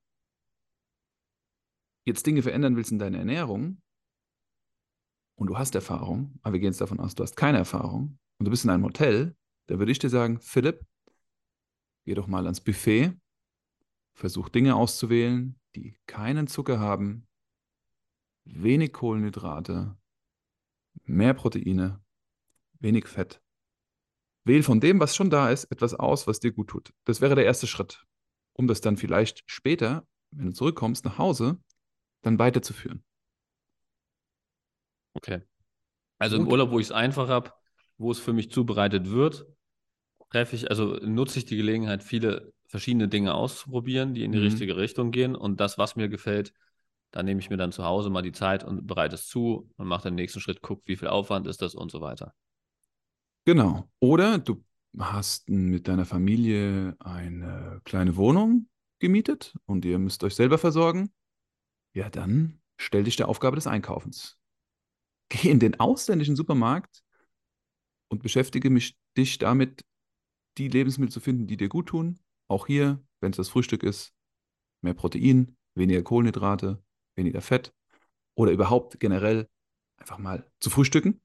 jetzt 2.05 2.25
Dinge 2.25 2.41
verändern 2.41 2.75
willst 2.75 2.91
in 2.91 2.99
deiner 2.99 3.19
Ernährung 3.19 3.81
und 5.35 5.47
du 5.47 5.57
hast 5.57 5.75
Erfahrung, 5.75 6.39
aber 6.41 6.53
wir 6.53 6.59
gehen 6.59 6.71
jetzt 6.71 6.81
davon 6.81 6.99
aus, 6.99 7.15
du 7.15 7.23
hast 7.23 7.35
keine 7.35 7.57
Erfahrung 7.57 8.17
und 8.39 8.45
du 8.45 8.49
bist 8.49 8.63
in 8.63 8.69
einem 8.69 8.85
Hotel, 8.85 9.35
da 9.67 9.77
würde 9.77 9.91
ich 9.91 9.99
dir 9.99 10.09
sagen, 10.09 10.39
Philipp, 10.39 10.85
geh 12.05 12.15
doch 12.15 12.27
mal 12.27 12.45
ans 12.45 12.61
Buffet, 12.61 13.13
versuch 14.13 14.49
Dinge 14.49 14.75
auszuwählen, 14.75 15.59
die 15.75 15.97
keinen 16.07 16.47
Zucker 16.47 16.79
haben, 16.79 17.27
wenig 18.45 18.93
Kohlenhydrate, 18.93 19.97
mehr 21.03 21.33
Proteine, 21.33 22.03
wenig 22.79 23.07
Fett. 23.07 23.41
Wähl 24.47 24.63
von 24.63 24.79
dem, 24.79 24.99
was 24.99 25.15
schon 25.15 25.29
da 25.29 25.49
ist, 25.49 25.65
etwas 25.65 25.93
aus, 25.93 26.27
was 26.27 26.39
dir 26.39 26.51
gut 26.51 26.69
tut. 26.69 26.93
Das 27.05 27.21
wäre 27.21 27.35
der 27.35 27.45
erste 27.45 27.67
Schritt, 27.67 28.05
um 28.53 28.67
das 28.67 28.81
dann 28.81 28.97
vielleicht 28.97 29.43
später, 29.45 30.05
wenn 30.31 30.47
du 30.47 30.53
zurückkommst 30.53 31.05
nach 31.05 31.17
Hause, 31.17 31.59
dann 32.21 32.39
weiterzuführen. 32.39 33.03
Okay. 35.13 35.41
Also 36.19 36.37
im 36.37 36.47
Urlaub, 36.47 36.71
wo 36.71 36.79
ich 36.79 36.87
es 36.87 36.91
einfach 36.91 37.27
habe, 37.27 37.51
wo 37.97 38.11
es 38.11 38.19
für 38.19 38.33
mich 38.33 38.51
zubereitet 38.51 39.09
wird, 39.09 39.45
treffe 40.29 40.55
ich, 40.55 40.69
also 40.69 40.97
nutze 41.01 41.39
ich 41.39 41.45
die 41.45 41.57
Gelegenheit, 41.57 42.03
viele 42.03 42.53
verschiedene 42.67 43.07
Dinge 43.07 43.33
auszuprobieren, 43.33 44.13
die 44.13 44.23
in 44.23 44.31
die 44.31 44.39
mhm. 44.39 44.45
richtige 44.45 44.77
Richtung 44.77 45.11
gehen. 45.11 45.35
Und 45.35 45.59
das, 45.59 45.77
was 45.77 45.95
mir 45.95 46.09
gefällt, 46.09 46.53
da 47.11 47.23
nehme 47.23 47.39
ich 47.39 47.49
mir 47.49 47.57
dann 47.57 47.71
zu 47.71 47.85
Hause 47.85 48.09
mal 48.09 48.21
die 48.21 48.33
Zeit 48.33 48.63
und 48.63 48.85
bereite 48.85 49.15
es 49.15 49.27
zu 49.27 49.69
und 49.77 49.87
mache 49.87 50.09
den 50.09 50.15
nächsten 50.15 50.39
Schritt, 50.39 50.61
gucke, 50.61 50.83
wie 50.85 50.97
viel 50.97 51.07
Aufwand 51.07 51.47
ist 51.47 51.61
das 51.61 51.75
und 51.75 51.91
so 51.91 52.01
weiter. 52.01 52.33
Genau. 53.47 53.89
Oder 54.01 54.39
du 54.39 54.61
hast 54.99 55.47
mit 55.47 55.87
deiner 55.87 56.03
Familie 56.03 56.97
eine 56.99 57.79
kleine 57.85 58.17
Wohnung 58.17 58.67
gemietet 58.99 59.55
und 59.65 59.85
ihr 59.85 59.99
müsst 59.99 60.21
euch 60.25 60.35
selber 60.35 60.57
versorgen. 60.57 61.13
Ja, 61.95 62.09
dann 62.09 62.59
stell 62.75 63.05
dich 63.05 63.15
der 63.15 63.29
Aufgabe 63.29 63.55
des 63.55 63.65
Einkaufens. 63.65 64.37
Geh 65.29 65.49
in 65.49 65.61
den 65.61 65.79
ausländischen 65.79 66.35
Supermarkt 66.35 67.05
und 68.09 68.21
beschäftige 68.21 68.69
mich 68.69 68.97
dich 69.15 69.37
damit, 69.37 69.85
die 70.57 70.67
Lebensmittel 70.67 71.13
zu 71.13 71.21
finden, 71.21 71.47
die 71.47 71.55
dir 71.55 71.69
gut 71.69 71.87
tun. 71.87 72.19
Auch 72.49 72.67
hier, 72.67 73.01
wenn 73.21 73.31
es 73.31 73.37
das 73.37 73.47
Frühstück 73.47 73.81
ist, 73.81 74.13
mehr 74.81 74.93
Protein, 74.93 75.55
weniger 75.73 76.03
Kohlenhydrate, 76.03 76.83
weniger 77.15 77.39
Fett 77.39 77.73
oder 78.35 78.51
überhaupt 78.51 78.99
generell 78.99 79.47
einfach 79.95 80.17
mal 80.17 80.51
zu 80.59 80.69
frühstücken 80.69 81.21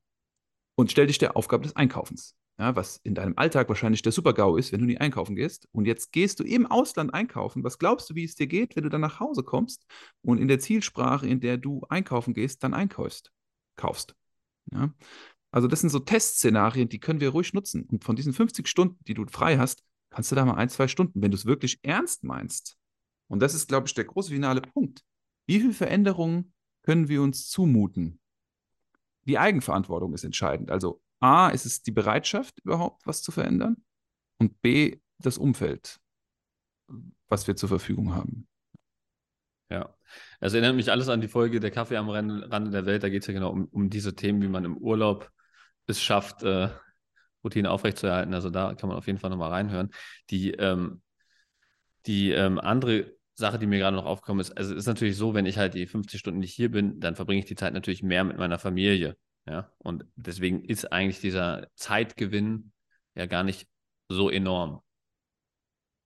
und 0.75 0.91
stell 0.91 1.07
dich 1.07 1.19
der 1.19 1.37
Aufgabe 1.37 1.65
des 1.65 1.77
Einkaufens. 1.77 2.37
Ja, 2.59 2.77
was 2.77 2.99
in 3.03 3.15
deinem 3.15 3.33
Alltag 3.37 3.69
wahrscheinlich 3.69 4.03
der 4.03 4.13
Super-GAU 4.13 4.57
ist, 4.57 4.73
wenn 4.73 4.81
du 4.81 4.87
nie 4.87 4.99
einkaufen 4.99 5.35
gehst. 5.35 5.69
Und 5.73 5.87
jetzt 5.87 6.13
gehst 6.13 6.39
du 6.39 6.45
im 6.45 6.67
Ausland 6.67 7.15
einkaufen. 7.15 7.65
Was 7.65 7.79
glaubst 7.79 8.11
du, 8.11 8.15
wie 8.15 8.25
es 8.25 8.35
dir 8.35 8.47
geht, 8.47 8.77
wenn 8.77 8.85
du 8.85 8.91
dann 8.91 9.01
nach 9.01 9.21
Hause 9.21 9.43
kommst 9.43 9.87
und 10.21 10.39
in 10.39 10.49
der 10.49 10.61
Zielsprache, 10.61 11.27
in 11.27 11.41
der 11.41 11.57
du 11.57 11.83
einkaufen 11.89 12.35
gehst, 12.35 12.63
dann 12.63 12.75
einkaufst? 12.75 13.33
Kaufst. 13.77 14.15
Ja? 14.71 14.93
Also 15.51 15.67
das 15.67 15.81
sind 15.81 15.91
so 15.91 15.99
Testszenarien, 15.99 16.89
die 16.89 17.01
können 17.01 17.21
wir 17.21 17.31
ruhig 17.31 17.53
nutzen. 17.55 17.85
Und 17.91 18.05
von 18.05 18.17
diesen 18.17 18.33
50 18.33 18.69
Stunden, 18.69 18.99
die 19.07 19.15
du 19.15 19.27
frei 19.27 19.59
hast, 19.59 19.83
kannst 20.11 20.31
du 20.31 20.37
da 20.37 20.45
mal 20.45 20.55
ein, 20.55 20.69
zwei 20.69 20.89
Stunden, 20.89 21.23
wenn 21.23 21.31
du 21.31 21.37
es 21.37 21.47
wirklich 21.47 21.79
ernst 21.83 22.23
meinst. 22.23 22.77
Und 23.29 23.41
das 23.41 23.55
ist, 23.55 23.69
glaube 23.69 23.87
ich, 23.87 23.95
der 23.95 24.05
große 24.05 24.31
finale 24.31 24.61
Punkt. 24.61 25.03
Wie 25.47 25.61
viele 25.61 25.73
Veränderungen 25.73 26.53
können 26.83 27.09
wir 27.09 27.23
uns 27.23 27.49
zumuten? 27.49 28.21
Die 29.25 29.39
Eigenverantwortung 29.39 30.15
ist 30.15 30.25
entscheidend. 30.25 30.71
Also 30.71 31.01
A, 31.21 31.51
ist 31.51 31.67
es 31.67 31.83
die 31.83 31.93
Bereitschaft 31.93 32.59
überhaupt, 32.65 33.07
was 33.07 33.23
zu 33.23 33.31
verändern? 33.31 33.77
Und 34.39 34.61
B, 34.61 34.99
das 35.19 35.39
Umfeld, 35.39 36.01
was 37.29 37.47
wir 37.47 37.55
zur 37.55 37.69
Verfügung 37.69 38.15
haben. 38.15 38.49
Ja, 39.71 39.95
es 40.41 40.53
erinnert 40.53 40.75
mich 40.75 40.91
alles 40.91 41.09
an 41.09 41.21
die 41.21 41.29
Folge 41.29 41.61
Der 41.61 41.71
Kaffee 41.71 41.97
am 41.97 42.11
Rande 42.11 42.71
der 42.71 42.85
Welt. 42.85 43.03
Da 43.03 43.09
geht 43.09 43.23
es 43.23 43.29
ja 43.29 43.33
genau 43.33 43.51
um, 43.51 43.67
um 43.67 43.89
diese 43.89 44.15
Themen, 44.15 44.43
wie 44.43 44.49
man 44.49 44.65
im 44.65 44.77
Urlaub 44.77 45.31
es 45.87 46.03
schafft, 46.03 46.43
äh, 46.43 46.69
Routine 47.45 47.71
aufrechtzuerhalten. 47.71 48.35
Also 48.35 48.51
da 48.51 48.75
kann 48.75 48.89
man 48.89 48.99
auf 48.99 49.07
jeden 49.07 49.19
Fall 49.19 49.31
nochmal 49.31 49.51
reinhören. 49.51 49.91
Die, 50.31 50.51
ähm, 50.53 51.03
die 52.07 52.33
ähm, 52.33 52.59
andere 52.59 53.15
Sache, 53.35 53.59
die 53.59 53.67
mir 53.67 53.79
gerade 53.79 53.97
noch 53.97 54.07
aufgekommen 54.07 54.41
ist, 54.41 54.57
also 54.57 54.75
ist 54.75 54.87
natürlich 54.87 55.17
so, 55.17 55.35
wenn 55.35 55.47
ich 55.47 55.59
halt 55.59 55.75
die 55.75 55.87
50 55.87 56.21
Stunden 56.21 56.41
nicht 56.41 56.53
hier 56.53 56.71
bin, 56.71 57.01
dann 57.01 57.17
verbringe 57.17 57.41
ich 57.41 57.47
die 57.47 57.55
Zeit 57.55 57.73
natürlich 57.73 58.03
mehr 58.03 58.25
mit 58.25 58.37
meiner 58.39 58.59
Familie. 58.59 59.17
Ja, 59.47 59.73
und 59.79 60.07
deswegen 60.15 60.65
ist 60.65 60.93
eigentlich 60.93 61.21
dieser 61.21 61.67
Zeitgewinn 61.75 62.73
ja 63.15 63.27
gar 63.27 63.43
nicht 63.43 63.69
so 64.09 64.31
enorm. 64.31 64.81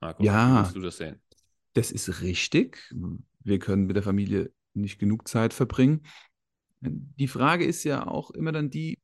Marco, 0.00 0.22
ja, 0.22 0.48
wie 0.48 0.56
würdest 0.56 0.76
du 0.76 0.80
das 0.80 0.96
sehen? 0.96 1.20
Das 1.74 1.90
ist 1.90 2.22
richtig. 2.22 2.94
Wir 3.40 3.58
können 3.58 3.86
mit 3.86 3.96
der 3.96 4.02
Familie 4.02 4.52
nicht 4.72 4.98
genug 4.98 5.28
Zeit 5.28 5.52
verbringen. 5.52 6.06
Die 6.80 7.28
Frage 7.28 7.66
ist 7.66 7.84
ja 7.84 8.06
auch 8.06 8.30
immer 8.30 8.52
dann 8.52 8.70
die, 8.70 8.98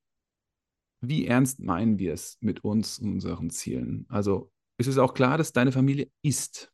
wie 1.02 1.26
ernst 1.26 1.60
meinen 1.60 1.98
wir 1.98 2.14
es 2.14 2.38
mit 2.40 2.64
uns 2.64 2.98
und 2.98 3.12
unseren 3.12 3.50
Zielen? 3.50 4.06
Also 4.08 4.50
ist 4.78 4.86
es 4.86 4.98
auch 4.98 5.12
klar, 5.12 5.36
dass 5.36 5.52
deine 5.52 5.72
Familie 5.72 6.10
isst, 6.22 6.71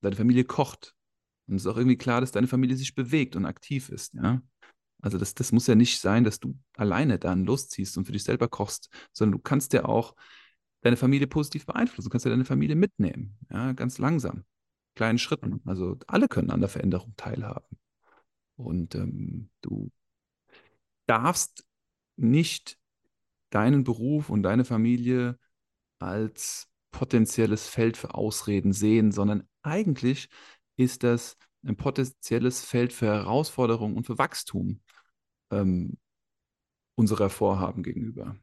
deine 0.00 0.16
Familie 0.16 0.44
kocht. 0.44 0.94
Und 1.46 1.56
es 1.56 1.62
ist 1.62 1.66
auch 1.66 1.76
irgendwie 1.76 1.96
klar, 1.96 2.20
dass 2.20 2.32
deine 2.32 2.46
Familie 2.46 2.76
sich 2.76 2.94
bewegt 2.94 3.36
und 3.36 3.46
aktiv 3.46 3.88
ist, 3.88 4.14
ja. 4.14 4.42
Also 5.00 5.16
das, 5.16 5.34
das 5.34 5.52
muss 5.52 5.68
ja 5.68 5.76
nicht 5.76 6.00
sein, 6.00 6.24
dass 6.24 6.40
du 6.40 6.58
alleine 6.76 7.18
dann 7.20 7.44
losziehst 7.44 7.96
und 7.96 8.04
für 8.04 8.12
dich 8.12 8.24
selber 8.24 8.48
kochst, 8.48 8.90
sondern 9.12 9.38
du 9.38 9.38
kannst 9.38 9.72
ja 9.72 9.84
auch 9.84 10.16
deine 10.80 10.96
Familie 10.96 11.28
positiv 11.28 11.66
beeinflussen. 11.66 12.08
Du 12.08 12.10
kannst 12.10 12.26
ja 12.26 12.30
deine 12.30 12.44
Familie 12.44 12.76
mitnehmen, 12.76 13.38
ja, 13.50 13.72
ganz 13.72 13.98
langsam, 13.98 14.44
kleinen 14.96 15.18
Schritten. 15.18 15.60
Also 15.66 15.98
alle 16.08 16.28
können 16.28 16.50
an 16.50 16.60
der 16.60 16.68
Veränderung 16.68 17.14
teilhaben. 17.16 17.78
Und 18.56 18.96
ähm, 18.96 19.50
du 19.60 19.92
darfst 21.06 21.64
nicht 22.16 22.76
deinen 23.50 23.84
Beruf 23.84 24.30
und 24.30 24.42
deine 24.42 24.64
Familie 24.64 25.38
als 26.00 26.68
potenzielles 26.90 27.68
Feld 27.68 27.96
für 27.96 28.14
Ausreden 28.14 28.72
sehen, 28.72 29.12
sondern 29.12 29.47
eigentlich 29.62 30.28
ist 30.76 31.02
das 31.02 31.36
ein 31.64 31.76
potenzielles 31.76 32.64
Feld 32.64 32.92
für 32.92 33.06
Herausforderung 33.06 33.96
und 33.96 34.04
für 34.04 34.18
Wachstum 34.18 34.80
ähm, 35.50 35.98
unserer 36.94 37.30
Vorhaben 37.30 37.82
gegenüber. 37.82 38.36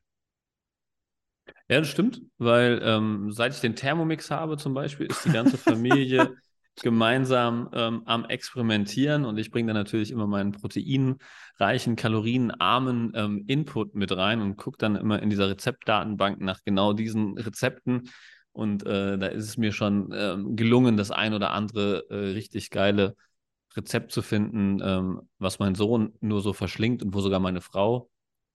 Ja, 1.68 1.80
das 1.80 1.90
stimmt, 1.90 2.22
weil 2.38 2.80
ähm, 2.84 3.32
seit 3.32 3.54
ich 3.54 3.60
den 3.60 3.76
Thermomix 3.76 4.30
habe 4.32 4.58
zum 4.58 4.74
Beispiel, 4.74 5.08
ist 5.08 5.26
die 5.26 5.32
ganze 5.32 5.58
Familie 5.58 6.36
gemeinsam 6.82 7.70
ähm, 7.74 8.04
am 8.06 8.26
Experimentieren 8.26 9.26
und 9.26 9.38
ich 9.38 9.50
bringe 9.50 9.68
dann 9.68 9.82
natürlich 9.82 10.12
immer 10.12 10.28
meinen 10.28 10.52
proteinreichen, 10.52 11.96
kalorienarmen 11.96 13.14
ähm, 13.16 13.44
Input 13.48 13.96
mit 13.96 14.16
rein 14.16 14.42
und 14.42 14.58
gucke 14.58 14.78
dann 14.78 14.96
immer 14.96 15.22
in 15.22 15.30
dieser 15.30 15.50
Rezeptdatenbank 15.50 16.42
nach 16.42 16.60
genau 16.64 16.94
diesen 16.94 17.38
Rezepten. 17.38 18.10
Und 18.56 18.86
äh, 18.86 19.18
da 19.18 19.28
ist 19.28 19.44
es 19.44 19.58
mir 19.58 19.74
schon 19.74 20.14
ähm, 20.16 20.56
gelungen, 20.56 20.96
das 20.96 21.12
ein 21.12 21.34
oder 21.34 21.52
andere 21.52 22.06
äh, 22.10 22.16
richtig 22.32 22.70
geile 22.70 23.18
Rezept 23.76 24.14
zu 24.14 24.22
finden, 24.22 24.80
ähm, 24.82 25.30
was 25.40 25.60
mein 25.60 25.76
Sohn 25.76 26.14
nur 26.22 26.42
so 26.42 26.54
verschlingt 26.54 27.04
und 27.04 27.14
wo 27.14 27.20
sogar 27.20 27.42
meine 27.42 27.60
Frau 27.60 28.10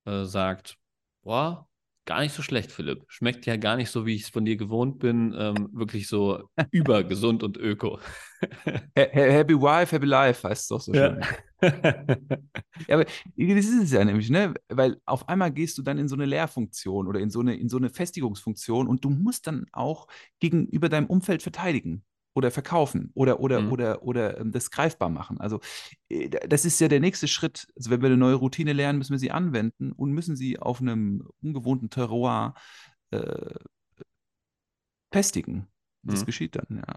äh, 0.07 0.25
sagt, 0.25 0.79
boah, 1.23 1.69
Gar 2.07 2.21
nicht 2.21 2.35
so 2.35 2.43
schlecht, 2.43 2.73
Philipp. 2.73 3.05
Schmeckt 3.09 3.47
ja 3.47 3.57
gar 3.57 3.77
nicht 3.77 3.91
so, 3.91 4.07
wie 4.07 4.15
ich 4.15 4.23
es 4.23 4.29
von 4.31 4.45
dir 4.45 4.57
gewohnt 4.57 4.99
bin. 4.99 5.35
Ähm, 5.39 5.69
wirklich 5.73 6.09
so 6.09 6.43
übergesund 6.71 7.43
und 7.43 7.57
öko. 7.57 8.01
happy 8.97 9.55
Wife, 9.55 9.95
Happy 9.95 10.07
Life 10.07 10.49
heißt 10.49 10.63
es 10.63 10.69
doch 10.69 10.81
so 10.81 10.95
schön. 10.95 11.21
Ja. 11.21 11.69
ja, 12.89 12.95
aber 12.95 13.05
das 13.05 13.67
ist 13.67 13.83
es 13.85 13.93
ja 13.93 14.05
nämlich, 14.05 14.31
ne? 14.31 14.55
Weil 14.69 15.01
auf 15.05 15.29
einmal 15.29 15.53
gehst 15.53 15.77
du 15.77 15.83
dann 15.83 15.99
in 15.99 16.09
so 16.09 16.17
eine 16.17 16.25
Lehrfunktion 16.25 17.07
oder 17.07 17.21
in 17.21 17.31
so 17.31 17.41
eine, 17.41 17.55
in 17.55 17.69
so 17.69 17.77
eine 17.77 17.91
Festigungsfunktion 17.91 18.89
und 18.89 19.05
du 19.05 19.11
musst 19.11 19.47
dann 19.47 19.67
auch 19.73 20.09
gegenüber 20.41 20.89
deinem 20.89 21.07
Umfeld 21.07 21.43
verteidigen 21.43 22.03
oder 22.41 22.51
verkaufen 22.51 23.11
oder, 23.15 23.39
oder, 23.41 23.61
Mhm. 23.61 23.73
oder, 23.73 24.03
oder 24.03 24.39
ähm, 24.41 24.51
das 24.51 24.71
greifbar 24.71 25.11
machen. 25.11 25.39
Also 25.41 25.61
äh, 26.09 26.29
das 26.31 26.65
ist 26.65 26.81
ja 26.81 26.89
der 26.89 27.01
nächste 27.01 27.29
Schritt. 27.29 27.69
Also 27.77 27.91
wenn 27.91 28.01
wir 28.01 28.07
eine 28.09 28.17
neue 28.17 28.35
Routine 28.35 28.73
lernen, 28.73 28.99
müssen 28.99 29.13
wir 29.13 29.19
sie 29.19 29.31
anwenden 29.31 29.93
und 29.93 30.13
müssen 30.13 30.37
sie 30.37 30.59
auf 30.59 30.81
einem 30.81 31.29
ungewohnten 31.43 31.91
Terroir 31.91 32.55
äh, 33.11 33.55
festigen. 35.13 35.67
Das 36.03 36.23
Mhm. 36.23 36.27
geschieht 36.27 36.57
dann, 36.57 36.67
ja. 36.87 36.95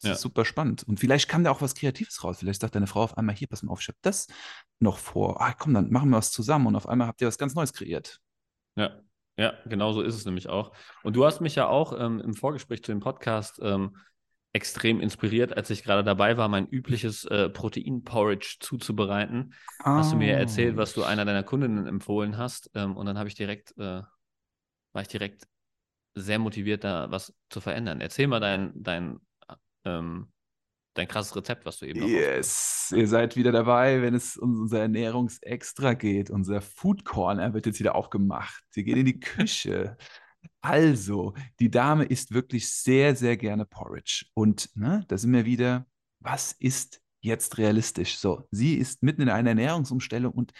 Das 0.00 0.08
Ja. 0.08 0.12
ist 0.12 0.20
super 0.20 0.44
spannend. 0.44 0.82
Und 0.84 1.00
vielleicht 1.00 1.28
kam 1.28 1.44
da 1.44 1.50
auch 1.50 1.62
was 1.62 1.74
Kreatives 1.74 2.22
raus. 2.22 2.38
Vielleicht 2.38 2.60
sagt 2.60 2.74
deine 2.74 2.86
Frau 2.86 3.02
auf 3.02 3.16
einmal, 3.16 3.34
hier, 3.34 3.48
pass 3.48 3.62
mal 3.62 3.72
auf, 3.72 3.80
ich 3.80 3.88
habe 3.88 3.98
das 4.02 4.26
noch 4.78 4.98
vor. 4.98 5.40
Ah, 5.40 5.54
komm, 5.54 5.72
dann 5.74 5.90
machen 5.90 6.10
wir 6.10 6.18
was 6.18 6.30
zusammen. 6.30 6.66
Und 6.66 6.76
auf 6.76 6.88
einmal 6.88 7.06
habt 7.08 7.20
ihr 7.22 7.26
was 7.26 7.38
ganz 7.38 7.54
Neues 7.54 7.72
kreiert. 7.72 8.20
Ja, 8.76 9.00
ja, 9.38 9.54
genau 9.66 9.92
so 9.92 10.02
ist 10.02 10.14
es 10.14 10.24
nämlich 10.26 10.48
auch. 10.48 10.72
Und 11.02 11.16
du 11.16 11.24
hast 11.24 11.40
mich 11.40 11.54
ja 11.54 11.66
auch 11.68 11.98
ähm, 11.98 12.20
im 12.20 12.34
Vorgespräch 12.34 12.82
zu 12.84 12.92
dem 12.92 13.00
Podcast 13.00 13.58
ähm, 13.62 13.96
extrem 14.54 15.00
inspiriert, 15.00 15.56
als 15.56 15.68
ich 15.70 15.82
gerade 15.82 16.04
dabei 16.04 16.36
war, 16.36 16.48
mein 16.48 16.68
übliches 16.68 17.24
äh, 17.24 17.50
Protein-Porridge 17.50 18.58
zuzubereiten. 18.60 19.52
Hast 19.82 20.12
du 20.12 20.16
mir 20.16 20.34
erzählt, 20.34 20.76
was 20.76 20.94
du 20.94 21.02
einer 21.02 21.24
deiner 21.24 21.42
Kundinnen 21.42 21.88
empfohlen 21.88 22.38
hast. 22.38 22.70
Ähm, 22.74 22.96
und 22.96 23.06
dann 23.06 23.18
habe 23.18 23.28
ich 23.28 23.34
direkt, 23.34 23.76
äh, 23.78 24.02
war 24.92 25.02
ich 25.02 25.08
direkt 25.08 25.48
sehr 26.14 26.38
motiviert, 26.38 26.84
da 26.84 27.10
was 27.10 27.34
zu 27.50 27.60
verändern. 27.60 28.00
Erzähl 28.00 28.28
mal 28.28 28.38
dein, 28.38 28.72
dein, 28.76 29.18
ähm, 29.84 30.30
dein 30.94 31.08
krasses 31.08 31.34
Rezept, 31.34 31.66
was 31.66 31.78
du 31.78 31.86
eben 31.86 31.98
noch 31.98 32.06
Yes, 32.06 32.94
ihr 32.96 33.08
seid 33.08 33.34
wieder 33.34 33.50
dabei, 33.50 34.02
wenn 34.02 34.14
es 34.14 34.36
um 34.36 34.60
unser 34.60 34.82
Ernährungsextra 34.82 35.94
geht. 35.94 36.30
Unser 36.30 36.60
Food 36.60 37.04
Corner 37.04 37.54
wird 37.54 37.66
jetzt 37.66 37.80
wieder 37.80 37.96
aufgemacht. 37.96 38.62
Wir 38.72 38.84
gehen 38.84 38.98
in 38.98 39.06
die 39.06 39.18
Küche. 39.18 39.96
Also, 40.60 41.34
die 41.60 41.70
Dame 41.70 42.04
isst 42.04 42.32
wirklich 42.32 42.70
sehr, 42.70 43.14
sehr 43.16 43.36
gerne 43.36 43.64
Porridge. 43.64 44.26
Und 44.34 44.70
ne, 44.74 45.04
da 45.08 45.18
sind 45.18 45.32
wir 45.32 45.44
wieder, 45.44 45.86
was 46.20 46.52
ist 46.52 47.02
jetzt 47.20 47.58
realistisch? 47.58 48.18
So, 48.18 48.46
sie 48.50 48.74
ist 48.74 49.02
mitten 49.02 49.22
in 49.22 49.28
einer 49.28 49.50
Ernährungsumstellung 49.50 50.32
und 50.32 50.52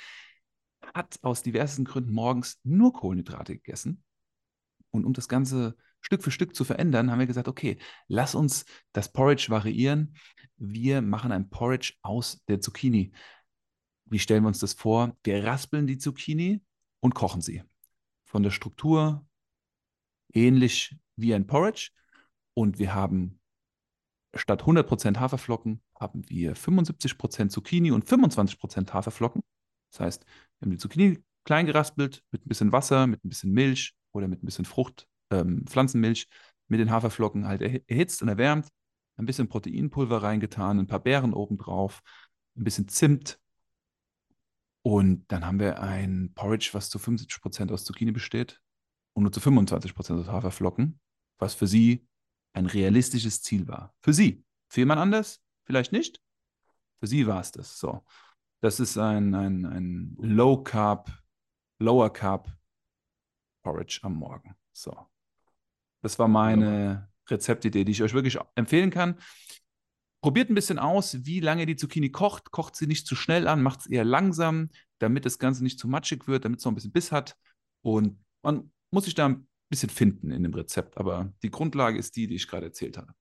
hat 0.94 1.18
aus 1.22 1.42
diversen 1.42 1.84
Gründen 1.84 2.12
morgens 2.12 2.58
nur 2.64 2.92
Kohlenhydrate 2.92 3.54
gegessen. 3.54 4.02
Und 4.90 5.04
um 5.04 5.12
das 5.12 5.28
Ganze 5.28 5.76
Stück 6.00 6.22
für 6.22 6.30
Stück 6.30 6.54
zu 6.54 6.64
verändern, 6.64 7.10
haben 7.10 7.18
wir 7.18 7.26
gesagt, 7.26 7.48
okay, 7.48 7.78
lass 8.08 8.34
uns 8.34 8.66
das 8.92 9.10
Porridge 9.10 9.46
variieren. 9.48 10.16
Wir 10.56 11.00
machen 11.00 11.32
ein 11.32 11.48
Porridge 11.48 11.94
aus 12.02 12.42
der 12.46 12.60
Zucchini. 12.60 13.12
Wie 14.04 14.18
stellen 14.18 14.44
wir 14.44 14.48
uns 14.48 14.58
das 14.58 14.74
vor? 14.74 15.16
Wir 15.24 15.44
raspeln 15.44 15.86
die 15.86 15.98
Zucchini 15.98 16.62
und 17.00 17.14
kochen 17.14 17.40
sie. 17.40 17.62
Von 18.24 18.42
der 18.42 18.50
Struktur 18.50 19.26
ähnlich 20.34 20.96
wie 21.16 21.34
ein 21.34 21.46
Porridge. 21.46 21.90
Und 22.54 22.78
wir 22.78 22.94
haben 22.94 23.40
statt 24.34 24.66
100% 24.66 25.18
Haferflocken, 25.18 25.80
haben 25.98 26.28
wir 26.28 26.56
75% 26.56 27.52
Zucchini 27.52 27.90
und 27.90 28.04
25% 28.04 28.92
Haferflocken. 28.92 29.42
Das 29.90 30.00
heißt, 30.00 30.24
wir 30.24 30.66
haben 30.66 30.70
die 30.72 30.78
Zucchini 30.78 31.22
klein 31.44 31.66
geraspelt 31.66 32.24
mit 32.30 32.44
ein 32.44 32.48
bisschen 32.48 32.72
Wasser, 32.72 33.06
mit 33.06 33.24
ein 33.24 33.28
bisschen 33.28 33.52
Milch 33.52 33.94
oder 34.12 34.28
mit 34.28 34.42
ein 34.42 34.46
bisschen 34.46 34.64
Frucht, 34.64 35.06
ähm, 35.30 35.64
Pflanzenmilch, 35.66 36.28
mit 36.68 36.80
den 36.80 36.90
Haferflocken 36.90 37.46
halt 37.46 37.62
erhi- 37.62 37.84
erhitzt 37.86 38.22
und 38.22 38.28
erwärmt, 38.28 38.68
ein 39.16 39.26
bisschen 39.26 39.48
Proteinpulver 39.48 40.22
reingetan, 40.22 40.78
ein 40.78 40.86
paar 40.86 41.00
Beeren 41.00 41.34
obendrauf, 41.34 42.02
ein 42.56 42.64
bisschen 42.64 42.88
Zimt. 42.88 43.38
Und 44.82 45.24
dann 45.28 45.46
haben 45.46 45.60
wir 45.60 45.80
ein 45.80 46.32
Porridge, 46.34 46.70
was 46.72 46.90
zu 46.90 46.98
75% 46.98 47.72
aus 47.72 47.84
Zucchini 47.84 48.12
besteht 48.12 48.60
und 49.14 49.22
nur 49.22 49.32
zu 49.32 49.40
25% 49.40 50.20
aus 50.20 50.28
Haferflocken, 50.28 51.00
was 51.38 51.54
für 51.54 51.66
sie 51.66 52.06
ein 52.52 52.66
realistisches 52.66 53.42
Ziel 53.42 53.66
war. 53.66 53.94
Für 54.00 54.12
sie. 54.12 54.44
Für 54.68 54.80
jemand 54.80 55.00
anders 55.00 55.40
vielleicht 55.64 55.92
nicht. 55.92 56.20
Für 57.00 57.06
sie 57.06 57.26
war 57.26 57.40
es 57.40 57.52
das. 57.52 57.78
So. 57.78 58.04
Das 58.60 58.80
ist 58.80 58.96
ein, 58.98 59.34
ein, 59.34 59.64
ein 59.64 60.16
Low 60.20 60.62
Carb, 60.62 61.10
Lower 61.78 62.12
Carb 62.12 62.50
Porridge 63.62 64.00
am 64.02 64.14
Morgen. 64.14 64.54
So. 64.72 64.96
Das 66.02 66.18
war 66.18 66.28
meine 66.28 67.10
Rezeptidee, 67.28 67.84
die 67.84 67.92
ich 67.92 68.02
euch 68.02 68.14
wirklich 68.14 68.38
empfehlen 68.54 68.90
kann. 68.90 69.18
Probiert 70.22 70.50
ein 70.50 70.54
bisschen 70.54 70.78
aus, 70.78 71.24
wie 71.24 71.40
lange 71.40 71.66
die 71.66 71.76
Zucchini 71.76 72.10
kocht. 72.10 72.50
Kocht 72.50 72.76
sie 72.76 72.86
nicht 72.86 73.06
zu 73.06 73.14
schnell 73.14 73.46
an, 73.46 73.62
macht 73.62 73.80
es 73.80 73.86
eher 73.86 74.04
langsam, 74.04 74.70
damit 74.98 75.26
das 75.26 75.38
Ganze 75.38 75.62
nicht 75.62 75.78
zu 75.78 75.88
matschig 75.88 76.26
wird, 76.26 76.44
damit 76.44 76.58
es 76.60 76.64
noch 76.64 76.72
ein 76.72 76.74
bisschen 76.74 76.92
Biss 76.92 77.12
hat. 77.12 77.36
Und 77.82 78.22
man 78.42 78.70
muss 78.94 79.04
sich 79.04 79.14
da 79.14 79.26
ein 79.26 79.46
bisschen 79.68 79.90
finden 79.90 80.30
in 80.30 80.42
dem 80.42 80.54
Rezept. 80.54 80.96
Aber 80.96 81.32
die 81.42 81.50
Grundlage 81.50 81.98
ist 81.98 82.16
die, 82.16 82.26
die 82.26 82.36
ich 82.36 82.48
gerade 82.48 82.66
erzählt 82.66 82.96
habe. 82.96 83.12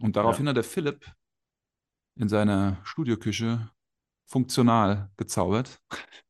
Und 0.00 0.16
daraufhin 0.16 0.46
Ja. 0.46 0.50
hat 0.50 0.56
der 0.56 0.64
Philipp 0.64 1.06
in 2.16 2.28
seiner 2.28 2.78
Studioküche 2.84 3.70
funktional 4.26 5.10
gezaubert. 5.16 5.80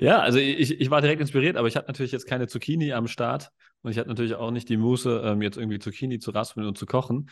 Ja, 0.00 0.18
also 0.18 0.38
ich, 0.40 0.80
ich 0.80 0.90
war 0.90 1.00
direkt 1.00 1.20
inspiriert, 1.20 1.56
aber 1.56 1.68
ich 1.68 1.76
hatte 1.76 1.86
natürlich 1.86 2.10
jetzt 2.10 2.26
keine 2.26 2.48
Zucchini 2.48 2.92
am 2.92 3.06
Start 3.06 3.50
und 3.82 3.92
ich 3.92 3.98
hatte 3.98 4.08
natürlich 4.08 4.34
auch 4.34 4.50
nicht 4.50 4.68
die 4.68 4.76
Muße, 4.76 5.22
ähm, 5.24 5.40
jetzt 5.40 5.56
irgendwie 5.56 5.78
Zucchini 5.78 6.18
zu 6.18 6.32
raspeln 6.32 6.66
und 6.66 6.76
zu 6.76 6.84
kochen. 6.84 7.30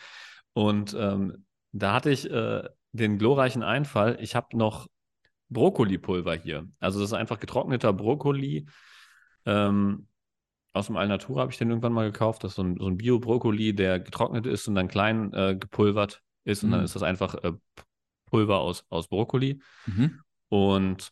Und 0.53 0.95
ähm, 0.97 1.45
da 1.73 1.93
hatte 1.93 2.09
ich 2.09 2.29
äh, 2.31 2.63
den 2.93 3.17
glorreichen 3.17 3.63
Einfall, 3.63 4.17
ich 4.21 4.33
habe 4.35 4.55
noch 4.57 4.87
Brokkolipulver 5.49 6.35
hier. 6.35 6.69
Also 6.79 7.01
das 7.01 7.09
ist 7.09 7.13
einfach 7.13 7.39
getrockneter 7.39 7.91
Brokkoli. 7.91 8.65
Ähm, 9.45 10.07
aus 10.73 10.87
dem 10.87 10.95
Alnatura 10.97 11.41
habe 11.41 11.51
ich 11.51 11.57
den 11.57 11.69
irgendwann 11.69 11.93
mal 11.93 12.11
gekauft. 12.11 12.43
Das 12.43 12.51
ist 12.51 12.55
so 12.55 12.63
ein, 12.63 12.77
so 12.79 12.87
ein 12.87 12.97
Bio-Brokkoli, 12.97 13.73
der 13.73 13.99
getrocknet 13.99 14.45
ist 14.45 14.67
und 14.67 14.75
dann 14.75 14.87
klein 14.87 15.33
äh, 15.33 15.55
gepulvert 15.55 16.21
ist. 16.45 16.63
Und 16.63 16.71
dann 16.71 16.81
Mm. 16.81 16.85
ist 16.85 16.95
das 16.95 17.03
einfach 17.03 17.35
äh, 17.43 17.53
Pulver 18.25 18.59
aus, 18.59 18.85
aus 18.89 19.07
Brokkoli. 19.09 19.61
Mhm. 19.85 20.21
Und 20.49 21.11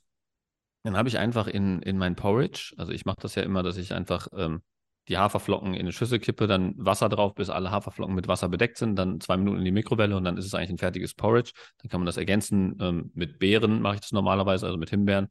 dann 0.83 0.95
habe 0.95 1.09
ich 1.09 1.17
einfach 1.17 1.47
in, 1.47 1.81
in 1.81 1.97
mein 1.97 2.15
Porridge, 2.15 2.73
also 2.77 2.91
ich 2.93 3.05
mache 3.05 3.17
das 3.21 3.35
ja 3.35 3.43
immer, 3.43 3.63
dass 3.63 3.77
ich 3.77 3.93
einfach 3.93 4.27
ähm, 4.33 4.61
die 5.09 5.17
Haferflocken 5.17 5.73
in 5.73 5.81
eine 5.81 5.91
Schüssel 5.91 6.19
kippe, 6.19 6.47
dann 6.47 6.73
Wasser 6.77 7.09
drauf, 7.09 7.35
bis 7.35 7.49
alle 7.49 7.71
Haferflocken 7.71 8.15
mit 8.15 8.27
Wasser 8.27 8.47
bedeckt 8.47 8.77
sind, 8.77 8.95
dann 8.95 9.19
zwei 9.19 9.37
Minuten 9.37 9.57
in 9.57 9.65
die 9.65 9.71
Mikrowelle 9.71 10.15
und 10.15 10.23
dann 10.23 10.37
ist 10.37 10.45
es 10.45 10.53
eigentlich 10.53 10.69
ein 10.69 10.77
fertiges 10.77 11.13
Porridge. 11.15 11.51
Dann 11.79 11.89
kann 11.89 11.99
man 11.99 12.05
das 12.05 12.17
ergänzen 12.17 12.77
ähm, 12.79 13.11
mit 13.13 13.39
Beeren, 13.39 13.81
mache 13.81 13.95
ich 13.95 14.01
das 14.01 14.11
normalerweise, 14.13 14.65
also 14.67 14.77
mit 14.77 14.89
Himbeeren, 14.89 15.27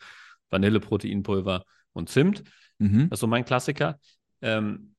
Vanille, 0.51 0.81
Proteinpulver 0.81 1.65
und 1.93 2.11
Zimt. 2.11 2.43
Mhm. 2.79 3.11
Das 3.11 3.19
ist 3.19 3.21
so 3.21 3.27
mein 3.27 3.45
Klassiker. 3.45 3.99
Ähm, 4.41 4.95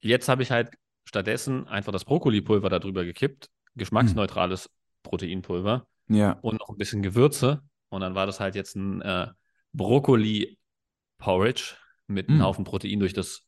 jetzt 0.00 0.28
habe 0.28 0.42
ich 0.42 0.50
halt 0.50 0.72
stattdessen 1.04 1.66
einfach 1.68 1.92
das 1.92 2.04
Brokkolipulver 2.04 2.68
darüber 2.68 3.04
gekippt, 3.04 3.48
geschmacksneutrales 3.76 4.68
Proteinpulver 5.02 5.86
Ja. 6.08 6.32
und 6.42 6.58
noch 6.60 6.68
ein 6.68 6.76
bisschen 6.76 7.02
Gewürze. 7.02 7.62
Und 7.88 8.02
dann 8.02 8.14
war 8.14 8.26
das 8.26 8.38
halt 8.40 8.54
jetzt 8.54 8.76
ein 8.76 9.00
äh, 9.02 9.28
Brokkoli-Porridge 9.72 11.74
mit 12.06 12.28
einem 12.28 12.38
Mm. 12.38 12.42
Haufen 12.42 12.64
Protein 12.64 13.00
durch 13.00 13.12
das 13.12 13.42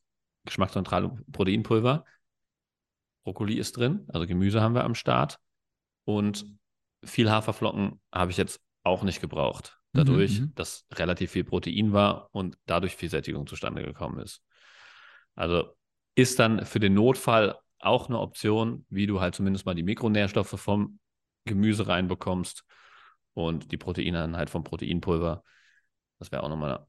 geschmacksneutrale 0.45 1.09
Proteinpulver. 1.31 2.05
Brokkoli 3.23 3.55
ist 3.55 3.77
drin, 3.77 4.05
also 4.09 4.27
Gemüse 4.27 4.61
haben 4.61 4.75
wir 4.75 4.83
am 4.83 4.95
Start. 4.95 5.39
Und 6.05 6.45
viel 7.05 7.31
Haferflocken 7.31 8.01
habe 8.13 8.31
ich 8.31 8.37
jetzt 8.37 8.61
auch 8.83 9.03
nicht 9.03 9.21
gebraucht. 9.21 9.79
Dadurch, 9.93 10.39
Mhm, 10.39 10.45
mhm. 10.45 10.51
dass 10.55 10.85
relativ 10.93 11.31
viel 11.31 11.43
Protein 11.43 11.93
war 11.93 12.29
und 12.31 12.57
dadurch 12.65 12.95
viel 12.95 13.09
Sättigung 13.09 13.47
zustande 13.47 13.83
gekommen 13.83 14.19
ist. 14.19 14.41
Also 15.35 15.75
ist 16.15 16.39
dann 16.39 16.65
für 16.65 16.79
den 16.79 16.93
Notfall 16.93 17.57
auch 17.79 18.07
eine 18.07 18.19
Option, 18.19 18.85
wie 18.89 19.07
du 19.07 19.19
halt 19.19 19.35
zumindest 19.35 19.65
mal 19.65 19.75
die 19.75 19.83
Mikronährstoffe 19.83 20.59
vom 20.59 20.99
Gemüse 21.45 21.87
reinbekommst 21.87 22.63
und 23.33 23.71
die 23.71 23.77
Proteine 23.77 24.19
dann 24.19 24.37
halt 24.37 24.49
vom 24.49 24.63
Proteinpulver. 24.63 25.43
Das 26.19 26.31
wäre 26.31 26.43
auch 26.43 26.49
nochmal 26.49 26.85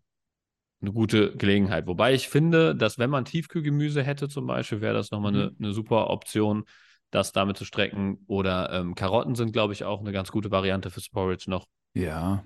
eine 0.81 0.93
gute 0.93 1.37
Gelegenheit. 1.37 1.87
Wobei 1.87 2.15
ich 2.15 2.29
finde, 2.29 2.77
dass 2.77 2.99
wenn 2.99 3.11
man 3.11 3.25
Tiefkühlgemüse 3.25 4.03
hätte 4.03 4.29
zum 4.29 4.47
Beispiel, 4.47 4.81
wäre 4.81 4.95
das 4.95 5.11
nochmal 5.11 5.35
eine, 5.35 5.53
eine 5.59 5.73
super 5.73 6.11
Option, 6.11 6.65
das 7.11 7.33
damit 7.33 7.57
zu 7.57 7.65
strecken. 7.65 8.19
Oder 8.27 8.71
ähm, 8.73 8.95
Karotten 8.95 9.35
sind, 9.35 9.53
glaube 9.53 9.73
ich, 9.73 9.85
auch 9.85 10.01
eine 10.01 10.13
ganz 10.13 10.31
gute 10.31 10.51
Variante 10.51 10.91
fürs 10.91 11.09
Porridge 11.09 11.47
noch, 11.49 11.67
Ja. 11.95 12.45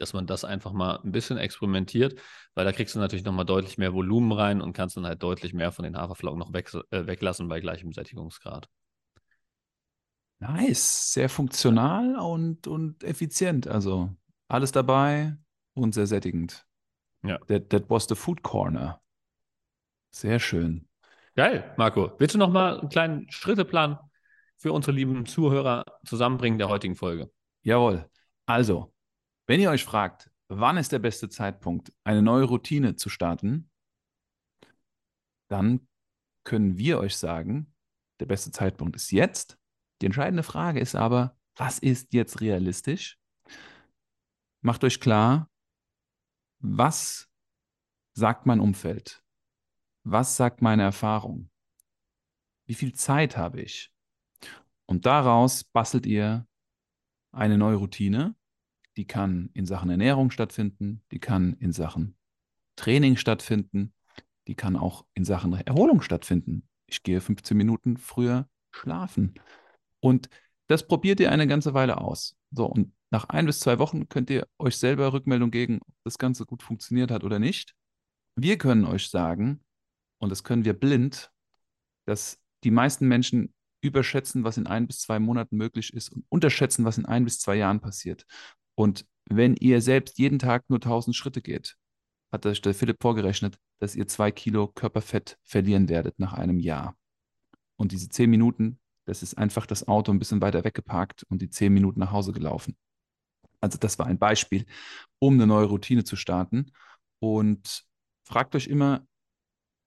Dass 0.00 0.12
man 0.12 0.26
das 0.26 0.44
einfach 0.44 0.72
mal 0.72 1.00
ein 1.04 1.12
bisschen 1.12 1.38
experimentiert, 1.38 2.20
weil 2.54 2.64
da 2.64 2.72
kriegst 2.72 2.94
du 2.94 2.98
natürlich 2.98 3.24
nochmal 3.24 3.44
deutlich 3.44 3.78
mehr 3.78 3.92
Volumen 3.92 4.32
rein 4.32 4.60
und 4.60 4.72
kannst 4.72 4.96
dann 4.96 5.06
halt 5.06 5.22
deutlich 5.22 5.52
mehr 5.52 5.72
von 5.72 5.84
den 5.84 5.96
Haferflocken 5.96 6.38
noch 6.38 6.52
weg, 6.52 6.72
äh, 6.90 7.06
weglassen 7.06 7.48
bei 7.48 7.60
gleichem 7.60 7.92
Sättigungsgrad. 7.92 8.68
Nice. 10.38 11.12
Sehr 11.12 11.28
funktional 11.28 12.16
und, 12.18 12.66
und 12.66 13.04
effizient. 13.04 13.68
Also 13.68 14.10
alles 14.48 14.72
dabei 14.72 15.36
und 15.74 15.94
sehr 15.94 16.06
sättigend. 16.06 16.66
Ja. 17.22 17.38
That, 17.48 17.68
that 17.70 17.90
was 17.90 18.06
the 18.08 18.14
food 18.14 18.42
corner. 18.42 19.00
Sehr 20.10 20.40
schön. 20.40 20.88
Geil, 21.36 21.72
Marco. 21.76 22.12
Willst 22.18 22.34
du 22.34 22.38
nochmal 22.38 22.80
einen 22.80 22.88
kleinen 22.88 23.30
Schritteplan 23.30 23.98
für 24.56 24.72
unsere 24.72 24.92
lieben 24.92 25.26
Zuhörer 25.26 25.84
zusammenbringen 26.04 26.58
der 26.58 26.68
heutigen 26.68 26.96
Folge? 26.96 27.30
Jawohl. 27.62 28.08
Also, 28.46 28.92
wenn 29.50 29.58
ihr 29.58 29.70
euch 29.70 29.82
fragt, 29.82 30.30
wann 30.46 30.76
ist 30.76 30.92
der 30.92 31.00
beste 31.00 31.28
Zeitpunkt, 31.28 31.92
eine 32.04 32.22
neue 32.22 32.44
Routine 32.44 32.94
zu 32.94 33.08
starten, 33.08 33.68
dann 35.48 35.88
können 36.44 36.78
wir 36.78 37.00
euch 37.00 37.16
sagen, 37.16 37.74
Der 38.20 38.26
beste 38.26 38.52
Zeitpunkt 38.52 38.94
ist 38.94 39.10
jetzt. 39.10 39.58
Die 40.00 40.06
entscheidende 40.06 40.44
Frage 40.44 40.78
ist 40.78 40.94
aber, 40.94 41.36
was 41.56 41.80
ist 41.80 42.12
jetzt 42.12 42.40
realistisch? 42.40 43.18
Macht 44.60 44.84
euch 44.84 45.00
klar, 45.00 45.50
was 46.60 47.28
sagt 48.12 48.46
mein 48.46 48.60
Umfeld? 48.60 49.24
Was 50.04 50.36
sagt 50.36 50.62
meine 50.62 50.84
Erfahrung? 50.84 51.50
Wie 52.68 52.74
viel 52.74 52.92
Zeit 52.94 53.36
habe 53.36 53.62
ich? 53.62 53.92
Und 54.86 55.06
daraus 55.06 55.64
bastelt 55.64 56.06
ihr 56.06 56.46
eine 57.32 57.58
neue 57.58 57.76
Routine, 57.76 58.36
die 58.96 59.06
kann 59.06 59.50
in 59.54 59.66
Sachen 59.66 59.90
Ernährung 59.90 60.30
stattfinden, 60.30 61.02
die 61.12 61.18
kann 61.18 61.54
in 61.54 61.72
Sachen 61.72 62.16
Training 62.76 63.16
stattfinden, 63.16 63.92
die 64.46 64.54
kann 64.54 64.76
auch 64.76 65.04
in 65.14 65.24
Sachen 65.24 65.52
Erholung 65.52 66.00
stattfinden. 66.02 66.68
Ich 66.86 67.02
gehe 67.02 67.20
15 67.20 67.56
Minuten 67.56 67.96
früher 67.96 68.48
schlafen. 68.70 69.34
Und 70.00 70.28
das 70.66 70.86
probiert 70.86 71.20
ihr 71.20 71.30
eine 71.30 71.46
ganze 71.46 71.74
Weile 71.74 71.98
aus. 71.98 72.36
So, 72.50 72.66
und 72.66 72.92
nach 73.10 73.24
ein 73.28 73.46
bis 73.46 73.60
zwei 73.60 73.78
Wochen 73.78 74.08
könnt 74.08 74.30
ihr 74.30 74.46
euch 74.58 74.76
selber 74.76 75.12
Rückmeldung 75.12 75.50
geben, 75.50 75.80
ob 75.86 75.94
das 76.04 76.18
Ganze 76.18 76.46
gut 76.46 76.62
funktioniert 76.62 77.10
hat 77.10 77.24
oder 77.24 77.38
nicht. 77.38 77.74
Wir 78.36 78.56
können 78.56 78.84
euch 78.84 79.08
sagen, 79.08 79.60
und 80.18 80.30
das 80.30 80.44
können 80.44 80.64
wir 80.64 80.74
blind, 80.74 81.30
dass 82.06 82.38
die 82.64 82.70
meisten 82.70 83.08
Menschen 83.08 83.52
überschätzen, 83.82 84.44
was 84.44 84.58
in 84.58 84.66
ein 84.66 84.86
bis 84.86 85.00
zwei 85.00 85.18
Monaten 85.18 85.56
möglich 85.56 85.92
ist 85.92 86.10
und 86.10 86.24
unterschätzen, 86.28 86.84
was 86.84 86.98
in 86.98 87.06
ein 87.06 87.24
bis 87.24 87.40
zwei 87.40 87.56
Jahren 87.56 87.80
passiert. 87.80 88.26
Und 88.80 89.06
wenn 89.28 89.56
ihr 89.56 89.82
selbst 89.82 90.18
jeden 90.18 90.38
Tag 90.38 90.70
nur 90.70 90.78
1000 90.78 91.14
Schritte 91.14 91.42
geht, 91.42 91.76
hat 92.32 92.46
der 92.46 92.54
Philipp 92.54 92.96
vorgerechnet, 93.02 93.58
dass 93.78 93.94
ihr 93.94 94.08
zwei 94.08 94.30
Kilo 94.30 94.68
Körperfett 94.68 95.38
verlieren 95.42 95.90
werdet 95.90 96.18
nach 96.18 96.32
einem 96.32 96.58
Jahr. 96.58 96.96
Und 97.76 97.92
diese 97.92 98.08
zehn 98.08 98.30
Minuten, 98.30 98.80
das 99.04 99.22
ist 99.22 99.36
einfach 99.36 99.66
das 99.66 99.86
Auto 99.86 100.10
ein 100.10 100.18
bisschen 100.18 100.40
weiter 100.40 100.64
weggeparkt 100.64 101.24
und 101.24 101.42
die 101.42 101.50
zehn 101.50 101.74
Minuten 101.74 102.00
nach 102.00 102.10
Hause 102.10 102.32
gelaufen. 102.32 102.74
Also 103.60 103.76
das 103.76 103.98
war 103.98 104.06
ein 104.06 104.18
Beispiel, 104.18 104.64
um 105.18 105.34
eine 105.34 105.46
neue 105.46 105.66
Routine 105.66 106.04
zu 106.04 106.16
starten. 106.16 106.72
Und 107.18 107.84
fragt 108.24 108.54
euch 108.54 108.66
immer, 108.66 109.06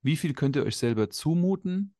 wie 0.03 0.17
viel 0.17 0.35
könnt 0.35 0.55
ihr 0.55 0.65
euch 0.65 0.77
selber 0.77 1.09
zumuten? 1.09 1.95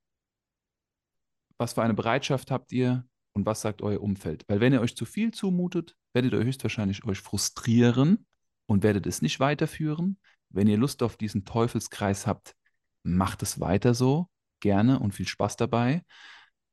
Was 1.57 1.73
für 1.73 1.81
eine 1.81 1.95
Bereitschaft 1.95 2.51
habt 2.51 2.71
ihr? 2.71 3.03
Und 3.33 3.45
was 3.45 3.61
sagt 3.61 3.81
euer 3.81 4.01
Umfeld? 4.01 4.45
Weil 4.47 4.59
wenn 4.59 4.73
ihr 4.73 4.81
euch 4.81 4.95
zu 4.95 5.05
viel 5.05 5.31
zumutet, 5.31 5.95
werdet 6.13 6.33
ihr 6.33 6.43
höchstwahrscheinlich 6.43 7.03
euch 7.05 7.19
frustrieren 7.19 8.25
und 8.65 8.83
werdet 8.83 9.07
es 9.07 9.21
nicht 9.21 9.39
weiterführen. 9.39 10.19
Wenn 10.49 10.67
ihr 10.67 10.77
Lust 10.77 11.01
auf 11.01 11.17
diesen 11.17 11.45
Teufelskreis 11.45 12.27
habt, 12.27 12.55
macht 13.01 13.41
es 13.41 13.59
weiter 13.59 13.93
so, 13.93 14.29
gerne 14.59 14.99
und 14.99 15.13
viel 15.13 15.27
Spaß 15.27 15.57
dabei. 15.57 16.03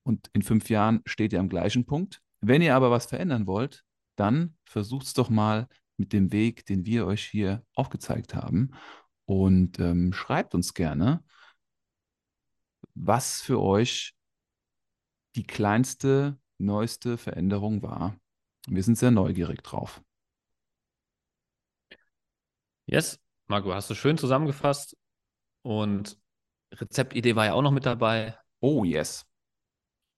Und 0.02 0.28
in 0.32 0.42
fünf 0.42 0.68
Jahren 0.70 1.00
steht 1.06 1.32
ihr 1.32 1.40
am 1.40 1.48
gleichen 1.48 1.86
Punkt. 1.86 2.20
Wenn 2.40 2.62
ihr 2.62 2.74
aber 2.74 2.90
was 2.90 3.06
verändern 3.06 3.46
wollt, 3.46 3.84
dann 4.16 4.56
versucht 4.64 5.06
es 5.06 5.14
doch 5.14 5.30
mal 5.30 5.66
mit 5.96 6.12
dem 6.12 6.32
Weg, 6.32 6.66
den 6.66 6.84
wir 6.84 7.06
euch 7.06 7.24
hier 7.24 7.64
aufgezeigt 7.74 8.34
haben. 8.34 8.72
Und 9.24 9.78
ähm, 9.78 10.12
schreibt 10.12 10.54
uns 10.54 10.74
gerne, 10.74 11.22
was 12.94 13.40
für 13.40 13.60
euch 13.60 14.14
die 15.36 15.46
kleinste, 15.46 16.39
neueste 16.60 17.16
Veränderung 17.18 17.82
war. 17.82 18.16
Wir 18.68 18.82
sind 18.82 18.96
sehr 18.96 19.10
neugierig 19.10 19.62
drauf. 19.62 20.02
Yes, 22.86 23.20
Marco, 23.46 23.72
hast 23.72 23.88
du 23.90 23.94
schön 23.94 24.18
zusammengefasst. 24.18 24.96
Und 25.62 26.18
Rezeptidee 26.72 27.36
war 27.36 27.46
ja 27.46 27.52
auch 27.54 27.62
noch 27.62 27.70
mit 27.72 27.86
dabei. 27.86 28.38
Oh, 28.60 28.84
yes. 28.84 29.26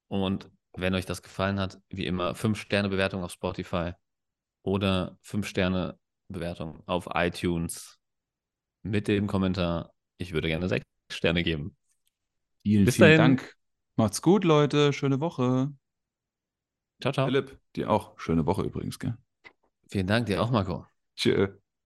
Und 0.09 0.51
wenn 0.74 0.95
euch 0.95 1.07
das 1.07 1.22
gefallen 1.22 1.61
hat, 1.61 1.80
wie 1.88 2.07
immer, 2.07 2.34
5-Sterne-Bewertung 2.34 3.22
auf 3.22 3.32
Spotify 3.32 3.93
oder 4.62 5.18
5-Sterne-Bewertung 5.24 6.82
auf 6.86 7.09
iTunes 7.12 7.99
mit 8.82 9.09
dem 9.09 9.26
Kommentar, 9.26 9.93
ich 10.18 10.32
würde 10.32 10.49
gerne 10.49 10.68
6 10.68 10.84
Sterne 11.11 11.43
geben. 11.43 11.76
Vielen, 12.62 12.84
Bis 12.84 12.97
vielen 12.97 13.18
dahin. 13.18 13.36
Dank. 13.36 13.57
Macht's 13.97 14.22
gut, 14.22 14.45
Leute. 14.45 14.93
Schöne 14.93 15.20
Woche. 15.20 15.72
Ciao, 17.03 17.12
ciao. 17.12 17.26
Philipp, 17.26 17.59
dir 17.76 17.90
auch. 17.90 18.18
Schöne 18.18 18.46
Woche 18.46 18.62
übrigens, 18.62 18.98
gell? 19.00 19.16
Vielen 19.88 20.09
Dank, 20.09 20.26
dir 20.26 20.42
auch, 20.42 20.50
Marco. 20.50 20.86
Tschö. 21.16 21.61